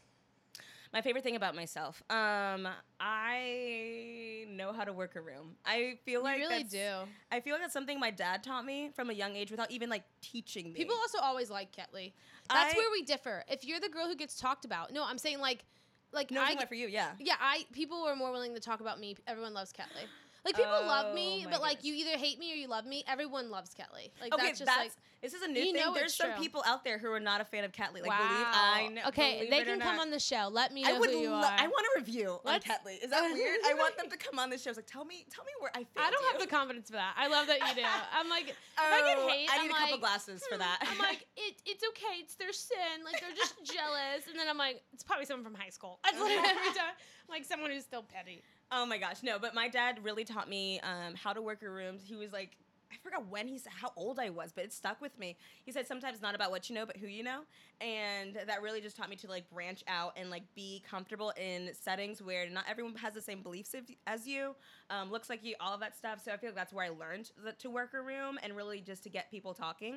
My 0.93 1.01
favorite 1.01 1.24
thing 1.24 1.38
about 1.38 1.55
myself, 1.55 2.03
um, 2.10 2.67
I 3.00 4.45
know 4.50 4.74
how 4.74 4.83
to 4.83 4.91
work 4.91 5.15
a 5.15 5.21
room. 5.21 5.55
I 5.65 5.98
feel 6.03 6.21
like 6.21 6.39
you 6.39 6.50
really 6.50 6.63
do. 6.63 6.89
I 7.31 7.39
feel 7.39 7.53
like 7.53 7.62
that's 7.62 7.74
something 7.74 7.98
my 7.98 8.12
dad 8.12 8.43
taught 8.43 8.65
me 8.65 8.89
from 8.93 9.10
a 9.10 9.13
young 9.13 9.38
age 9.38 9.51
without 9.51 9.71
even 9.71 9.89
like 9.89 10.03
teaching 10.21 10.74
me. 10.74 10.74
People 10.74 10.95
also 10.95 11.19
always 11.19 11.50
like 11.50 11.71
Ketley. 11.71 12.12
That's 12.50 12.74
I- 12.74 12.77
where 12.77 12.91
we 12.91 13.03
differ. 13.03 13.45
If 13.48 13.63
you're 13.63 13.79
the 13.79 13.89
girl 13.89 14.07
who 14.07 14.15
gets 14.15 14.38
talked 14.38 14.65
about, 14.65 14.91
no, 14.91 15.05
I'm 15.05 15.17
saying 15.17 15.39
like, 15.39 15.63
like 16.12 16.29
no, 16.29 16.41
I, 16.41 16.65
for 16.65 16.75
you, 16.75 16.88
yeah. 16.88 17.12
yeah, 17.19 17.36
I 17.39 17.65
people 17.71 18.03
are 18.03 18.15
more 18.17 18.33
willing 18.33 18.53
to 18.55 18.60
talk 18.60 18.81
about 18.81 19.00
me. 19.00 19.15
Everyone 19.27 19.53
loves 19.53 19.71
Ketley. 19.71 20.07
Like 20.43 20.55
people 20.55 20.71
love 20.71 21.07
Oh, 21.12 21.13
me, 21.13 21.45
but 21.50 21.62
like 21.62 21.81
goodness. 21.81 21.86
you 21.86 21.93
either 22.07 22.17
hate 22.17 22.39
me 22.39 22.51
or 22.51 22.55
you 22.55 22.67
love 22.67 22.86
me. 22.86 23.03
Everyone 23.07 23.51
loves 23.51 23.71
Ketley. 23.75 24.10
Like 24.19 24.33
okay, 24.33 24.48
that's 24.48 24.60
just 24.60 24.65
that's 24.65 24.79
like 24.79 24.91
this 25.21 25.33
is 25.36 25.43
a 25.43 25.48
new 25.48 25.71
thing. 25.71 25.93
There's 25.93 26.15
some 26.15 26.31
true. 26.31 26.39
people 26.41 26.63
out 26.65 26.83
there 26.83 26.98
who 26.98 27.12
are 27.12 27.19
not 27.19 27.41
a 27.41 27.45
fan 27.45 27.63
of 27.63 27.71
Ketley. 27.71 28.01
Like 28.01 28.10
wow. 28.10 28.17
believe 28.17 28.48
I 28.50 28.88
know. 28.91 29.01
okay, 29.10 29.48
they 29.51 29.63
can 29.63 29.79
come 29.79 29.98
not. 29.98 30.07
on 30.07 30.10
the 30.12 30.19
show. 30.19 30.50
Let 30.51 30.74
me 30.74 30.81
know 30.81 30.95
I 30.95 31.00
would 31.00 31.12
who 31.12 31.17
you 31.17 31.29
lo- 31.29 31.38
are. 31.38 31.45
I 31.45 31.67
want 31.67 31.86
a 31.95 32.00
review 32.00 32.39
Let's- 32.43 32.67
on 32.67 32.75
Ketley. 32.75 33.03
Is 33.03 33.12
that 33.12 33.21
weird? 33.31 33.60
I 33.67 33.75
want 33.75 33.98
them 33.98 34.10
to 34.10 34.17
come 34.17 34.39
on 34.39 34.50
the 34.50 34.57
show. 34.57 34.71
It's 34.71 34.77
like, 34.79 34.88
tell 34.88 35.05
me, 35.05 35.25
tell 35.29 35.45
me 35.45 35.51
where 35.60 35.69
I. 35.75 35.86
I 35.95 36.10
don't 36.10 36.25
have 36.31 36.41
the 36.41 36.48
confidence 36.48 36.88
for 36.89 36.93
that. 36.95 37.13
I 37.17 37.27
love 37.27 37.45
that 37.45 37.60
you 37.60 37.75
do. 37.75 37.88
I'm 38.17 38.27
like, 38.29 38.50
if 38.50 38.55
I 38.79 39.00
Oh, 39.03 39.05
get 39.27 39.29
hate, 39.31 39.50
I 39.51 39.55
I'm 39.57 39.62
need 39.62 39.69
a 39.69 39.74
like, 39.74 39.81
couple 39.83 40.00
glasses 40.00 40.41
for 40.50 40.55
hmm, 40.55 40.62
that. 40.62 40.79
I'm 40.89 40.98
like, 40.98 41.27
it, 41.38 41.62
it's 41.67 41.83
okay. 41.89 42.17
It's 42.19 42.33
their 42.36 42.51
sin. 42.53 43.05
Like 43.05 43.21
they're 43.21 43.38
just 43.38 43.63
jealous. 43.63 44.25
And 44.27 44.39
then 44.39 44.48
I'm 44.50 44.57
like, 44.57 44.81
it's 44.91 45.03
probably 45.03 45.25
someone 45.25 45.45
from 45.45 45.53
high 45.53 45.69
school. 45.69 46.00
That's 46.03 46.19
like 46.19 46.31
every 46.31 46.74
time, 46.74 46.98
like 47.29 47.45
someone 47.45 47.69
who's 47.69 47.83
still 47.83 48.01
petty. 48.01 48.41
Oh 48.72 48.86
my 48.86 48.98
gosh, 48.98 49.18
no! 49.22 49.38
But 49.38 49.54
my 49.54 49.68
dad 49.68 50.00
really 50.04 50.24
taught 50.24 50.50
me 50.50 50.80
um, 50.82 51.13
how 51.16 51.34
to 51.34 51.42
work 51.42 51.62
a 51.62 51.70
room. 51.70 51.98
He 52.01 52.16
was 52.16 52.32
like, 52.32 52.51
I 52.92 52.96
forgot 53.04 53.28
when 53.28 53.48
he 53.48 53.58
said 53.58 53.74
how 53.74 53.92
old 53.98 54.18
I 54.18 54.30
was, 54.30 54.54
but 54.54 54.63
it 54.63 54.72
stuck 54.72 55.01
with 55.01 55.18
me. 55.20 55.36
He 55.66 55.74
said 55.74 55.88
sometimes 55.88 56.22
not 56.22 56.36
about 56.36 56.51
what 56.51 56.70
you 56.70 56.75
know, 56.75 56.86
but 56.86 56.96
who 56.96 57.08
you 57.08 57.22
know, 57.22 57.42
and 57.82 58.34
that 58.48 58.62
really 58.62 58.80
just 58.80 58.96
taught 58.96 59.10
me 59.10 59.18
to 59.18 59.28
like 59.28 59.50
branch 59.50 59.84
out 59.88 60.13
and 60.16 60.30
like 60.30 60.44
be 60.56 60.82
comfortable 60.90 61.34
in 61.38 61.72
settings 61.74 62.22
where 62.22 62.50
not 62.50 62.63
everyone 62.70 62.96
has 62.96 63.13
the 63.13 63.22
same 63.22 63.42
beliefs 63.42 63.75
as- 64.08 64.25
you, 64.28 64.56
um, 64.90 65.12
looks 65.12 65.30
like 65.30 65.44
you, 65.44 65.56
all 65.60 65.74
of 65.74 65.82
that 65.82 65.98
stuff. 65.98 66.22
So 66.24 66.32
I 66.32 66.38
feel 66.38 66.50
like 66.50 66.56
that's 66.56 66.72
where 66.74 66.86
I 66.86 66.90
learned 66.90 67.32
that, 67.44 67.60
to 67.60 67.70
work 67.70 67.94
a 67.94 68.01
room 68.01 68.40
and 68.42 68.56
really 68.56 68.80
just 68.80 69.04
to 69.04 69.10
get 69.10 69.30
people 69.32 69.54
talking. 69.54 69.96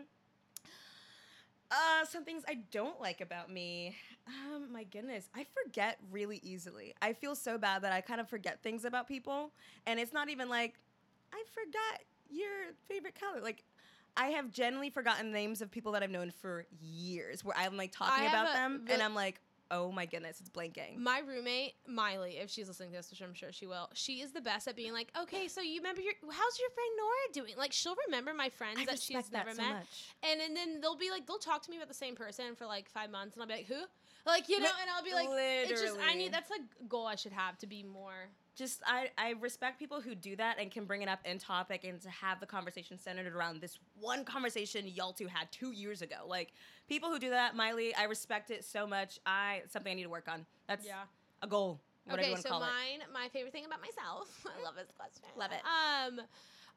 Uh, 1.70 2.04
some 2.04 2.24
things 2.24 2.44
I 2.46 2.58
don't 2.70 3.00
like 3.00 3.20
about 3.20 3.50
me. 3.50 3.96
Um, 4.26 4.72
my 4.72 4.84
goodness, 4.84 5.28
I 5.34 5.44
forget 5.64 5.98
really 6.10 6.40
easily. 6.42 6.94
I 7.02 7.12
feel 7.12 7.34
so 7.34 7.58
bad 7.58 7.82
that 7.82 7.92
I 7.92 8.00
kind 8.00 8.20
of 8.20 8.28
forget 8.28 8.62
things 8.62 8.84
about 8.84 9.06
people, 9.08 9.52
and 9.86 9.98
it's 10.00 10.12
not 10.12 10.28
even 10.28 10.48
like 10.48 10.74
I 11.32 11.42
forgot 11.52 12.00
your 12.30 12.48
favorite 12.88 13.18
color. 13.18 13.40
Like 13.42 13.64
I 14.16 14.28
have 14.28 14.50
generally 14.50 14.90
forgotten 14.90 15.32
names 15.32 15.60
of 15.60 15.70
people 15.70 15.92
that 15.92 16.02
I've 16.02 16.10
known 16.10 16.30
for 16.30 16.66
years, 16.80 17.44
where 17.44 17.56
I'm 17.56 17.76
like 17.76 17.92
talking 17.92 18.26
about 18.26 18.50
a 18.50 18.52
them, 18.52 18.82
re- 18.86 18.94
and 18.94 19.02
I'm 19.02 19.14
like, 19.14 19.40
oh 19.74 19.90
my 19.92 20.06
goodness, 20.06 20.40
it's 20.40 20.48
blanking. 20.50 20.96
My 20.96 21.18
roommate 21.18 21.74
Miley, 21.86 22.38
if 22.40 22.48
she's 22.50 22.68
listening 22.68 22.90
to 22.90 22.96
this, 22.96 23.10
which 23.10 23.20
I'm 23.20 23.34
sure 23.34 23.50
she 23.52 23.66
will, 23.66 23.90
she 23.92 24.20
is 24.20 24.32
the 24.32 24.40
best 24.40 24.68
at 24.68 24.76
being 24.76 24.92
like, 24.92 25.10
okay, 25.20 25.48
so 25.48 25.60
you 25.60 25.80
remember 25.80 26.00
your 26.00 26.14
how's 26.22 26.58
your 26.58 26.70
friend 26.70 26.90
Nora 26.96 27.32
doing? 27.46 27.58
Like 27.58 27.72
she'll 27.72 27.96
remember 28.06 28.32
my 28.32 28.48
friends 28.48 28.78
I 28.80 28.84
that 28.86 29.00
she's 29.00 29.16
respect 29.16 29.32
never 29.32 29.50
that 29.50 29.56
so 29.56 29.62
met, 29.62 29.74
much. 29.80 30.04
and, 30.22 30.40
and 30.40 30.56
then 30.56 30.80
they'll 30.80 30.96
be 30.96 31.10
like, 31.10 31.26
they'll 31.26 31.38
talk 31.38 31.62
to 31.62 31.70
me 31.70 31.76
about 31.76 31.88
the 31.88 31.94
same 31.94 32.14
person 32.14 32.54
for 32.54 32.66
like 32.66 32.88
five 32.88 33.10
months, 33.10 33.34
and 33.34 33.42
I'll 33.42 33.48
be 33.48 33.54
like, 33.54 33.66
who? 33.66 33.82
Like 34.26 34.48
you 34.48 34.58
know, 34.60 34.70
and 34.80 34.90
I'll 34.96 35.04
be 35.04 35.12
like, 35.12 35.28
it's 35.30 35.82
just 35.82 35.94
I 35.94 35.96
literally. 35.98 36.16
need 36.16 36.32
that's 36.32 36.50
like 36.50 36.62
a 36.80 36.84
goal 36.84 37.06
I 37.06 37.16
should 37.16 37.32
have 37.32 37.58
to 37.58 37.66
be 37.66 37.82
more. 37.82 38.30
just 38.56 38.80
I, 38.86 39.10
I 39.18 39.34
respect 39.40 39.78
people 39.78 40.00
who 40.00 40.14
do 40.14 40.34
that 40.36 40.56
and 40.58 40.70
can 40.70 40.86
bring 40.86 41.02
it 41.02 41.08
up 41.10 41.18
in 41.26 41.38
topic 41.38 41.84
and 41.84 42.00
to 42.00 42.08
have 42.08 42.40
the 42.40 42.46
conversation 42.46 42.98
centered 42.98 43.34
around 43.34 43.60
this 43.60 43.78
one 44.00 44.24
conversation 44.24 44.86
y'all 44.88 45.12
two 45.12 45.26
had 45.26 45.52
two 45.52 45.72
years 45.72 46.00
ago. 46.00 46.16
Like 46.26 46.52
people 46.88 47.10
who 47.10 47.18
do 47.18 47.30
that, 47.30 47.56
Miley, 47.56 47.94
I 47.94 48.04
respect 48.04 48.50
it 48.50 48.64
so 48.64 48.86
much. 48.86 49.18
I 49.26 49.62
something 49.68 49.90
I 49.92 49.94
need 49.94 50.04
to 50.04 50.08
work 50.10 50.28
on. 50.28 50.46
That's 50.68 50.86
Yeah. 50.86 51.02
a 51.42 51.46
goal. 51.46 51.80
Okay, 52.12 52.34
so 52.36 52.50
call 52.50 52.62
it. 52.62 52.66
mine, 52.66 53.02
my 53.14 53.28
favorite 53.28 53.52
thing 53.52 53.64
about 53.64 53.80
myself. 53.80 54.28
I 54.58 54.62
love 54.62 54.74
this 54.74 54.90
question. 54.94 55.22
Love 55.36 55.52
it. 55.52 55.60
Um, 55.64 56.20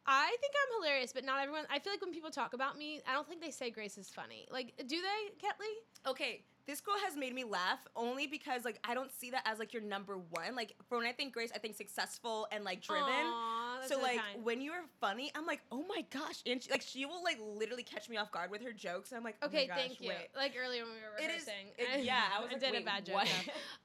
I 0.05 0.35
think 0.39 0.53
I'm 0.55 0.81
hilarious, 0.81 1.11
but 1.11 1.25
not 1.25 1.41
everyone. 1.41 1.65
I 1.69 1.79
feel 1.79 1.91
like 1.91 2.01
when 2.01 2.13
people 2.13 2.29
talk 2.31 2.53
about 2.53 2.77
me, 2.77 3.01
I 3.05 3.11
don't 3.11 3.27
think 3.27 3.41
they 3.41 3.51
say 3.51 3.69
Grace 3.69 3.97
is 3.97 4.07
funny. 4.09 4.47
Like, 4.49 4.73
do 4.77 4.95
they, 5.01 5.45
Ketley? 5.45 6.09
Okay, 6.09 6.45
this 6.67 6.81
girl 6.81 6.95
has 7.05 7.15
made 7.15 7.33
me 7.33 7.43
laugh 7.43 7.79
only 7.95 8.27
because 8.27 8.65
like 8.65 8.79
I 8.83 8.93
don't 8.93 9.12
see 9.12 9.31
that 9.31 9.43
as 9.45 9.57
like 9.59 9.74
your 9.74 9.81
number 9.81 10.17
one. 10.17 10.55
Like 10.55 10.74
for 10.89 10.97
when 10.97 11.07
I 11.07 11.12
think 11.13 11.33
Grace, 11.33 11.51
I 11.55 11.59
think 11.59 11.75
successful 11.75 12.48
and 12.51 12.63
like 12.63 12.81
driven. 12.81 13.05
Aw, 13.07 13.77
that's 13.77 13.87
so 13.89 14.00
like 14.01 14.18
kind. 14.20 14.44
when 14.44 14.61
you're 14.61 14.83
funny, 15.00 15.31
I'm 15.35 15.46
like, 15.46 15.61
oh 15.72 15.85
my 15.87 16.03
gosh, 16.11 16.42
and 16.46 16.61
she, 16.61 16.70
like 16.70 16.81
she 16.81 17.05
will 17.05 17.24
like 17.24 17.37
literally 17.42 17.83
catch 17.83 18.09
me 18.09 18.18
off 18.18 18.31
guard 18.31 18.51
with 18.51 18.61
her 18.63 18.74
jokes. 18.74 19.11
I'm 19.13 19.24
like, 19.24 19.37
oh 19.42 19.48
Okay, 19.48 19.68
my 19.70 19.75
gosh, 19.75 19.77
thank 19.85 20.01
you. 20.01 20.09
wait. 20.09 20.27
Like 20.35 20.53
earlier 20.61 20.83
when 20.83 20.92
we 20.94 21.00
were 21.00 21.18
It 21.31 21.35
is- 21.35 21.48
rehearsing. 21.48 21.68
it- 21.77 22.03
yeah, 22.05 22.24
I 22.37 22.42
was 22.42 22.51
like, 22.51 22.59
did 22.59 22.81
a 22.81 22.85
bad 22.85 23.05
joke. 23.05 23.15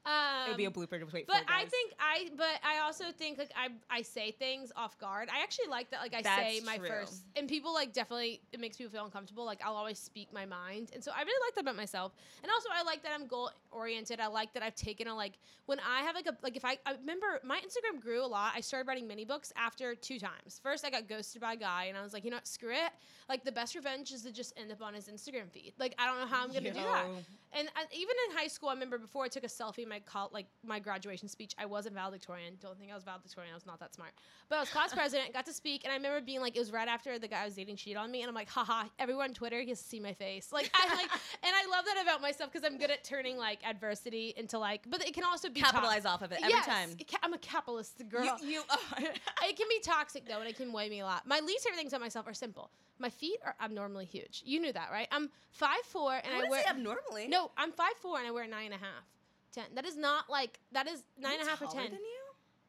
Um, 0.04 0.12
it 0.46 0.48
would 0.48 0.56
be 0.56 0.64
a 0.64 0.70
blooper 0.70 0.98
to 0.98 1.06
wait 1.12 1.26
But 1.26 1.44
for. 1.46 1.52
I 1.52 1.64
think 1.66 1.92
I, 2.00 2.28
but 2.36 2.58
I 2.64 2.80
also 2.84 3.04
think 3.16 3.38
like 3.38 3.52
I, 3.56 3.68
I 3.90 4.02
say 4.02 4.32
things 4.32 4.72
off 4.76 4.98
guard. 4.98 5.28
I 5.32 5.42
actually 5.42 5.68
like 5.68 5.90
that. 5.90 6.00
Like 6.00 6.14
I 6.14 6.22
say 6.22 6.60
my 6.64 6.78
true. 6.78 6.88
first, 6.88 7.22
and 7.36 7.48
people 7.48 7.72
like 7.72 7.92
definitely 7.92 8.40
it 8.52 8.58
makes 8.60 8.76
people 8.76 8.90
feel 8.92 9.04
uncomfortable. 9.04 9.44
Like 9.44 9.60
I'll 9.64 9.76
always 9.76 9.98
speak 10.00 10.32
my 10.32 10.46
mind, 10.46 10.90
and 10.94 11.02
so 11.04 11.12
I 11.14 11.20
really 11.22 11.46
like 11.46 11.54
that 11.54 11.60
about 11.60 11.76
myself. 11.76 12.12
And 12.42 12.50
also 12.50 12.68
I 12.76 12.82
like 12.82 13.02
that 13.02 13.12
I'm 13.14 13.26
goal 13.26 13.50
oriented. 13.70 14.20
I 14.20 14.26
like 14.26 14.52
that 14.54 14.62
I've 14.62 14.74
taken 14.74 15.08
a 15.08 15.14
like 15.14 15.38
when 15.66 15.78
I 15.80 16.02
have 16.02 16.14
like 16.14 16.26
a 16.26 16.36
like 16.42 16.56
if 16.56 16.64
I, 16.64 16.78
I 16.86 16.92
remember 16.92 17.40
my 17.44 17.58
Instagram 17.58 18.00
grew 18.00 18.24
a 18.24 18.26
lot. 18.26 18.52
I 18.54 18.60
started 18.60 18.86
writing 18.86 19.06
mini 19.06 19.24
books 19.24 19.52
after 19.56 19.94
two 19.94 20.18
times. 20.18 20.60
First 20.62 20.84
I 20.84 20.90
got 20.90 21.08
ghosted 21.08 21.40
by 21.40 21.54
a 21.54 21.56
guy, 21.56 21.84
and 21.84 21.96
I 21.96 22.02
was 22.02 22.12
like, 22.12 22.24
you 22.24 22.30
know 22.30 22.36
what, 22.36 22.46
screw 22.46 22.72
it. 22.72 22.92
Like 23.28 23.44
the 23.44 23.52
best 23.52 23.74
revenge 23.74 24.12
is 24.12 24.22
to 24.22 24.32
just 24.32 24.52
end 24.58 24.70
up 24.70 24.82
on 24.82 24.94
his 24.94 25.08
Instagram 25.08 25.50
feed. 25.50 25.72
Like 25.78 25.94
I 25.98 26.06
don't 26.06 26.20
know 26.20 26.26
how 26.26 26.42
I'm 26.42 26.48
gonna 26.52 26.72
do 26.72 26.80
that. 26.80 27.06
And 27.54 27.68
I, 27.76 27.84
even 27.92 28.14
in 28.30 28.36
high 28.36 28.46
school, 28.46 28.70
I 28.70 28.72
remember 28.72 28.96
before 28.96 29.24
I 29.24 29.28
took 29.28 29.44
a 29.44 29.48
selfie 29.48 29.80
in 29.80 29.88
my 29.88 30.00
col- 30.00 30.30
like 30.32 30.46
my 30.64 30.78
graduation 30.78 31.28
speech, 31.28 31.54
I 31.58 31.66
wasn't 31.66 31.94
valedictorian. 31.94 32.54
Don't 32.60 32.78
think 32.78 32.90
I 32.90 32.94
was 32.94 33.04
valedictorian. 33.04 33.52
I 33.52 33.56
was 33.56 33.66
not 33.66 33.78
that 33.80 33.94
smart. 33.94 34.12
But 34.48 34.56
I 34.56 34.60
was 34.60 34.70
class 34.70 34.94
president, 34.94 35.32
got 35.34 35.44
to 35.46 35.52
speak, 35.52 35.84
and 35.84 35.92
I 35.92 35.96
remember 35.96 36.20
being 36.20 36.40
like, 36.40 36.56
it 36.56 36.58
was 36.58 36.72
right 36.72 36.88
after 36.88 37.18
the 37.18 37.28
guy 37.28 37.42
I 37.42 37.44
was 37.44 37.54
dating 37.54 37.76
cheated 37.76 37.98
on 37.98 38.10
me, 38.10 38.22
and 38.22 38.28
I'm 38.28 38.34
like, 38.34 38.48
haha, 38.48 38.88
everyone 38.98 39.22
on 39.22 39.34
Twitter 39.34 39.62
gets 39.64 39.82
to 39.82 39.88
see 39.88 40.00
my 40.00 40.12
face. 40.12 40.52
Like 40.52 40.70
I 40.74 40.86
like, 40.94 41.10
and 41.42 41.52
I 41.54 41.66
love 41.70 41.84
that 41.84 42.02
about 42.02 42.20
myself 42.20 42.50
because 42.50 42.61
I'm 42.64 42.78
good 42.78 42.90
at 42.90 43.04
turning 43.04 43.36
like 43.36 43.60
adversity 43.66 44.34
into 44.36 44.58
like, 44.58 44.82
but 44.88 45.06
it 45.06 45.14
can 45.14 45.24
also 45.24 45.48
be 45.48 45.60
capitalize 45.60 46.04
off 46.04 46.22
of 46.22 46.32
it 46.32 46.38
every 46.42 46.50
Yes, 46.50 46.66
time. 46.66 46.90
it 46.98 47.10
ca- 47.10 47.18
I'm 47.22 47.32
a 47.32 47.38
capitalist 47.38 48.02
girl. 48.08 48.24
You, 48.40 48.48
you 48.48 48.62
are. 48.70 48.98
it 49.02 49.56
can 49.56 49.66
be 49.68 49.80
toxic 49.82 50.26
though, 50.26 50.40
and 50.40 50.48
it 50.48 50.56
can 50.56 50.72
weigh 50.72 50.88
me 50.88 51.00
a 51.00 51.04
lot. 51.04 51.26
My 51.26 51.40
least 51.40 51.64
favorite 51.64 51.78
things 51.78 51.92
about 51.92 52.00
myself 52.02 52.26
are 52.26 52.34
simple. 52.34 52.70
My 52.98 53.10
feet 53.10 53.38
are 53.44 53.54
abnormally 53.60 54.04
huge. 54.04 54.42
You 54.44 54.60
knew 54.60 54.72
that, 54.72 54.90
right? 54.92 55.08
I'm 55.10 55.30
five 55.50 55.80
four, 55.84 56.14
and 56.14 56.34
I 56.34 56.46
I, 56.46 56.50
wear 56.50 56.62
abnormally. 56.68 57.28
no, 57.28 57.50
I'm 57.56 57.72
five 57.72 57.94
four 58.00 58.18
and 58.18 58.26
I 58.26 58.30
wear 58.30 58.46
nine 58.46 58.66
and 58.66 58.74
a 58.74 58.78
half, 58.78 59.04
ten. 59.52 59.64
That 59.74 59.84
is 59.86 59.96
not 59.96 60.30
like 60.30 60.58
that 60.72 60.86
is 60.88 61.02
nine 61.18 61.38
and 61.38 61.46
a 61.46 61.50
half 61.50 61.60
or 61.62 61.66
taller 61.66 61.82
ten. 61.82 61.90
Than 61.90 62.00
you? 62.00 62.18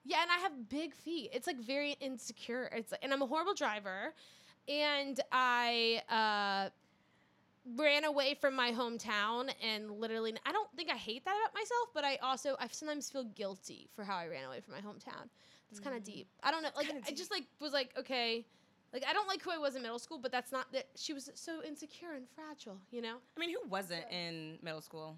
Yeah, 0.06 0.22
and 0.22 0.32
I 0.32 0.40
have 0.40 0.68
big 0.70 0.94
feet. 0.96 1.30
It's 1.34 1.48
like 1.48 1.60
very 1.60 1.94
insecure. 2.02 2.70
It's 2.76 2.92
like, 2.92 3.02
and 3.04 3.14
I'm 3.14 3.22
a 3.22 3.26
horrible 3.26 3.54
driver, 3.54 4.14
and 4.68 5.20
I 5.32 6.02
uh, 6.10 6.70
ran 7.76 8.04
away 8.04 8.36
from 8.40 8.56
my 8.56 8.72
hometown 8.72 9.52
and 9.62 9.92
literally. 9.92 10.34
I 10.46 10.52
don't 10.52 10.70
think 10.76 10.90
I 10.90 10.96
hate 10.96 11.24
that 11.26 11.36
about 11.42 11.54
myself, 11.54 11.90
but 11.94 12.04
I 12.04 12.18
also 12.18 12.56
I 12.60 12.68
sometimes 12.72 13.10
feel 13.10 13.24
guilty 13.24 13.90
for 13.96 14.04
how 14.04 14.18
I 14.18 14.28
ran 14.28 14.44
away 14.46 14.60
from 14.60 14.74
my 14.74 14.82
hometown. 14.82 15.30
It's 15.72 15.80
kind 15.80 15.96
of 15.96 16.04
deep. 16.04 16.28
I 16.44 16.52
don't 16.52 16.62
know. 16.62 16.70
Like 16.76 16.88
Mm. 16.88 17.08
I 17.08 17.12
just 17.12 17.32
like 17.32 17.46
was 17.60 17.74
like 17.74 17.92
okay. 17.98 18.46
Like 18.92 19.04
I 19.08 19.14
don't 19.14 19.28
like 19.28 19.42
who 19.42 19.50
I 19.52 19.58
was 19.58 19.76
in 19.76 19.82
middle 19.82 19.98
school, 19.98 20.20
but 20.20 20.32
that's 20.32 20.52
not 20.52 20.72
that 20.74 20.88
she 20.96 21.14
was 21.14 21.32
so 21.34 21.64
insecure 21.64 22.14
and 22.14 22.28
fragile, 22.30 22.78
you 22.92 23.02
know? 23.02 23.16
I 23.36 23.40
mean, 23.40 23.50
who 23.50 23.68
wasn't 23.68 24.06
in 24.12 24.60
middle 24.62 24.82
school? 24.82 25.18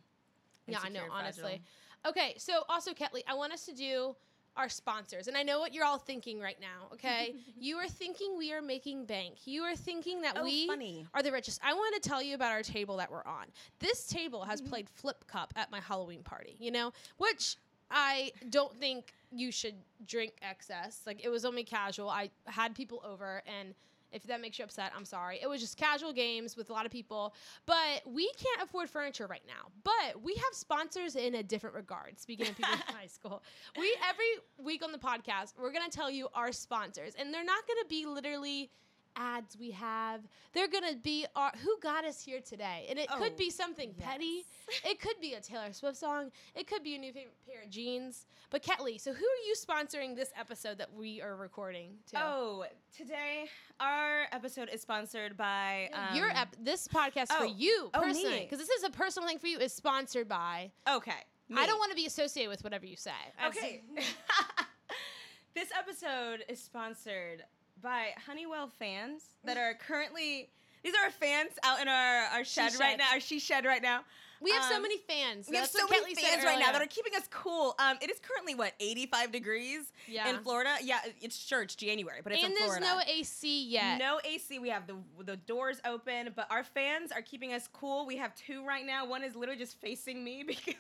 Yeah, 0.68 0.80
I 0.82 0.88
know, 0.90 1.02
honestly. 1.12 1.62
Okay, 2.08 2.36
so 2.38 2.64
also, 2.70 2.94
Ketley, 2.94 3.22
I 3.28 3.34
want 3.34 3.52
us 3.52 3.66
to 3.66 3.74
do 3.74 4.16
our 4.58 4.70
sponsors. 4.70 5.28
And 5.28 5.36
I 5.36 5.44
know 5.44 5.60
what 5.60 5.74
you're 5.74 5.86
all 5.86 5.98
thinking 5.98 6.40
right 6.40 6.58
now, 6.60 6.88
okay? 6.94 7.36
you 7.60 7.78
are 7.78 7.88
thinking 7.88 8.38
we 8.38 8.54
are 8.54 8.62
making 8.62 9.06
bank. 9.06 9.36
You 9.46 9.64
are 9.64 9.76
thinking 9.76 10.22
that 10.22 10.38
Oh, 10.40 10.44
we 10.44 10.68
funny. 10.68 11.06
are 11.14 11.22
the 11.22 11.32
richest. 11.32 11.60
I 11.64 11.74
want 11.74 12.02
to 12.02 12.08
tell 12.10 12.22
you 12.22 12.36
about 12.36 12.52
our 12.52 12.64
table 12.64 12.98
that 12.98 13.12
we're 13.12 13.26
on. 13.26 13.46
This 13.80 14.08
table 14.08 14.44
has 14.44 14.62
Mm-hmm. 14.62 14.70
played 14.70 14.90
Flip 14.90 15.28
Cup 15.28 15.54
at 15.58 15.70
my 15.72 15.80
Halloween 15.82 16.24
party, 16.24 16.56
you 16.60 16.72
know, 16.72 16.94
which 17.18 17.58
I 17.92 18.32
don't 18.50 18.74
think 18.80 19.14
you 19.32 19.52
should 19.52 19.76
drink 20.08 20.34
excess. 20.42 21.02
Like, 21.06 21.24
it 21.24 21.30
was 21.30 21.44
only 21.46 21.64
casual. 21.64 22.10
I 22.10 22.30
had 22.46 22.74
people 22.74 23.02
over 23.06 23.44
and 23.60 23.76
if 24.16 24.24
that 24.24 24.42
makes 24.42 24.58
you 24.58 24.64
upset, 24.66 24.94
I'm 24.96 25.04
sorry. 25.04 25.40
It 25.42 25.48
was 25.48 25.60
just 25.60 25.78
casual 25.78 26.14
games 26.14 26.56
with 26.56 26.70
a 26.70 26.74
lot 26.74 26.86
of 26.86 26.92
people. 26.92 27.36
But 27.66 28.02
we 28.06 28.32
can't 28.38 28.64
afford 28.64 28.90
furniture 28.90 29.28
right 29.28 29.44
now. 29.46 29.70
But 29.84 30.24
we 30.24 30.34
have 30.36 30.54
sponsors 30.54 31.18
in 31.18 31.36
a 31.36 31.44
different 31.44 31.76
regard. 31.76 32.18
Speaking 32.20 32.48
of 32.48 32.56
people 32.56 32.74
in 32.74 32.80
high 32.96 33.08
school, 33.08 33.44
we 33.78 33.96
every 34.08 34.66
week 34.66 34.84
on 34.84 34.94
the 34.94 34.98
podcast, 34.98 35.54
we're 35.60 35.74
gonna 35.74 35.90
tell 35.90 36.10
you 36.10 36.30
our 36.34 36.54
sponsors, 36.54 37.14
and 37.20 37.34
they're 37.34 37.44
not 37.44 37.68
gonna 37.68 37.88
be 37.90 38.06
literally 38.06 38.72
ads 39.16 39.58
we 39.58 39.72
have. 39.72 40.22
They're 40.54 40.68
gonna 40.68 40.96
be 40.96 41.26
our 41.36 41.52
who 41.64 41.78
got 41.82 42.06
us 42.06 42.22
here 42.22 42.40
today, 42.42 42.86
and 42.90 43.00
it 43.00 43.08
Oh, 43.12 43.18
could 43.18 43.36
be 43.36 43.50
something 43.50 43.94
petty. 43.94 44.46
It 44.84 45.00
could 45.00 45.20
be 45.22 45.34
a 45.34 45.42
Taylor 45.42 45.72
Swift 45.74 45.98
song. 45.98 46.32
It 46.56 46.68
could 46.68 46.84
be 46.84 46.96
a 46.96 46.98
new 46.98 47.14
favorite 47.14 47.36
pair 47.48 47.64
of 47.64 47.70
jeans. 47.70 48.26
But 48.50 48.64
Ketley, 48.64 49.00
so 49.00 49.14
who 49.14 49.26
are 49.26 49.44
you 49.48 49.56
sponsoring 49.56 50.16
this 50.16 50.32
episode 50.40 50.78
that 50.78 50.94
we 50.94 51.22
are 51.22 51.36
recording? 51.36 51.98
To? 52.12 52.24
Oh, 52.24 52.66
today 52.96 53.50
our 53.80 54.28
episode 54.32 54.70
is 54.72 54.82
sponsored 54.82 55.38
by 55.38 55.90
um, 55.94 56.16
your 56.16 56.30
ep- 56.30 56.56
this 56.60 56.88
podcast 56.88 57.28
for 57.28 57.44
oh, 57.44 57.56
you 57.58 57.90
oh, 57.94 58.02
personally, 58.02 58.42
because 58.42 58.60
this 58.60 58.70
is 58.70 58.84
a 58.84 58.90
personal 58.90 59.28
thing 59.28 59.40
for 59.40 59.48
you. 59.48 59.60
Is 59.60 59.74
sponsored 59.74 60.28
by. 60.28 60.72
Okay. 60.90 61.12
I 61.56 61.68
don't 61.68 61.78
want 61.78 61.92
to 61.92 61.96
be 61.96 62.06
associated 62.08 62.50
with 62.50 62.64
whatever 62.64 62.86
you 62.86 62.96
say. 62.96 63.12
Okay. 63.46 63.84
this 65.54 65.70
episode 65.78 66.44
is 66.50 66.60
sponsored 66.60 67.44
by 67.82 68.10
Honeywell 68.26 68.70
fans 68.80 69.24
that 69.44 69.58
are 69.58 69.74
currently. 69.88 70.50
These 70.84 70.94
are 70.94 71.06
our 71.06 71.12
fans 71.12 71.52
out 71.64 71.82
in 71.82 71.88
our, 71.88 72.26
our 72.34 72.44
shed 72.46 72.72
She 72.74 72.78
right 72.78 72.98
now. 72.98 73.06
Our 73.14 73.20
she 73.20 73.40
shed 73.40 73.66
right 73.66 73.82
now. 73.82 74.02
We 74.42 74.52
have 74.52 74.66
so 74.66 74.76
Um, 74.76 74.82
many 74.84 74.98
fans. 74.98 75.48
We 75.50 75.56
have 75.56 75.68
so 75.68 75.88
many 75.88 76.14
Ketley 76.14 76.20
fans 76.20 76.44
right 76.44 76.60
now 76.60 76.72
that 76.74 76.82
are 76.82 76.88
keeping 76.88 77.16
us 77.16 77.24
cool. 77.32 77.74
Um, 77.80 77.98
it 78.02 78.12
is 78.12 78.20
currently 78.20 78.54
what 78.54 78.74
85 78.80 79.32
degrees 79.32 79.92
Yeah. 80.08 80.30
in 80.30 80.44
Florida. 80.44 80.76
Yeah, 80.84 81.00
it's 81.22 81.38
sure 81.38 81.64
it's 81.64 81.74
January, 81.74 82.20
but 82.24 82.34
it's 82.34 82.44
and 82.44 82.54
in 82.54 82.60
there's 82.60 82.80
no 82.80 83.00
AC 83.08 83.64
yet. 83.68 83.98
No 83.98 84.20
AC. 84.24 84.60
We 84.60 84.70
have 84.70 84.86
the 84.86 84.96
the 85.24 85.38
doors 85.38 85.80
open, 85.86 86.34
but 86.36 86.46
our 86.52 86.64
fans 86.64 87.12
are 87.12 87.22
keeping 87.24 87.54
us 87.54 87.68
cool. 87.74 88.06
We 88.06 88.18
have 88.18 88.36
two 88.36 88.64
right 88.64 88.86
now. 88.86 89.06
One 89.08 89.24
is 89.24 89.36
literally 89.36 89.58
just 89.60 89.80
facing 89.82 90.24
me 90.24 90.44
because 90.48 90.76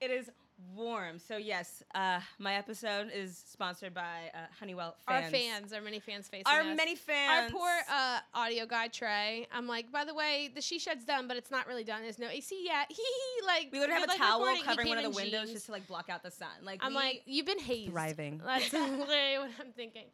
it 0.00 0.10
is 0.10 0.30
warm. 0.74 1.18
So 1.18 1.36
yes, 1.36 1.82
uh, 1.94 2.20
my 2.38 2.54
episode 2.54 3.10
is 3.14 3.42
sponsored 3.50 3.94
by 3.94 4.30
uh, 4.34 4.38
Honeywell 4.58 4.96
fans. 5.06 5.24
Our 5.24 5.30
fans, 5.30 5.72
our 5.72 5.80
many 5.80 5.98
fans 6.00 6.28
facing 6.28 6.46
Our 6.46 6.60
us. 6.60 6.76
many 6.76 6.94
fans. 6.96 7.52
Our 7.52 7.58
poor 7.58 7.70
uh, 7.90 8.20
audio 8.34 8.66
guy 8.66 8.88
Trey. 8.88 9.46
I'm 9.52 9.66
like, 9.66 9.90
by 9.92 10.04
the 10.04 10.14
way, 10.14 10.50
the 10.54 10.60
she 10.60 10.78
shed's 10.78 11.04
done, 11.04 11.28
but 11.28 11.36
it's 11.36 11.50
not 11.50 11.66
really 11.66 11.84
done. 11.84 12.02
There's 12.02 12.18
no 12.18 12.28
AC 12.28 12.62
yet. 12.64 12.86
He 12.94 13.46
like 13.46 13.68
we 13.72 13.80
literally 13.80 14.00
have 14.00 14.08
good 14.08 14.16
a 14.16 14.18
towel 14.18 14.40
recording. 14.40 14.64
Covering 14.64 14.88
one 14.88 14.98
of 14.98 15.04
the 15.04 15.10
in 15.10 15.14
windows 15.16 15.40
jeans. 15.42 15.52
just 15.52 15.66
to 15.66 15.72
like 15.72 15.86
block 15.86 16.08
out 16.08 16.22
the 16.22 16.30
sun. 16.30 16.48
Like 16.62 16.80
I'm 16.82 16.92
we- 16.92 16.96
like, 16.96 17.22
you've 17.26 17.46
been 17.46 17.58
hazed. 17.58 17.90
thriving. 17.90 18.40
That's 18.46 18.72
literally 18.72 19.38
what 19.38 19.50
I'm 19.60 19.72
thinking. 19.76 20.04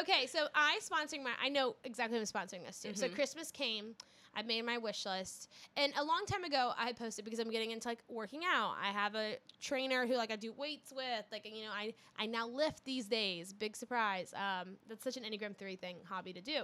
Okay, 0.00 0.26
so 0.26 0.46
I 0.54 0.78
sponsoring 0.82 1.22
my. 1.22 1.30
I 1.42 1.48
know 1.48 1.76
exactly 1.84 2.16
who 2.18 2.20
I'm 2.20 2.26
sponsoring 2.26 2.66
this 2.66 2.78
to. 2.80 2.94
So 2.96 3.08
Mhm. 3.08 3.14
Christmas 3.14 3.50
came. 3.50 3.94
I 4.38 4.42
made 4.42 4.64
my 4.64 4.78
wish 4.78 5.04
list, 5.04 5.50
and 5.76 5.92
a 5.98 6.04
long 6.04 6.24
time 6.26 6.44
ago 6.44 6.72
I 6.78 6.92
posted 6.92 7.24
because 7.24 7.40
I'm 7.40 7.50
getting 7.50 7.72
into 7.72 7.88
like 7.88 7.98
working 8.08 8.42
out. 8.48 8.76
I 8.80 8.92
have 8.92 9.16
a 9.16 9.36
trainer 9.60 10.06
who 10.06 10.14
like 10.14 10.30
I 10.30 10.36
do 10.36 10.52
weights 10.52 10.92
with. 10.94 11.24
Like 11.32 11.44
you 11.44 11.64
know, 11.64 11.72
I 11.72 11.92
I 12.16 12.26
now 12.26 12.46
lift 12.46 12.84
these 12.84 13.06
days. 13.06 13.52
Big 13.52 13.74
surprise. 13.74 14.32
Um, 14.34 14.76
that's 14.88 15.02
such 15.02 15.16
an 15.16 15.24
Enneagram 15.24 15.56
three 15.56 15.74
thing 15.76 15.96
hobby 16.08 16.32
to 16.32 16.40
do. 16.40 16.62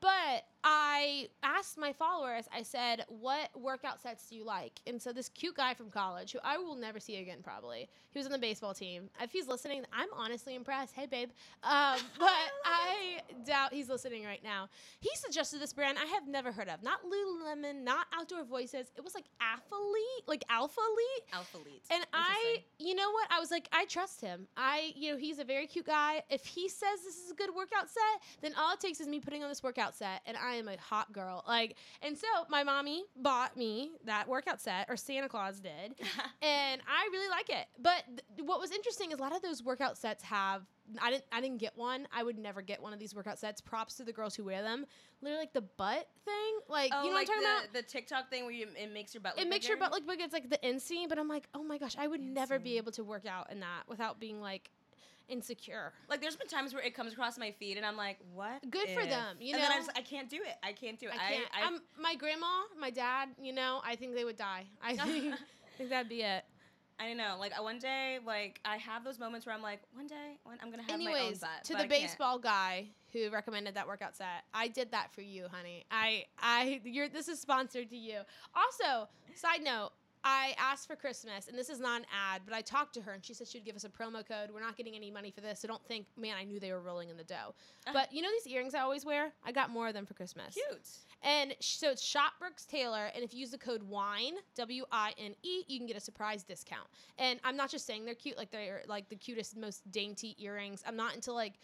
But 0.00 0.44
I 0.62 1.28
asked 1.42 1.76
my 1.76 1.92
followers. 1.92 2.44
I 2.54 2.62
said, 2.62 3.04
"What 3.08 3.50
workout 3.58 4.00
sets 4.00 4.28
do 4.28 4.36
you 4.36 4.44
like?" 4.44 4.80
And 4.86 5.02
so 5.02 5.12
this 5.12 5.28
cute 5.28 5.56
guy 5.56 5.74
from 5.74 5.90
college, 5.90 6.32
who 6.32 6.38
I 6.44 6.58
will 6.58 6.76
never 6.76 7.00
see 7.00 7.16
again, 7.16 7.38
probably. 7.42 7.88
He 8.10 8.18
was 8.18 8.26
on 8.26 8.32
the 8.32 8.38
baseball 8.38 8.74
team. 8.74 9.10
If 9.20 9.32
he's 9.32 9.48
listening, 9.48 9.84
I'm 9.92 10.08
honestly 10.12 10.54
impressed. 10.54 10.94
Hey, 10.94 11.06
babe. 11.06 11.30
Um, 11.64 11.98
but 12.18 12.30
I 12.64 13.20
doubt 13.44 13.72
he's 13.72 13.88
listening 13.88 14.24
right 14.24 14.42
now. 14.42 14.68
He 15.00 15.10
suggested 15.16 15.60
this 15.60 15.72
brand 15.72 15.98
I 15.98 16.06
have 16.06 16.28
never 16.28 16.52
heard 16.52 16.68
of. 16.68 16.82
Not 16.82 17.07
Lululemon, 17.10 17.82
not 17.82 18.06
Outdoor 18.14 18.44
Voices. 18.44 18.86
It 18.96 19.04
was 19.04 19.14
like 19.14 19.26
Athlete, 19.40 20.24
like 20.26 20.44
Alphalete. 20.50 21.24
Alpha 21.32 21.58
Elite. 21.58 21.82
And 21.90 22.04
I, 22.12 22.62
you 22.78 22.94
know 22.94 23.10
what? 23.10 23.28
I 23.30 23.40
was 23.40 23.50
like, 23.50 23.68
I 23.72 23.84
trust 23.86 24.20
him. 24.20 24.46
I, 24.56 24.92
you 24.94 25.12
know, 25.12 25.18
he's 25.18 25.38
a 25.38 25.44
very 25.44 25.66
cute 25.66 25.86
guy. 25.86 26.22
If 26.30 26.44
he 26.44 26.68
says 26.68 27.00
this 27.04 27.16
is 27.16 27.30
a 27.30 27.34
good 27.34 27.50
workout 27.54 27.88
set, 27.88 28.22
then 28.40 28.52
all 28.58 28.72
it 28.74 28.80
takes 28.80 29.00
is 29.00 29.06
me 29.06 29.20
putting 29.20 29.42
on 29.42 29.48
this 29.48 29.62
workout 29.62 29.94
set, 29.94 30.22
and 30.26 30.36
I 30.36 30.54
am 30.54 30.68
a 30.68 30.76
hot 30.78 31.12
girl. 31.12 31.44
Like, 31.46 31.76
and 32.02 32.16
so 32.16 32.26
my 32.48 32.62
mommy 32.62 33.04
bought 33.16 33.56
me 33.56 33.92
that 34.04 34.28
workout 34.28 34.60
set, 34.60 34.86
or 34.88 34.96
Santa 34.96 35.28
Claus 35.28 35.60
did, 35.60 35.94
and 36.42 36.80
I 36.86 37.08
really 37.12 37.28
like 37.28 37.50
it. 37.50 37.66
But 37.78 38.04
th- 38.06 38.46
what 38.46 38.60
was 38.60 38.70
interesting 38.72 39.12
is 39.12 39.18
a 39.18 39.22
lot 39.22 39.34
of 39.34 39.42
those 39.42 39.62
workout 39.62 39.98
sets 39.98 40.22
have. 40.24 40.62
I 41.00 41.10
didn't. 41.10 41.24
I 41.32 41.40
didn't 41.40 41.58
get 41.58 41.76
one. 41.76 42.06
I 42.12 42.22
would 42.22 42.38
never 42.38 42.62
get 42.62 42.82
one 42.82 42.92
of 42.92 42.98
these 42.98 43.14
workout 43.14 43.38
sets. 43.38 43.60
Props 43.60 43.94
to 43.96 44.04
the 44.04 44.12
girls 44.12 44.34
who 44.34 44.44
wear 44.44 44.62
them. 44.62 44.86
Literally, 45.20 45.42
like 45.42 45.52
the 45.52 45.62
butt 45.62 46.08
thing. 46.24 46.58
Like, 46.68 46.90
oh, 46.94 47.02
you 47.02 47.10
know 47.10 47.14
like 47.14 47.28
what 47.28 47.38
I'm 47.38 47.42
talking 47.42 47.62
the, 47.62 47.64
about? 47.64 47.72
the 47.72 47.82
TikTok 47.82 48.30
thing 48.30 48.44
where 48.44 48.52
you, 48.52 48.66
it 48.76 48.92
makes 48.92 49.14
your 49.14 49.20
butt. 49.20 49.36
Look 49.36 49.42
it 49.42 49.44
look 49.44 49.50
makes 49.50 49.68
your 49.68 49.76
butt 49.76 49.92
look 49.92 50.06
big. 50.06 50.20
It's 50.20 50.32
like 50.32 50.48
the 50.48 50.58
inseam, 50.58 51.08
but 51.08 51.18
I'm 51.18 51.28
like, 51.28 51.48
oh 51.54 51.62
my 51.62 51.78
gosh, 51.78 51.96
I 51.98 52.06
would 52.06 52.20
never 52.20 52.58
be 52.58 52.76
able 52.76 52.92
to 52.92 53.04
work 53.04 53.26
out 53.26 53.50
in 53.50 53.60
that 53.60 53.82
without 53.88 54.20
being 54.20 54.40
like 54.40 54.70
insecure. 55.28 55.92
Like 56.08 56.20
there's 56.20 56.36
been 56.36 56.48
times 56.48 56.74
where 56.74 56.82
it 56.82 56.94
comes 56.94 57.12
across 57.12 57.38
my 57.38 57.50
feed 57.52 57.76
and 57.76 57.86
I'm 57.86 57.96
like, 57.96 58.18
what? 58.34 58.68
Good 58.70 58.88
for 58.90 59.04
them, 59.04 59.36
you 59.40 59.52
know, 59.52 59.58
and 59.58 59.64
then 59.64 59.72
I 59.72 59.76
just 59.76 59.90
I 59.96 60.02
can't 60.02 60.28
do 60.28 60.36
it. 60.36 60.56
I 60.62 60.72
can't 60.72 60.98
do 60.98 61.06
it. 61.06 61.14
I 61.14 61.32
can't. 61.32 61.44
I, 61.54 61.68
I, 61.68 61.78
my 62.00 62.14
grandma, 62.14 62.46
my 62.78 62.90
dad. 62.90 63.28
You 63.40 63.52
know, 63.52 63.80
I 63.84 63.96
think 63.96 64.14
they 64.14 64.24
would 64.24 64.36
die. 64.36 64.66
I 64.82 64.96
think, 64.96 65.34
I 65.34 65.38
think 65.76 65.90
that'd 65.90 66.08
be 66.08 66.22
it. 66.22 66.44
I 67.00 67.06
don't 67.06 67.16
know. 67.16 67.36
Like 67.38 67.52
uh, 67.58 67.62
one 67.62 67.78
day, 67.78 68.18
like 68.26 68.60
I 68.64 68.76
have 68.76 69.04
those 69.04 69.18
moments 69.18 69.46
where 69.46 69.54
I'm 69.54 69.62
like, 69.62 69.80
one 69.92 70.06
day, 70.06 70.38
one, 70.44 70.58
I'm 70.62 70.70
gonna 70.70 70.82
have 70.82 71.00
my 71.00 71.10
own 71.12 71.16
Anyways, 71.16 71.44
to 71.64 71.72
the 71.72 71.78
I 71.78 71.86
can't. 71.86 71.90
baseball 71.90 72.38
guy 72.38 72.88
who 73.12 73.30
recommended 73.30 73.74
that 73.74 73.86
workout 73.86 74.16
set, 74.16 74.44
I 74.52 74.68
did 74.68 74.90
that 74.90 75.12
for 75.14 75.22
you, 75.22 75.46
honey. 75.50 75.84
I, 75.90 76.24
I, 76.38 76.80
you're. 76.84 77.08
This 77.08 77.28
is 77.28 77.40
sponsored 77.40 77.90
to 77.90 77.96
you. 77.96 78.20
Also, 78.54 79.08
side 79.34 79.62
note. 79.62 79.90
I 80.24 80.56
asked 80.58 80.88
for 80.88 80.96
Christmas, 80.96 81.46
and 81.46 81.56
this 81.56 81.70
is 81.70 81.78
not 81.78 82.00
an 82.00 82.06
ad, 82.12 82.42
but 82.44 82.52
I 82.52 82.60
talked 82.60 82.92
to 82.94 83.00
her, 83.02 83.12
and 83.12 83.24
she 83.24 83.34
said 83.34 83.46
she'd 83.46 83.64
give 83.64 83.76
us 83.76 83.84
a 83.84 83.88
promo 83.88 84.26
code. 84.26 84.50
We're 84.52 84.60
not 84.60 84.76
getting 84.76 84.96
any 84.96 85.12
money 85.12 85.30
for 85.30 85.40
this, 85.40 85.60
so 85.60 85.68
don't 85.68 85.82
think, 85.86 86.06
man, 86.16 86.34
I 86.36 86.42
knew 86.42 86.58
they 86.58 86.72
were 86.72 86.80
rolling 86.80 87.08
in 87.08 87.16
the 87.16 87.22
dough. 87.22 87.54
Uh. 87.86 87.92
But 87.92 88.12
you 88.12 88.20
know 88.20 88.28
these 88.32 88.52
earrings 88.52 88.74
I 88.74 88.80
always 88.80 89.04
wear? 89.06 89.32
I 89.46 89.52
got 89.52 89.70
more 89.70 89.86
of 89.86 89.94
them 89.94 90.06
for 90.06 90.14
Christmas. 90.14 90.54
Cute. 90.54 90.88
And 91.22 91.54
so 91.60 91.90
it's 91.90 92.02
Shop 92.02 92.34
Brooks 92.38 92.64
Taylor, 92.64 93.10
and 93.14 93.24
if 93.24 93.34
you 93.34 93.40
use 93.40 93.50
the 93.50 93.58
code 93.58 93.82
WINE, 93.82 94.34
W 94.54 94.84
I 94.92 95.14
N 95.18 95.34
E, 95.42 95.64
you 95.66 95.78
can 95.78 95.86
get 95.86 95.96
a 95.96 96.00
surprise 96.00 96.44
discount. 96.44 96.86
And 97.18 97.40
I'm 97.42 97.56
not 97.56 97.70
just 97.70 97.86
saying 97.86 98.04
they're 98.04 98.14
cute, 98.14 98.36
like 98.36 98.50
they're 98.50 98.82
like 98.86 99.08
the 99.08 99.16
cutest, 99.16 99.56
most 99.56 99.90
dainty 99.90 100.36
earrings. 100.38 100.84
I'm 100.86 100.96
not 100.96 101.14
into 101.14 101.32
like 101.32 101.54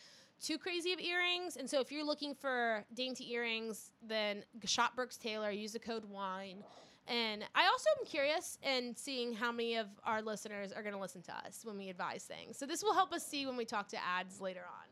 too 0.41 0.59
crazy 0.59 0.93
of 0.93 0.99
earrings. 0.99 1.57
And 1.57 1.71
so 1.71 1.81
if 1.81 1.93
you're 1.93 2.05
looking 2.05 2.35
for 2.35 2.85
dainty 2.95 3.33
earrings, 3.33 3.93
then 4.07 4.43
Shop 4.65 4.97
Brooks 4.97 5.17
Taylor, 5.17 5.51
use 5.51 5.73
the 5.73 5.79
code 5.79 6.05
WINE. 6.05 6.65
And 7.07 7.45
I 7.55 7.67
also 7.67 7.91
am 8.01 8.07
curious 8.07 8.59
in 8.63 8.97
seeing 8.97 9.35
how 9.35 9.53
many 9.53 9.77
of 9.77 9.87
our 10.05 10.23
listeners 10.23 10.73
are 10.73 10.83
going 10.83 10.95
to 10.95 11.01
listen 11.01 11.23
to 11.23 11.33
us 11.47 11.61
when 11.63 11.77
we 11.77 11.91
advise 11.91 12.25
things. 12.25 12.59
So 12.59 12.67
this 12.67 12.83
will 12.83 12.95
help 12.95 13.13
us 13.13 13.25
see 13.25 13.47
when 13.47 13.57
we 13.57 13.65
talk 13.67 13.89
to 13.89 13.99
ads 14.03 14.41
later 14.41 14.63
on. 14.67 14.89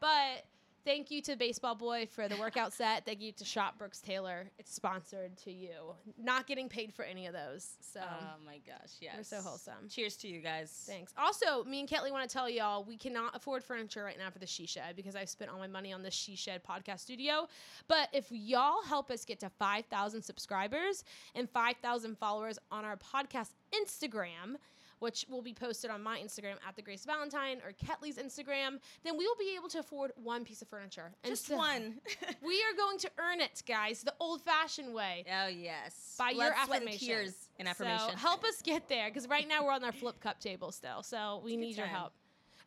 But 0.00 0.44
thank 0.84 1.10
you 1.10 1.22
to 1.22 1.36
Baseball 1.36 1.74
Boy 1.74 2.06
for 2.10 2.28
the 2.28 2.36
workout 2.36 2.72
set. 2.72 3.04
Thank 3.04 3.20
you 3.20 3.32
to 3.32 3.44
Shop 3.44 3.78
Brooks 3.78 4.00
Taylor. 4.00 4.50
It's 4.58 4.74
sponsored 4.74 5.36
to 5.38 5.52
you. 5.52 5.94
Not 6.18 6.46
getting 6.46 6.68
paid 6.68 6.92
for 6.92 7.04
any 7.04 7.26
of 7.26 7.32
those. 7.32 7.76
So 7.80 8.00
oh 8.02 8.36
my 8.44 8.58
gosh, 8.66 8.92
yes. 9.00 9.14
we're 9.16 9.22
so 9.24 9.40
wholesome. 9.40 9.88
Cheers 9.88 10.16
to 10.18 10.28
you 10.28 10.40
guys. 10.40 10.84
Thanks. 10.88 11.12
Also, 11.16 11.64
me 11.64 11.80
and 11.80 11.88
Ketley 11.88 12.10
want 12.10 12.28
to 12.28 12.32
tell 12.32 12.48
y'all 12.48 12.84
we 12.84 12.96
cannot 12.96 13.36
afford 13.36 13.62
furniture 13.64 14.04
right 14.04 14.18
now 14.18 14.30
for 14.30 14.38
the 14.38 14.46
She 14.46 14.66
Shed 14.66 14.96
because 14.96 15.16
I've 15.16 15.28
spent 15.28 15.50
all 15.50 15.58
my 15.58 15.66
money 15.66 15.92
on 15.92 16.02
the 16.02 16.10
She 16.10 16.36
Shed 16.36 16.62
podcast 16.64 17.00
studio. 17.00 17.48
But 17.88 18.08
if 18.12 18.26
y'all 18.30 18.82
help 18.86 19.10
us 19.10 19.24
get 19.24 19.40
to 19.40 19.50
5,000 19.50 20.22
subscribers 20.22 21.04
and 21.34 21.48
5,000 21.48 22.18
followers 22.18 22.58
on 22.70 22.84
our 22.84 22.96
podcast 22.96 23.50
Instagram, 23.72 24.56
which 25.02 25.26
will 25.28 25.42
be 25.42 25.52
posted 25.52 25.90
on 25.90 26.00
my 26.00 26.20
Instagram 26.20 26.54
at 26.66 26.76
the 26.76 26.82
Grace 26.82 27.04
Valentine 27.04 27.60
or 27.66 27.72
Ketley's 27.72 28.18
Instagram, 28.18 28.78
then 29.02 29.18
we 29.18 29.26
will 29.26 29.34
be 29.36 29.56
able 29.58 29.68
to 29.70 29.80
afford 29.80 30.12
one 30.14 30.44
piece 30.44 30.62
of 30.62 30.68
furniture. 30.68 31.10
And 31.24 31.32
Just 31.32 31.46
so 31.46 31.56
one. 31.56 31.96
We 32.42 32.62
are 32.62 32.76
going 32.76 32.98
to 32.98 33.10
earn 33.18 33.40
it, 33.40 33.62
guys, 33.66 34.04
the 34.04 34.14
old-fashioned 34.20 34.94
way. 34.94 35.24
oh 35.42 35.48
yes. 35.48 36.14
By 36.16 36.34
Blood, 36.34 36.44
your 36.44 36.54
affirmation. 36.54 37.08
tears 37.08 37.34
and 37.58 37.66
affirmation. 37.66 38.10
So 38.10 38.16
help 38.16 38.44
us 38.44 38.62
get 38.62 38.88
there 38.88 39.08
because 39.08 39.28
right 39.28 39.48
now 39.48 39.64
we're 39.64 39.72
on 39.72 39.82
our 39.82 39.90
flip 39.92 40.20
cup 40.20 40.38
table 40.38 40.70
still. 40.70 41.02
So 41.02 41.40
we 41.44 41.54
It's 41.54 41.60
need 41.60 41.76
your 41.76 41.86
help. 41.86 42.12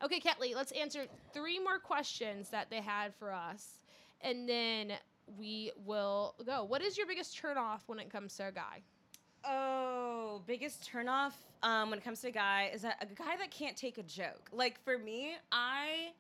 Okay, 0.04 0.19
Ketley, 0.19 0.54
let's 0.56 0.74
answer 0.74 1.06
three 1.34 1.58
more 1.58 1.80
questions 1.80 2.50
that 2.50 2.69
they 2.69 2.82
had 2.82 3.15
for 3.15 3.32
us. 3.32 3.80
And 4.19 4.48
then 4.48 4.93
we 5.38 5.71
will 5.86 6.36
go. 6.45 6.65
What 6.65 6.82
is 6.82 6.98
your 6.98 7.08
biggest 7.08 7.38
turn 7.38 7.58
off 7.58 7.84
when 7.88 8.00
it 8.00 8.10
comes 8.10 8.36
to 8.38 8.48
a 8.48 8.52
guy? 8.52 8.82
Oh, 9.48 10.42
biggest 10.48 10.90
turnoff 10.92 11.34
um, 11.64 11.90
when 11.90 12.00
it 12.00 12.06
comes 12.06 12.22
to 12.22 12.28
a 12.28 12.32
guy 12.32 12.72
is 12.74 12.82
that 12.82 12.98
a 13.02 13.06
guy 13.06 13.38
that 13.38 13.52
can't 13.52 13.78
take 13.78 13.98
a 13.98 14.04
joke. 14.04 14.50
Like 14.52 14.84
for 14.84 14.98
me, 14.98 15.36
I 15.52 16.12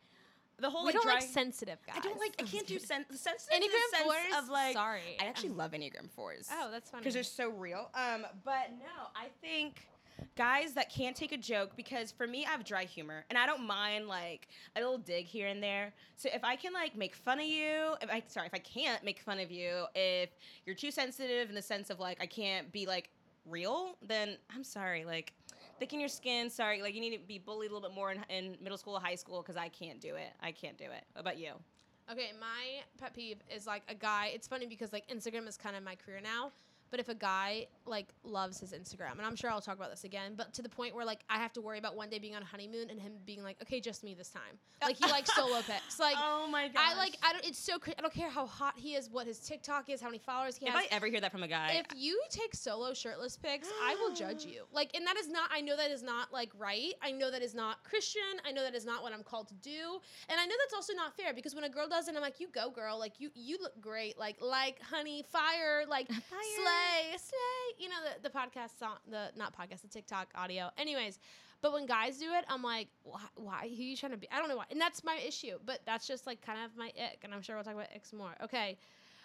the 0.59 0.69
whole 0.69 0.83
we 0.83 0.87
like 0.87 0.95
don't 0.95 1.05
like 1.05 1.21
sensitive 1.21 1.79
guys. 1.85 1.95
I 1.97 1.99
don't 1.99 2.19
like. 2.19 2.35
I 2.39 2.43
can't 2.43 2.67
do 2.67 2.79
sen- 2.79 3.05
sensitive 3.11 3.59
the 3.59 3.65
Enneagram 3.67 3.97
sense 3.97 4.03
fours. 4.03 4.43
of 4.43 4.49
like. 4.49 4.73
Sorry, 4.73 5.17
I 5.19 5.25
actually 5.25 5.49
love 5.49 5.71
Enneagram 5.71 6.09
fours. 6.15 6.47
Oh, 6.51 6.69
that's 6.71 6.89
funny. 6.89 7.01
because 7.01 7.13
they're 7.13 7.23
so 7.23 7.49
real. 7.49 7.89
Um, 7.93 8.25
but 8.43 8.71
no, 8.79 9.09
I 9.15 9.27
think 9.41 9.87
guys 10.35 10.73
that 10.73 10.89
can't 10.89 11.15
take 11.15 11.31
a 11.31 11.37
joke 11.37 11.71
because 11.75 12.11
for 12.11 12.25
me, 12.25 12.45
I 12.45 12.49
have 12.51 12.63
dry 12.63 12.85
humor 12.85 13.25
and 13.29 13.37
I 13.37 13.45
don't 13.45 13.65
mind 13.65 14.07
like 14.07 14.47
a 14.75 14.79
little 14.79 14.97
dig 14.97 15.25
here 15.25 15.47
and 15.47 15.61
there. 15.61 15.93
So 16.15 16.29
if 16.33 16.43
I 16.43 16.55
can 16.55 16.73
like 16.73 16.95
make 16.95 17.15
fun 17.15 17.39
of 17.39 17.45
you, 17.45 17.95
if 18.01 18.09
I 18.09 18.23
sorry, 18.27 18.47
if 18.47 18.53
I 18.53 18.59
can't 18.59 19.03
make 19.03 19.19
fun 19.19 19.39
of 19.39 19.51
you, 19.51 19.85
if 19.93 20.29
you're 20.65 20.75
too 20.75 20.91
sensitive 20.91 21.49
in 21.49 21.55
the 21.55 21.61
sense 21.61 21.89
of 21.89 21.99
like 21.99 22.21
I 22.21 22.25
can't 22.27 22.71
be 22.71 22.85
like 22.85 23.09
real, 23.49 23.97
then 24.01 24.37
I'm 24.53 24.63
sorry, 24.63 25.05
like. 25.05 25.33
Thick 25.77 25.91
in 25.91 25.99
your 25.99 26.07
skin, 26.07 26.49
sorry. 26.49 26.81
Like 26.81 26.95
you 26.95 27.01
need 27.01 27.17
to 27.17 27.27
be 27.27 27.37
bullied 27.37 27.69
a 27.69 27.73
little 27.73 27.89
bit 27.89 27.93
more 27.93 28.09
in, 28.09 28.23
in 28.29 28.55
middle 28.61 28.77
school, 28.77 28.97
high 28.97 29.15
school, 29.15 29.41
because 29.41 29.57
I 29.57 29.67
can't 29.67 29.99
do 29.99 30.15
it. 30.15 30.31
I 30.41 30.53
can't 30.53 30.77
do 30.77 30.85
it. 30.85 31.03
What 31.11 31.19
about 31.19 31.37
you? 31.37 31.51
Okay, 32.09 32.31
my 32.39 32.81
pet 32.97 33.13
peeve 33.13 33.39
is 33.53 33.67
like 33.67 33.83
a 33.89 33.93
guy. 33.93 34.31
It's 34.33 34.47
funny 34.47 34.67
because 34.67 34.93
like 34.93 35.05
Instagram 35.09 35.49
is 35.49 35.57
kind 35.57 35.75
of 35.75 35.83
my 35.83 35.95
career 35.95 36.21
now. 36.23 36.53
But 36.95 37.01
if 37.01 37.09
a 37.09 37.13
guy 37.13 37.67
like 37.85 38.07
loves 38.23 38.57
his 38.61 38.71
Instagram, 38.71 39.17
and 39.17 39.23
I'm 39.23 39.35
sure 39.35 39.49
I'll 39.49 39.59
talk 39.59 39.75
about 39.75 39.89
this 39.91 40.05
again, 40.05 40.31
but 40.37 40.53
to 40.53 40.61
the 40.61 40.69
point 40.69 40.95
where 40.95 41.03
like 41.03 41.25
I 41.29 41.39
have 41.39 41.51
to 41.53 41.61
worry 41.61 41.77
about 41.77 41.97
one 41.97 42.09
day 42.09 42.19
being 42.19 42.37
on 42.37 42.41
a 42.41 42.45
honeymoon 42.45 42.89
and 42.89 43.01
him 43.01 43.11
being 43.25 43.43
like, 43.43 43.57
okay, 43.61 43.81
just 43.81 44.01
me 44.01 44.13
this 44.13 44.29
time. 44.29 44.57
Like 44.81 44.95
he 44.95 45.11
likes 45.11 45.35
solo 45.35 45.61
pics. 45.67 45.99
Like 45.99 46.15
oh 46.17 46.47
my 46.49 46.69
god. 46.69 46.81
I 46.81 46.95
like 46.95 47.17
I 47.21 47.33
don't. 47.33 47.45
It's 47.45 47.59
so. 47.59 47.79
I 47.97 48.01
don't 48.01 48.13
care 48.13 48.29
how 48.29 48.45
hot 48.45 48.75
he 48.77 48.95
is, 48.95 49.09
what 49.09 49.27
his 49.27 49.39
TikTok 49.39 49.89
is, 49.89 49.99
how 49.99 50.07
many 50.07 50.19
followers 50.19 50.55
he 50.55 50.67
If 50.67 50.73
has. 50.73 50.85
I 50.89 50.95
ever 50.95 51.07
hear 51.07 51.19
that 51.19 51.33
from 51.33 51.43
a 51.43 51.49
guy, 51.49 51.83
if 51.85 51.87
you 51.97 52.17
take 52.29 52.55
solo 52.55 52.93
shirtless 52.93 53.35
pics, 53.35 53.67
I 53.83 53.95
will 53.95 54.15
judge 54.15 54.45
you. 54.45 54.63
Like, 54.71 54.91
and 54.95 55.05
that 55.07 55.17
is 55.17 55.27
not. 55.29 55.49
I 55.53 55.59
know 55.61 55.75
that 55.75 55.91
is 55.91 56.03
not 56.03 56.31
like 56.31 56.49
right. 56.57 56.93
I 57.01 57.11
know 57.11 57.29
that 57.29 57.41
is 57.41 57.55
not 57.55 57.83
Christian. 57.83 58.21
I 58.45 58.51
know 58.51 58.61
that 58.63 58.75
is 58.75 58.85
not 58.85 59.03
what 59.03 59.11
I'm 59.13 59.23
called 59.23 59.49
to 59.49 59.53
do, 59.55 59.99
and 60.29 60.39
I 60.39 60.45
know 60.45 60.55
that's 60.63 60.73
also 60.73 60.93
not 60.93 61.15
fair 61.17 61.33
because 61.33 61.55
when 61.55 61.65
a 61.65 61.69
girl 61.69 61.87
does 61.89 62.07
it, 62.07 62.15
I'm 62.15 62.21
like, 62.21 62.39
you 62.39 62.47
go, 62.53 62.69
girl. 62.69 62.97
Like 62.97 63.19
you, 63.19 63.31
you 63.35 63.57
look 63.61 63.79
great. 63.81 64.17
Like, 64.17 64.37
like 64.41 64.81
honey, 64.81 65.25
fire. 65.29 65.83
Like 65.89 66.07
slay, 66.29 66.84
slay. 67.17 67.83
You 67.83 67.89
know 67.89 67.95
the 68.03 68.29
the 68.29 68.29
podcast 68.29 68.77
song, 68.79 68.97
the 69.09 69.31
not 69.35 69.57
podcast, 69.57 69.81
the 69.81 69.87
TikTok 69.87 70.27
audio. 70.35 70.69
Anyways. 70.77 71.19
But 71.61 71.73
when 71.73 71.87
guys 71.87 72.19
do 72.19 72.31
it, 72.33 72.45
I'm 72.47 72.61
like, 72.61 72.89
why? 73.01 73.21
why? 73.35 73.61
Who 73.61 73.81
are 73.81 73.85
you 73.85 73.97
trying 73.97 74.11
to 74.11 74.17
be? 74.17 74.27
I 74.31 74.37
don't 74.37 74.49
know 74.49 74.57
why. 74.57 74.65
And 74.69 74.79
that's 74.79 75.03
my 75.03 75.17
issue. 75.25 75.57
But 75.65 75.79
that's 75.83 76.05
just 76.05 76.27
like 76.27 76.39
kind 76.45 76.59
of 76.63 76.77
my 76.77 76.89
ick. 76.89 77.23
And 77.23 77.33
I'm 77.33 77.41
sure 77.41 77.55
we'll 77.55 77.63
talk 77.63 77.73
about 77.73 77.87
icks 77.95 78.13
more. 78.13 78.35
Okay. 78.43 78.77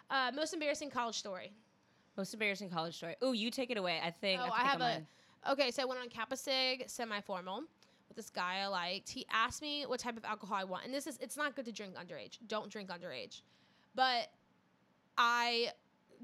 Uh, 0.08 0.30
most 0.34 0.54
embarrassing 0.54 0.88
college 0.88 1.16
story. 1.18 1.52
most 2.16 2.32
embarrassing 2.32 2.70
college 2.70 2.96
story. 2.96 3.16
Oh, 3.20 3.32
you 3.32 3.50
take 3.50 3.70
it 3.70 3.76
away. 3.76 4.00
I 4.02 4.10
think. 4.10 4.40
Oh, 4.42 4.48
I, 4.50 4.62
I 4.62 4.64
have 4.64 4.80
I'm 4.80 4.80
a. 4.80 4.94
mine. 4.94 5.06
Okay, 5.50 5.70
so 5.70 5.82
I 5.82 5.84
went 5.84 6.00
on 6.00 6.08
Kappa 6.08 6.36
Sig 6.36 6.84
semi 6.86 7.20
formal 7.20 7.64
with 8.08 8.16
this 8.16 8.30
guy 8.30 8.60
I 8.62 8.68
liked. 8.68 9.10
He 9.10 9.26
asked 9.30 9.60
me 9.60 9.84
what 9.86 10.00
type 10.00 10.16
of 10.16 10.24
alcohol 10.24 10.56
I 10.56 10.64
want, 10.64 10.86
and 10.86 10.94
this 10.94 11.06
is 11.06 11.18
it's 11.20 11.36
not 11.36 11.56
good 11.56 11.66
to 11.66 11.72
drink 11.72 11.94
underage. 11.96 12.38
Don't 12.46 12.70
drink 12.70 12.88
underage, 12.90 13.42
but 13.94 14.28
I 15.18 15.72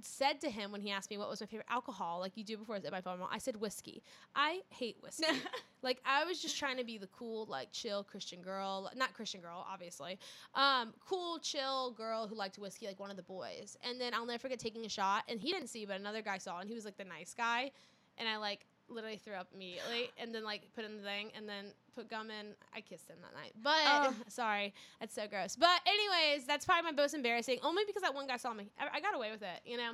said 0.03 0.41
to 0.43 0.51
him 0.51 0.73
when 0.73 0.81
he 0.81 0.91
asked 0.91 1.11
me 1.11 1.19
what 1.19 1.29
was 1.29 1.41
my 1.41 1.47
favorite 1.47 1.67
alcohol, 1.71 2.21
like 2.21 2.33
you 2.37 2.45
do 2.45 2.57
before 2.57 2.81
semi 2.81 3.01
formal, 3.01 3.29
I 3.31 3.39
said 3.39 3.57
whiskey. 3.57 4.03
I 4.35 4.61
hate 4.71 4.97
whiskey. 5.01 5.27
like 5.83 6.01
I 6.05 6.25
was 6.25 6.41
just 6.41 6.59
trying 6.59 6.77
to 6.77 6.85
be 6.85 6.99
the 6.99 7.07
cool, 7.09 7.47
like 7.47 7.73
chill 7.73 8.05
Christian 8.05 8.43
girl, 8.43 8.91
not 8.97 9.15
Christian 9.15 9.41
girl, 9.41 9.67
obviously. 9.71 10.19
Um, 10.55 10.95
cool, 11.07 11.39
chill 11.39 11.93
girl 11.93 12.27
who 12.27 12.35
liked 12.35 12.59
whiskey, 12.59 12.87
like 12.87 13.01
one 13.01 13.11
of 13.11 13.17
the 13.17 13.23
boys. 13.23 13.77
And 13.83 14.01
then 14.01 14.15
I'll 14.15 14.27
never 14.27 14.39
forget 14.39 14.59
taking 14.59 14.85
a 14.85 14.89
shot, 14.89 15.25
and 15.29 15.41
he 15.41 15.53
didn't 15.53 15.69
see, 15.69 15.87
but 15.87 15.99
another 15.99 16.23
guy 16.23 16.39
saw, 16.39 16.61
and 16.61 16.69
he 16.69 16.75
was 16.75 16.85
like 16.85 16.97
the 16.97 17.05
nice 17.05 17.35
guy, 17.35 17.71
and 18.19 18.29
I 18.29 18.37
like 18.37 18.67
literally 18.89 19.17
threw 19.17 19.35
up 19.35 19.49
immediately, 19.55 20.11
and 20.19 20.35
then 20.35 20.45
like 20.45 20.63
put 20.75 20.85
in 20.85 20.97
the 20.97 21.03
thing, 21.03 21.31
and 21.37 21.49
then 21.49 21.67
put 21.95 22.09
gum 22.11 22.31
in. 22.31 22.55
I 22.75 22.81
kissed 22.81 23.09
him 23.09 23.17
that 23.23 23.35
night, 23.39 23.53
but 23.63 23.75
Oh. 23.87 24.15
sorry, 24.29 24.73
that's 25.01 25.15
so 25.15 25.27
gross. 25.29 25.57
But 25.57 25.81
anyways, 25.87 26.47
that's 26.47 26.65
probably 26.65 26.91
my 26.91 27.03
most 27.03 27.15
embarrassing, 27.15 27.59
only 27.63 27.85
because 27.87 28.03
that 28.03 28.15
one 28.15 28.27
guy 28.27 28.37
saw 28.37 28.53
me. 28.55 28.71
I, 28.79 28.97
I 28.99 29.01
got 29.01 29.15
away 29.15 29.31
with 29.31 29.43
it, 29.43 29.61
you 29.65 29.77
know. 29.77 29.93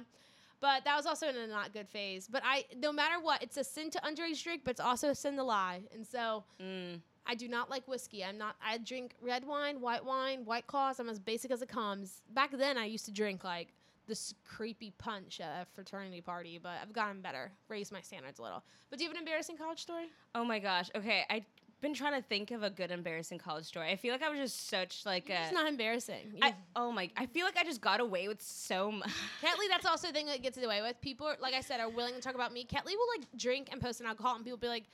But 0.60 0.84
that 0.84 0.96
was 0.96 1.06
also 1.06 1.28
in 1.28 1.34
a 1.36 1.46
not 1.48 1.72
good 1.72 1.88
phase. 1.88 2.28
But 2.30 2.42
I, 2.44 2.64
no 2.76 2.92
matter 2.92 3.20
what, 3.20 3.42
it's 3.42 3.56
a 3.56 3.64
sin 3.64 3.90
to 3.90 3.98
underage 4.00 4.44
drink, 4.44 4.62
but 4.64 4.70
it's 4.72 4.80
also 4.80 5.08
a 5.08 5.14
sin 5.14 5.34
to 5.36 5.42
lie. 5.42 5.80
And 5.92 6.06
so 6.06 6.44
Mm. 6.62 7.00
I 7.26 7.34
do 7.34 7.48
not 7.48 7.68
like 7.70 7.86
whiskey. 7.88 8.24
I'm 8.24 8.38
not. 8.38 8.54
I 8.64 8.78
drink 8.78 9.14
red 9.20 9.44
wine, 9.46 9.80
white 9.80 10.04
wine, 10.04 10.44
white 10.44 10.66
claws. 10.68 11.00
I'm 11.00 11.08
as 11.08 11.18
basic 11.18 11.50
as 11.50 11.62
it 11.62 11.68
comes. 11.68 12.20
Back 12.30 12.50
then, 12.52 12.76
I 12.78 12.84
used 12.84 13.04
to 13.06 13.10
drink 13.12 13.42
like 13.44 13.68
this 14.12 14.34
creepy 14.44 14.92
punch 14.98 15.40
at 15.40 15.62
a 15.62 15.66
fraternity 15.74 16.20
party, 16.20 16.60
but 16.62 16.72
I've 16.82 16.92
gotten 16.92 17.22
better, 17.22 17.50
raised 17.70 17.92
my 17.92 18.02
standards 18.02 18.38
a 18.38 18.42
little. 18.42 18.62
But 18.90 18.98
do 18.98 19.04
you 19.04 19.08
have 19.08 19.16
an 19.16 19.22
embarrassing 19.22 19.56
college 19.56 19.80
story? 19.80 20.04
Oh 20.34 20.44
my 20.44 20.58
gosh. 20.58 20.90
Okay, 20.94 21.22
I've 21.30 21.46
been 21.80 21.94
trying 21.94 22.20
to 22.20 22.20
think 22.20 22.50
of 22.50 22.62
a 22.62 22.68
good 22.68 22.90
embarrassing 22.90 23.38
college 23.38 23.64
story. 23.64 23.90
I 23.90 23.96
feel 23.96 24.12
like 24.12 24.22
I 24.22 24.28
was 24.28 24.38
just 24.38 24.68
such 24.68 25.06
like 25.06 25.30
a. 25.30 25.44
It's 25.44 25.52
not 25.52 25.66
embarrassing. 25.66 26.34
I, 26.42 26.54
oh 26.76 26.92
my! 26.92 27.08
I 27.16 27.24
feel 27.24 27.46
like 27.46 27.56
I 27.56 27.64
just 27.64 27.80
got 27.80 28.00
away 28.00 28.28
with 28.28 28.42
so 28.42 28.92
much. 28.92 29.08
Ketley, 29.42 29.68
that's 29.70 29.86
also 29.86 30.08
the 30.08 30.12
thing 30.12 30.26
that 30.26 30.42
gets 30.42 30.58
away 30.58 30.82
with. 30.82 31.00
People, 31.00 31.32
like 31.40 31.54
I 31.54 31.62
said, 31.62 31.80
are 31.80 31.88
willing 31.88 32.12
to 32.12 32.20
talk 32.20 32.34
about 32.34 32.52
me. 32.52 32.66
Ketley 32.66 32.92
will 32.92 33.08
like 33.18 33.26
drink 33.38 33.70
and 33.72 33.80
post 33.80 34.00
an 34.02 34.06
alcohol, 34.06 34.36
and 34.36 34.44
people 34.44 34.58
be 34.58 34.68
like, 34.68 34.84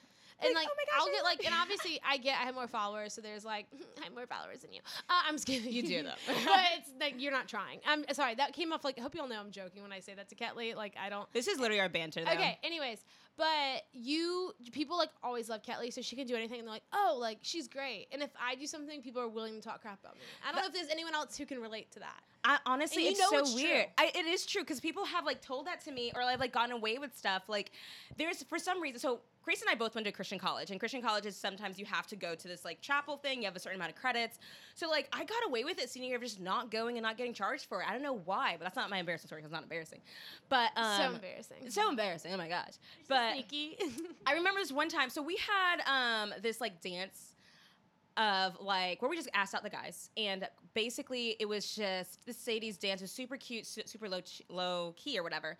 and 0.41 0.55
Like, 0.55 0.67
like, 0.67 0.69
"Oh 0.71 0.75
gosh, 0.77 1.01
I'll 1.01 1.13
get 1.13 1.25
like, 1.25 1.45
and 1.45 1.55
obviously 1.61 2.01
I 2.07 2.17
get 2.17 2.39
I 2.41 2.45
have 2.45 2.55
more 2.55 2.69
followers, 2.69 3.13
so 3.15 3.21
there's 3.21 3.45
like 3.45 3.67
I 4.01 4.05
have 4.05 4.15
more 4.15 4.27
followers 4.27 4.61
than 4.61 4.73
you. 4.73 4.81
Uh, 5.09 5.23
I'm 5.27 5.35
just 5.35 5.47
kidding. 5.47 5.73
You 5.73 5.83
do, 5.83 6.03
though. 6.03 6.11
but 6.27 6.61
it's 6.77 6.91
like 7.01 7.15
you're 7.19 7.33
not 7.33 7.49
trying. 7.49 7.81
I'm 7.87 8.05
sorry. 8.13 8.35
That 8.35 8.53
came 8.53 8.73
off 8.73 8.85
like 8.85 8.99
I 8.99 9.03
hope 9.03 9.15
you 9.15 9.21
all 9.21 9.29
know 9.29 9.41
I'm 9.41 9.51
joking 9.51 9.83
when 9.83 9.93
I 9.93 10.01
say 10.01 10.15
that 10.15 10.29
to 10.29 10.35
Ketley. 10.35 10.75
Like 10.75 10.95
I 11.01 11.09
don't. 11.09 11.31
This 11.33 11.49
is 11.49 11.59
literally 11.59 11.81
our 11.81 11.89
banter. 11.89 12.25
Though. 12.25 12.33
Okay. 12.33 12.59
Anyways, 12.63 13.05
but 13.37 13.85
you 13.93 14.53
people 14.73 14.97
like 14.97 15.11
always 15.23 15.49
love 15.49 15.63
Ketley, 15.63 15.93
so 15.93 16.03
she 16.03 16.17
can 16.17 16.27
do 16.27 16.35
anything, 16.35 16.59
and 16.59 16.67
they're 16.67 16.75
like, 16.75 16.83
oh, 16.93 17.17
like 17.21 17.39
she's 17.43 17.69
great. 17.69 18.09
And 18.13 18.23
if 18.23 18.31
I 18.41 18.55
do 18.57 18.67
something, 18.67 19.01
people 19.01 19.23
are 19.23 19.29
willing 19.29 19.55
to 19.55 19.61
talk 19.61 19.81
crap 19.81 20.01
about 20.01 20.15
me. 20.15 20.21
I 20.47 20.53
don't 20.53 20.61
know 20.61 20.67
if 20.67 20.73
there's 20.75 20.91
anyone 20.91 21.15
else 21.15 21.37
who 21.37 21.47
can 21.47 21.61
relate 21.61 21.91
to 21.93 22.01
that. 22.01 22.21
I, 22.49 22.59
honestly, 22.65 23.05
you 23.05 23.11
it's 23.11 23.21
know 23.21 23.29
so 23.29 23.39
it's 23.41 23.55
weird. 23.55 23.85
true. 23.85 23.93
I, 23.99 24.11
it 24.15 24.25
is 24.25 24.47
true 24.47 24.63
because 24.63 24.81
people 24.81 25.05
have 25.05 25.27
like 25.27 25.43
told 25.43 25.67
that 25.67 25.85
to 25.85 25.93
me, 25.93 26.13
or 26.15 26.23
I've 26.23 26.41
like 26.41 26.53
gotten 26.53 26.73
away 26.73 26.97
with 26.97 27.15
stuff. 27.15 27.43
Like, 27.47 27.73
there's 28.17 28.43
for 28.45 28.59
some 28.59 28.81
reason. 28.81 28.99
So 28.99 29.21
Grace 29.43 29.61
and 29.61 29.71
I 29.71 29.75
both 29.75 29.95
went 29.95 30.07
to 30.07 30.13
Christian 30.13 30.39
college, 30.39 30.71
and 30.71 30.81
Christian 30.81 31.03
colleges 31.03 31.37
sometimes 31.37 31.79
you 31.79 31.85
have 31.85 32.07
to 32.07 32.17
go 32.17 32.35
to 32.35 32.49
this 32.49 32.65
like 32.65 32.81
chapel 32.81 33.19
thing. 33.19 33.41
You 33.41 33.45
have 33.45 33.57
a 33.57 33.59
certain 33.59 33.79
amount 33.79 33.93
of 33.93 33.97
credits. 33.97 34.39
So 34.75 34.89
like, 34.89 35.09
I 35.13 35.25
got 35.25 35.47
away 35.47 35.65
with 35.65 35.79
it 35.79 35.91
senior 35.91 36.09
year 36.09 36.17
of 36.17 36.23
just 36.23 36.41
not 36.41 36.71
going 36.71 36.97
and 36.97 37.03
not 37.03 37.19
getting 37.19 37.35
charged 37.35 37.67
for 37.67 37.83
it. 37.83 37.89
I 37.89 37.93
don't 37.93 38.03
know 38.03 38.21
why, 38.25 38.57
but 38.59 38.65
that's 38.65 38.77
not 38.77 38.89
my 38.89 38.99
embarrassing 38.99 39.29
story 39.29 39.43
because 39.43 39.51
it's 39.51 39.55
not 39.55 39.65
embarrassing. 39.65 40.01
But 40.49 40.71
um, 40.77 40.97
so 40.97 41.15
embarrassing. 41.17 41.71
so 41.71 41.89
embarrassing. 41.91 42.33
Oh 42.33 42.39
my 42.39 42.49
gosh. 42.49 42.75
But 43.09 43.33
sneaky. 43.33 43.77
I 44.27 44.33
remember 44.33 44.61
this 44.61 44.73
one 44.73 44.89
time. 44.89 45.11
So 45.11 45.21
we 45.21 45.37
had 45.37 45.83
um, 46.23 46.33
this 46.41 46.63
like 46.63 46.81
dance 46.81 47.28
of 48.19 48.61
like 48.61 49.01
where 49.01 49.09
we 49.09 49.17
just 49.17 49.31
asked 49.33 49.55
out 49.55 49.63
the 49.63 49.71
guys, 49.71 50.11
and 50.17 50.47
basically 50.75 51.37
it 51.39 51.47
was 51.49 51.75
just 51.75 52.27
the 52.27 52.33
Sadie's 52.33 52.77
dance 52.77 53.01
was 53.01 53.11
super 53.11 53.37
cute, 53.37 53.65
su- 53.67 53.83
super 53.87 54.09
low 54.09 54.21
ch- 54.21 54.43
low 54.51 54.93
key 54.97 55.19
or 55.19 55.23
whatever, 55.23 55.57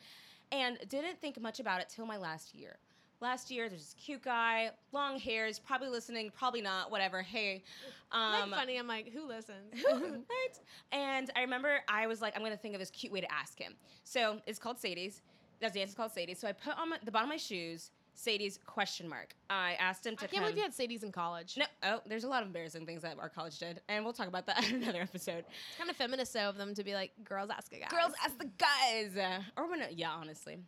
and 0.53 0.79
didn't 0.89 1.21
think 1.21 1.41
much 1.41 1.61
about 1.61 1.81
it 1.81 1.89
till 1.89 2.05
my 2.05 2.17
last 2.17 2.55
year. 2.55 2.77
Last 3.21 3.51
year, 3.51 3.69
there's 3.69 3.81
this 3.83 3.95
cute 3.99 4.23
guy, 4.23 4.71
long 4.93 5.19
hairs, 5.19 5.59
probably 5.59 5.89
listening, 5.89 6.31
probably 6.37 6.61
not, 6.61 6.89
whatever. 6.91 7.21
Hey, 7.21 7.65
um, 8.13 8.51
like 8.51 8.61
funny. 8.61 8.79
I'm 8.79 8.87
like, 8.87 9.13
who 9.13 9.27
listens? 9.27 9.75
right? 9.93 10.23
And 10.93 11.31
I 11.35 11.41
remember 11.41 11.81
I 11.89 12.07
was 12.07 12.21
like, 12.21 12.37
I'm 12.37 12.43
gonna 12.43 12.57
think 12.57 12.75
of 12.75 12.81
this 12.81 12.91
cute 12.91 13.13
way 13.13 13.21
to 13.21 13.33
ask 13.33 13.59
him. 13.59 13.75
So 14.05 14.41
it's 14.47 14.59
called 14.59 14.79
Sadie's. 14.79 15.23
That 15.61 15.75
dance 15.75 15.91
is 15.91 15.97
called 15.97 16.13
Sadie's. 16.13 16.39
So 16.39 16.47
I 16.49 16.53
put 16.53 16.79
on 16.79 16.91
my, 16.91 16.99
the 17.05 17.11
bottom 17.11 17.29
of 17.29 17.35
my 17.35 17.37
shoes 17.37 17.91
Sadie's 18.19 18.59
question 18.67 19.09
mark. 19.09 19.33
I 19.49 19.77
asked 19.79 20.05
him 20.05 20.17
to 20.17 20.25
I 20.25 20.27
can't 20.27 20.33
come. 20.33 20.43
believe 20.43 20.57
you 20.57 20.63
had 20.63 20.75
Sadie's 20.75 21.05
in 21.05 21.13
college. 21.13 21.57
no, 21.57 21.65
oh, 21.85 22.01
there's 22.05 22.25
a 22.25 22.29
lot 22.29 22.43
of 22.43 22.49
embarrassing 22.49 22.85
things 22.85 23.03
that 23.03 23.17
our 23.21 23.29
college 23.29 23.59
did, 23.61 23.81
and 23.89 24.05
we'll 24.05 24.13
talk 24.13 24.27
about 24.27 24.45
that 24.47 24.69
in 24.71 24.83
another 24.83 25.03
episode. 25.03 25.45
It's 25.47 25.79
kind 25.79 25.89
of 25.89 25.95
feminist 25.97 26.33
though 26.33 26.49
of 26.49 26.57
them 26.57 26.75
to 26.75 26.83
be 26.83 26.95
like, 26.95 27.13
girls 27.23 27.49
ask 27.49 27.73
a 27.73 27.79
guy. 27.79 27.87
Girls 27.89 28.13
ask 28.25 28.37
the 28.37 28.51
guys, 28.59 29.17
or 29.57 29.71
when, 29.71 29.83
yeah, 29.93 30.11
honestly. 30.11 30.59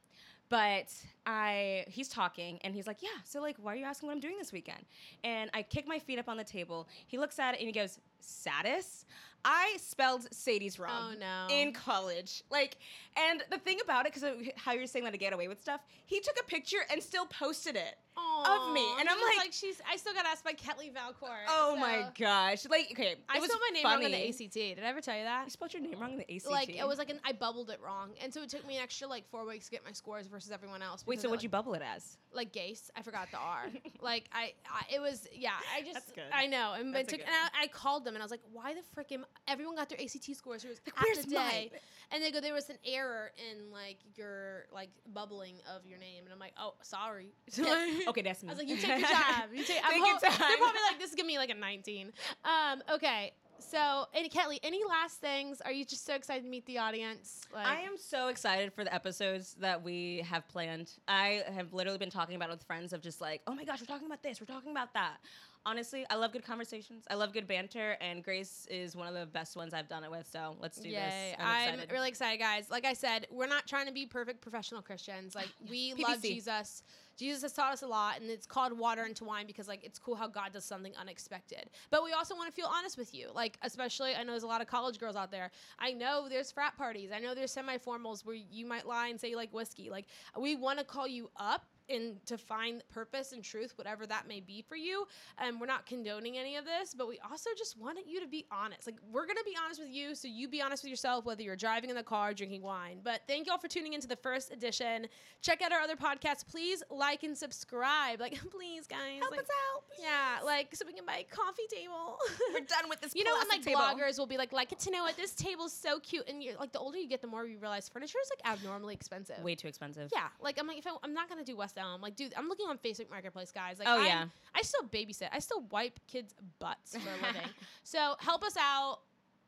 But 0.49 0.93
I, 1.27 1.85
he's 1.89 2.09
talking, 2.09 2.59
and 2.63 2.75
he's 2.75 2.87
like, 2.87 3.03
"Yeah, 3.03 3.09
so 3.25 3.41
like, 3.41 3.57
why 3.61 3.73
are 3.73 3.77
you 3.77 3.85
asking 3.85 4.09
what 4.09 4.15
I'm 4.15 4.21
doing 4.21 4.37
this 4.39 4.53
weekend?" 4.53 4.85
And 5.25 5.51
I 5.53 5.63
kick 5.63 5.87
my 5.89 5.99
feet 5.99 6.19
up 6.19 6.29
on 6.29 6.37
the 6.37 6.45
table. 6.45 6.89
He 7.07 7.19
looks 7.19 7.39
at 7.39 7.55
it 7.55 7.61
and 7.61 7.67
he 7.67 7.73
goes, 7.73 7.99
"Satis." 8.21 9.07
I 9.45 9.77
spelled 9.79 10.27
Sadie's 10.33 10.79
wrong. 10.79 11.15
Oh, 11.17 11.19
no. 11.19 11.55
In 11.55 11.73
college, 11.73 12.43
like, 12.51 12.79
and 13.17 13.43
the 13.51 13.59
thing 13.59 13.79
about 13.83 14.07
it, 14.07 14.13
because 14.13 14.29
how 14.57 14.73
you're 14.73 14.87
saying 14.87 15.05
that 15.05 15.13
to 15.13 15.19
get 15.19 15.33
away 15.33 15.49
with 15.49 15.61
stuff, 15.61 15.81
he 16.07 16.21
took 16.21 16.37
a 16.41 16.45
picture 16.45 16.79
and 16.91 17.03
still 17.03 17.27
posted 17.27 17.77
it 17.77 17.97
of 18.17 18.73
me, 18.73 18.87
and 18.99 19.09
I'm 19.09 19.17
was 19.17 19.37
like, 19.39 19.53
she's. 19.53 19.81
I 19.91 19.97
still 19.97 20.15
got 20.15 20.27
asked 20.27 20.45
by 20.45 20.53
Ketley 20.53 20.93
Valcourt. 20.93 21.45
Oh 21.49 21.73
so- 21.75 21.81
my 21.81 22.07
gosh! 22.19 22.67
Like, 22.69 22.89
okay, 22.93 23.17
I 23.29 23.39
spelled 23.39 23.61
my 23.61 23.71
name 23.73 23.83
funny. 23.83 24.05
wrong 24.05 24.05
on 24.05 24.11
the 24.13 24.29
ACT. 24.29 24.55
Did 24.55 24.81
I 24.81 24.89
ever 24.89 25.01
tell 25.01 25.17
you 25.17 25.25
that? 25.25 25.45
You 25.45 25.51
spelled 25.51 25.73
your 25.73 25.83
name 25.83 26.01
wrong 26.01 26.13
in 26.13 26.19
the 26.19 26.35
ACT. 26.35 26.51
Like 26.51 26.71
it 26.71 26.87
was 26.87 26.99
like 26.99 27.11
an 27.11 27.21
I 27.25 27.33
bubbled 27.33 27.71
it 27.71 27.81
wrong, 27.85 28.11
and 28.23 28.33
so 28.33 28.43
it 28.43 28.49
took 28.49 28.67
me 28.67 28.77
an 28.77 28.83
extra 28.83 29.07
like 29.09 29.29
four 29.31 29.47
weeks 29.47 29.67
to 29.67 29.71
get 29.71 29.85
my 29.85 29.93
scores 29.93 30.27
versus 30.27 30.51
everyone 30.51 30.83
else. 30.83 31.07
Wait, 31.07 31.21
so 31.21 31.29
what'd 31.29 31.43
you 31.43 31.49
bubble 31.49 31.75
it 31.75 31.83
as? 31.83 32.17
like 32.33 32.53
Gase? 32.53 32.91
I 32.97 33.03
forgot 33.03 33.29
the 33.31 33.39
R. 33.39 33.67
like 34.01 34.29
I, 34.33 34.53
I, 34.67 34.95
it 34.95 35.01
was 35.01 35.27
yeah. 35.35 35.51
I 35.75 35.83
just. 35.83 36.13
I 36.33 36.47
know, 36.47 36.75
and 36.75 36.95
That's 36.95 37.13
it 37.13 37.19
took. 37.19 37.27
And 37.27 37.37
I, 37.55 37.65
I 37.65 37.67
called 37.69 38.05
them 38.05 38.15
and 38.15 38.23
I 38.23 38.25
was 38.25 38.31
like, 38.31 38.43
why 38.53 38.75
the 38.75 38.83
frick 38.95 39.13
am 39.13 39.25
everyone 39.49 39.77
got 39.77 39.89
their 39.89 40.01
ACT 40.01 40.35
scores? 40.37 40.65
It 40.65 40.69
was 40.69 40.81
Like, 40.87 41.03
where's 41.05 41.25
the 41.25 41.31
day, 41.31 41.71
mine? 41.73 41.81
and 42.13 42.23
they 42.23 42.31
go 42.31 42.41
there 42.41 42.55
was 42.55 42.69
an 42.71 42.79
error 42.85 43.33
in 43.51 43.71
like 43.73 43.99
your 44.17 44.67
like 44.73 44.91
bubbling 45.13 45.57
of 45.75 45.87
your 45.87 45.99
name, 45.99 46.25
and 46.25 46.33
I'm 46.33 46.39
like, 46.39 46.55
oh 46.59 46.75
sorry. 46.83 47.33
So, 47.51 47.65
okay, 48.09 48.23
that's 48.23 48.43
me. 48.43 48.49
I 48.49 48.53
was 48.53 48.59
like, 48.59 48.69
you 48.69 48.77
take 48.77 48.99
your 49.01 49.09
time. 49.09 49.49
You 49.55 49.65
take. 49.65 49.81
I'm 49.85 49.91
Take 49.91 49.99
your 50.01 50.07
ho- 50.15 50.19
They're 50.21 50.31
probably 50.57 50.81
like, 50.91 50.99
this 51.01 51.11
is 51.11 51.17
gonna 51.17 51.27
be 51.29 51.39
like 51.39 51.51
a 51.51 51.55
19. 51.55 52.13
Um, 52.45 52.83
okay. 52.93 53.33
So, 53.63 54.07
and 54.15 54.31
Kelly, 54.31 54.59
any 54.63 54.81
last 54.89 55.21
things? 55.21 55.61
Are 55.61 55.71
you 55.71 55.85
just 55.85 56.07
so 56.07 56.15
excited 56.15 56.45
to 56.45 56.49
meet 56.49 56.65
the 56.65 56.79
audience? 56.79 57.43
Like, 57.53 57.67
I 57.67 57.81
am 57.81 57.99
so 57.99 58.29
excited 58.29 58.73
for 58.73 58.85
the 58.85 58.95
episodes 58.95 59.55
that 59.61 59.83
we 59.83 60.25
have 60.27 60.49
planned. 60.49 60.93
I 61.07 61.43
have 61.55 61.75
literally 61.75 61.99
been 61.99 62.09
talking 62.11 62.37
about 62.37 62.49
it 62.49 62.53
with 62.53 62.63
friends 62.65 62.95
of 62.95 63.03
just 63.03 63.21
like, 63.21 63.43
oh 63.47 63.55
my 63.55 63.65
gosh, 63.65 63.79
we're 63.81 63.85
talking 63.87 64.07
about 64.07 64.23
this, 64.23 64.41
we're 64.41 64.47
talking 64.47 64.71
about 64.71 64.95
that. 64.95 65.19
Honestly, 65.67 66.07
I 66.09 66.15
love 66.15 66.33
good 66.33 66.45
conversations. 66.45 67.05
I 67.11 67.15
love 67.15 67.33
good 67.33 67.47
banter, 67.47 67.97
and 68.01 68.25
Grace 68.25 68.67
is 68.71 68.97
one 68.97 69.07
of 69.07 69.15
the 69.15 69.27
best 69.27 69.57
ones 69.57 69.75
I've 69.75 69.89
done 69.89 70.05
it 70.05 70.11
with. 70.11 70.27
So 70.31 70.57
let's 70.59 70.79
do 70.79 70.89
Yay. 70.89 70.95
this. 70.95 71.35
I'm, 71.39 71.81
I'm, 71.81 71.89
really 71.91 72.09
excited, 72.09 72.39
guys. 72.39 72.71
Like 72.71 72.87
I 72.87 72.95
said, 72.95 73.27
we're 73.31 73.47
not 73.47 73.67
trying 73.67 73.87
to 73.87 73.93
be 73.93 74.07
perfect 74.07 74.41
professional 74.41 74.81
Christians. 74.81 75.35
Like 75.35 75.49
we 75.71 75.95
love 75.95 76.23
Jesus 76.23 76.83
Jesus 77.21 77.43
has 77.43 77.53
taught 77.53 77.75
us 77.75 77.83
a 77.83 77.87
lot, 77.87 78.19
and 78.19 78.31
it's 78.31 78.47
called 78.47 78.73
water 78.73 79.05
into 79.05 79.25
wine 79.25 79.47
because 79.47 79.69
like 79.69 79.85
it's 79.85 79.99
cool 79.99 80.15
how 80.15 80.27
God 80.27 80.55
does 80.55 80.65
something 80.65 80.95
unexpected. 80.99 81.69
But 81.91 82.03
we 82.03 82.13
also 82.13 82.35
want 82.35 82.49
to 82.49 82.53
feel 82.55 82.71
honest 82.75 82.97
with 82.97 83.15
you, 83.15 83.29
like 83.35 83.59
especially 83.61 84.15
I 84.15 84.23
know 84.23 84.33
there's 84.33 84.43
a 84.43 84.47
lot 84.47 84.63
of 84.63 84.69
college 84.69 84.99
girls 84.99 85.17
out 85.17 85.31
there. 85.31 85.51
I 85.79 85.93
know 85.93 86.29
there's 86.31 86.51
frat 86.51 86.79
parties. 86.79 87.11
I 87.15 87.19
know 87.19 87.35
there's 87.35 87.53
semi-formals 87.53 88.25
where 88.25 88.37
you 88.37 88.65
might 88.65 88.87
lie 88.87 89.09
and 89.09 89.21
say 89.21 89.29
you 89.29 89.37
like 89.37 89.53
whiskey. 89.53 89.91
Like 89.91 90.07
we 90.41 90.57
want 90.57 90.79
to 90.79 90.85
call 90.85 91.07
you 91.07 91.29
up 91.37 91.67
and 91.91 92.25
to 92.27 92.39
find 92.39 92.83
purpose 92.89 93.33
and 93.33 93.43
truth, 93.43 93.73
whatever 93.77 94.07
that 94.07 94.29
may 94.29 94.41
be 94.41 94.63
for 94.63 94.77
you. 94.77 95.07
And 95.39 95.61
we're 95.61 95.67
not 95.67 95.87
condoning 95.87 96.39
any 96.39 96.57
of 96.57 96.65
this, 96.65 96.95
but 96.95 97.09
we 97.09 97.19
also 97.29 97.51
just 97.57 97.79
wanted 97.79 98.05
you 98.07 98.21
to 98.21 98.29
be 98.29 98.47
honest. 98.51 98.87
Like 98.87 98.97
we're 99.11 99.27
gonna 99.27 99.41
be 99.45 99.57
honest 99.63 99.81
with 99.81 99.91
you, 99.91 100.15
so 100.15 100.29
you 100.29 100.49
be 100.49 100.63
honest 100.63 100.83
with 100.83 100.91
yourself, 100.91 101.25
whether 101.25 101.43
you're 101.43 101.57
driving 101.57 101.91
in 101.91 101.97
the 101.97 102.03
car, 102.03 102.35
drinking 102.35 102.63
wine. 102.63 103.01
But 103.03 103.23
thank 103.27 103.47
y'all 103.47 103.59
for 103.59 103.69
tuning 103.69 103.93
into 103.93 104.07
the 104.07 104.17
first 104.17 104.53
edition. 104.53 105.07
Check 105.43 105.63
out 105.63 105.73
our 105.73 105.81
other 105.81 105.97
podcasts. 105.97 106.47
Please 106.47 106.83
like 106.91 107.23
and 107.23 107.37
subscribe. 107.37 108.21
Like 108.21 108.39
please, 108.51 108.87
guys. 108.87 109.21
Help 109.21 109.33
like, 109.33 109.41
us 109.41 109.47
out. 109.47 109.85
Yeah, 110.01 110.45
like 110.45 110.75
so 110.75 110.85
we 110.87 110.93
can 110.93 111.05
buy 111.05 111.19
a 111.19 111.35
coffee 111.35 111.67
table. 111.71 112.19
We're 112.53 112.61
done 112.61 112.89
with 112.89 113.01
this. 113.01 113.15
You 113.21 113.25
know, 113.25 113.35
when 113.39 113.49
like 113.49 113.63
table. 113.63 113.81
bloggers 113.81 114.19
will 114.19 114.27
be 114.27 114.39
like, 114.39 114.53
like 114.53 114.77
to 114.79 114.91
know 114.91 115.03
what 115.03 115.17
this 115.17 115.35
table's 115.35 115.75
so 115.75 115.99
cute, 115.99 116.27
and 116.27 116.43
you're 116.43 116.57
like, 116.57 116.73
the 116.73 116.79
older 116.79 116.97
you 116.97 117.09
get, 117.09 117.21
the 117.21 117.27
more 117.27 117.45
you 117.45 117.59
realize 117.59 117.87
furniture 117.89 118.17
is 118.23 118.31
like 118.31 118.51
abnormally 118.51 118.95
expensive. 118.95 119.43
Way 119.43 119.57
too 119.57 119.69
expensive. 119.69 120.11
Yeah, 120.15 120.29
like 120.41 120.59
I'm 120.59 120.67
like 120.67 120.79
if 120.79 120.87
I, 120.87 120.93
I'm 121.03 121.13
not 121.13 121.29
gonna 121.29 121.45
do 121.45 121.57
West 121.57 121.77
Elm, 121.81 122.01
like 122.01 122.15
dude, 122.15 122.33
I'm 122.37 122.49
looking 122.49 122.67
on 122.69 122.79
Facebook 122.79 123.11
Marketplace, 123.11 123.51
guys. 123.53 123.79
Like, 123.81 123.89
Oh, 123.89 123.97
I'm- 123.99 124.07
yeah. 124.07 124.25
I 124.55 124.63
still 124.63 124.83
babysit. 124.85 125.29
I 125.33 125.39
still 125.41 125.63
wipe 125.71 125.99
kids' 126.07 126.35
butts 126.61 126.97
for 126.97 127.09
a 127.09 127.27
living. 127.27 127.49
so 127.83 128.15
help 128.21 128.45
us 128.45 128.57
out. 128.57 129.01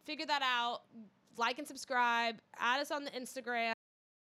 Figure 0.04 0.26
that 0.26 0.42
out. 0.42 0.82
Like 1.36 1.58
and 1.58 1.66
subscribe. 1.68 2.36
Add 2.58 2.80
us 2.80 2.90
on 2.90 3.04
the 3.04 3.10
Instagram. 3.12 3.72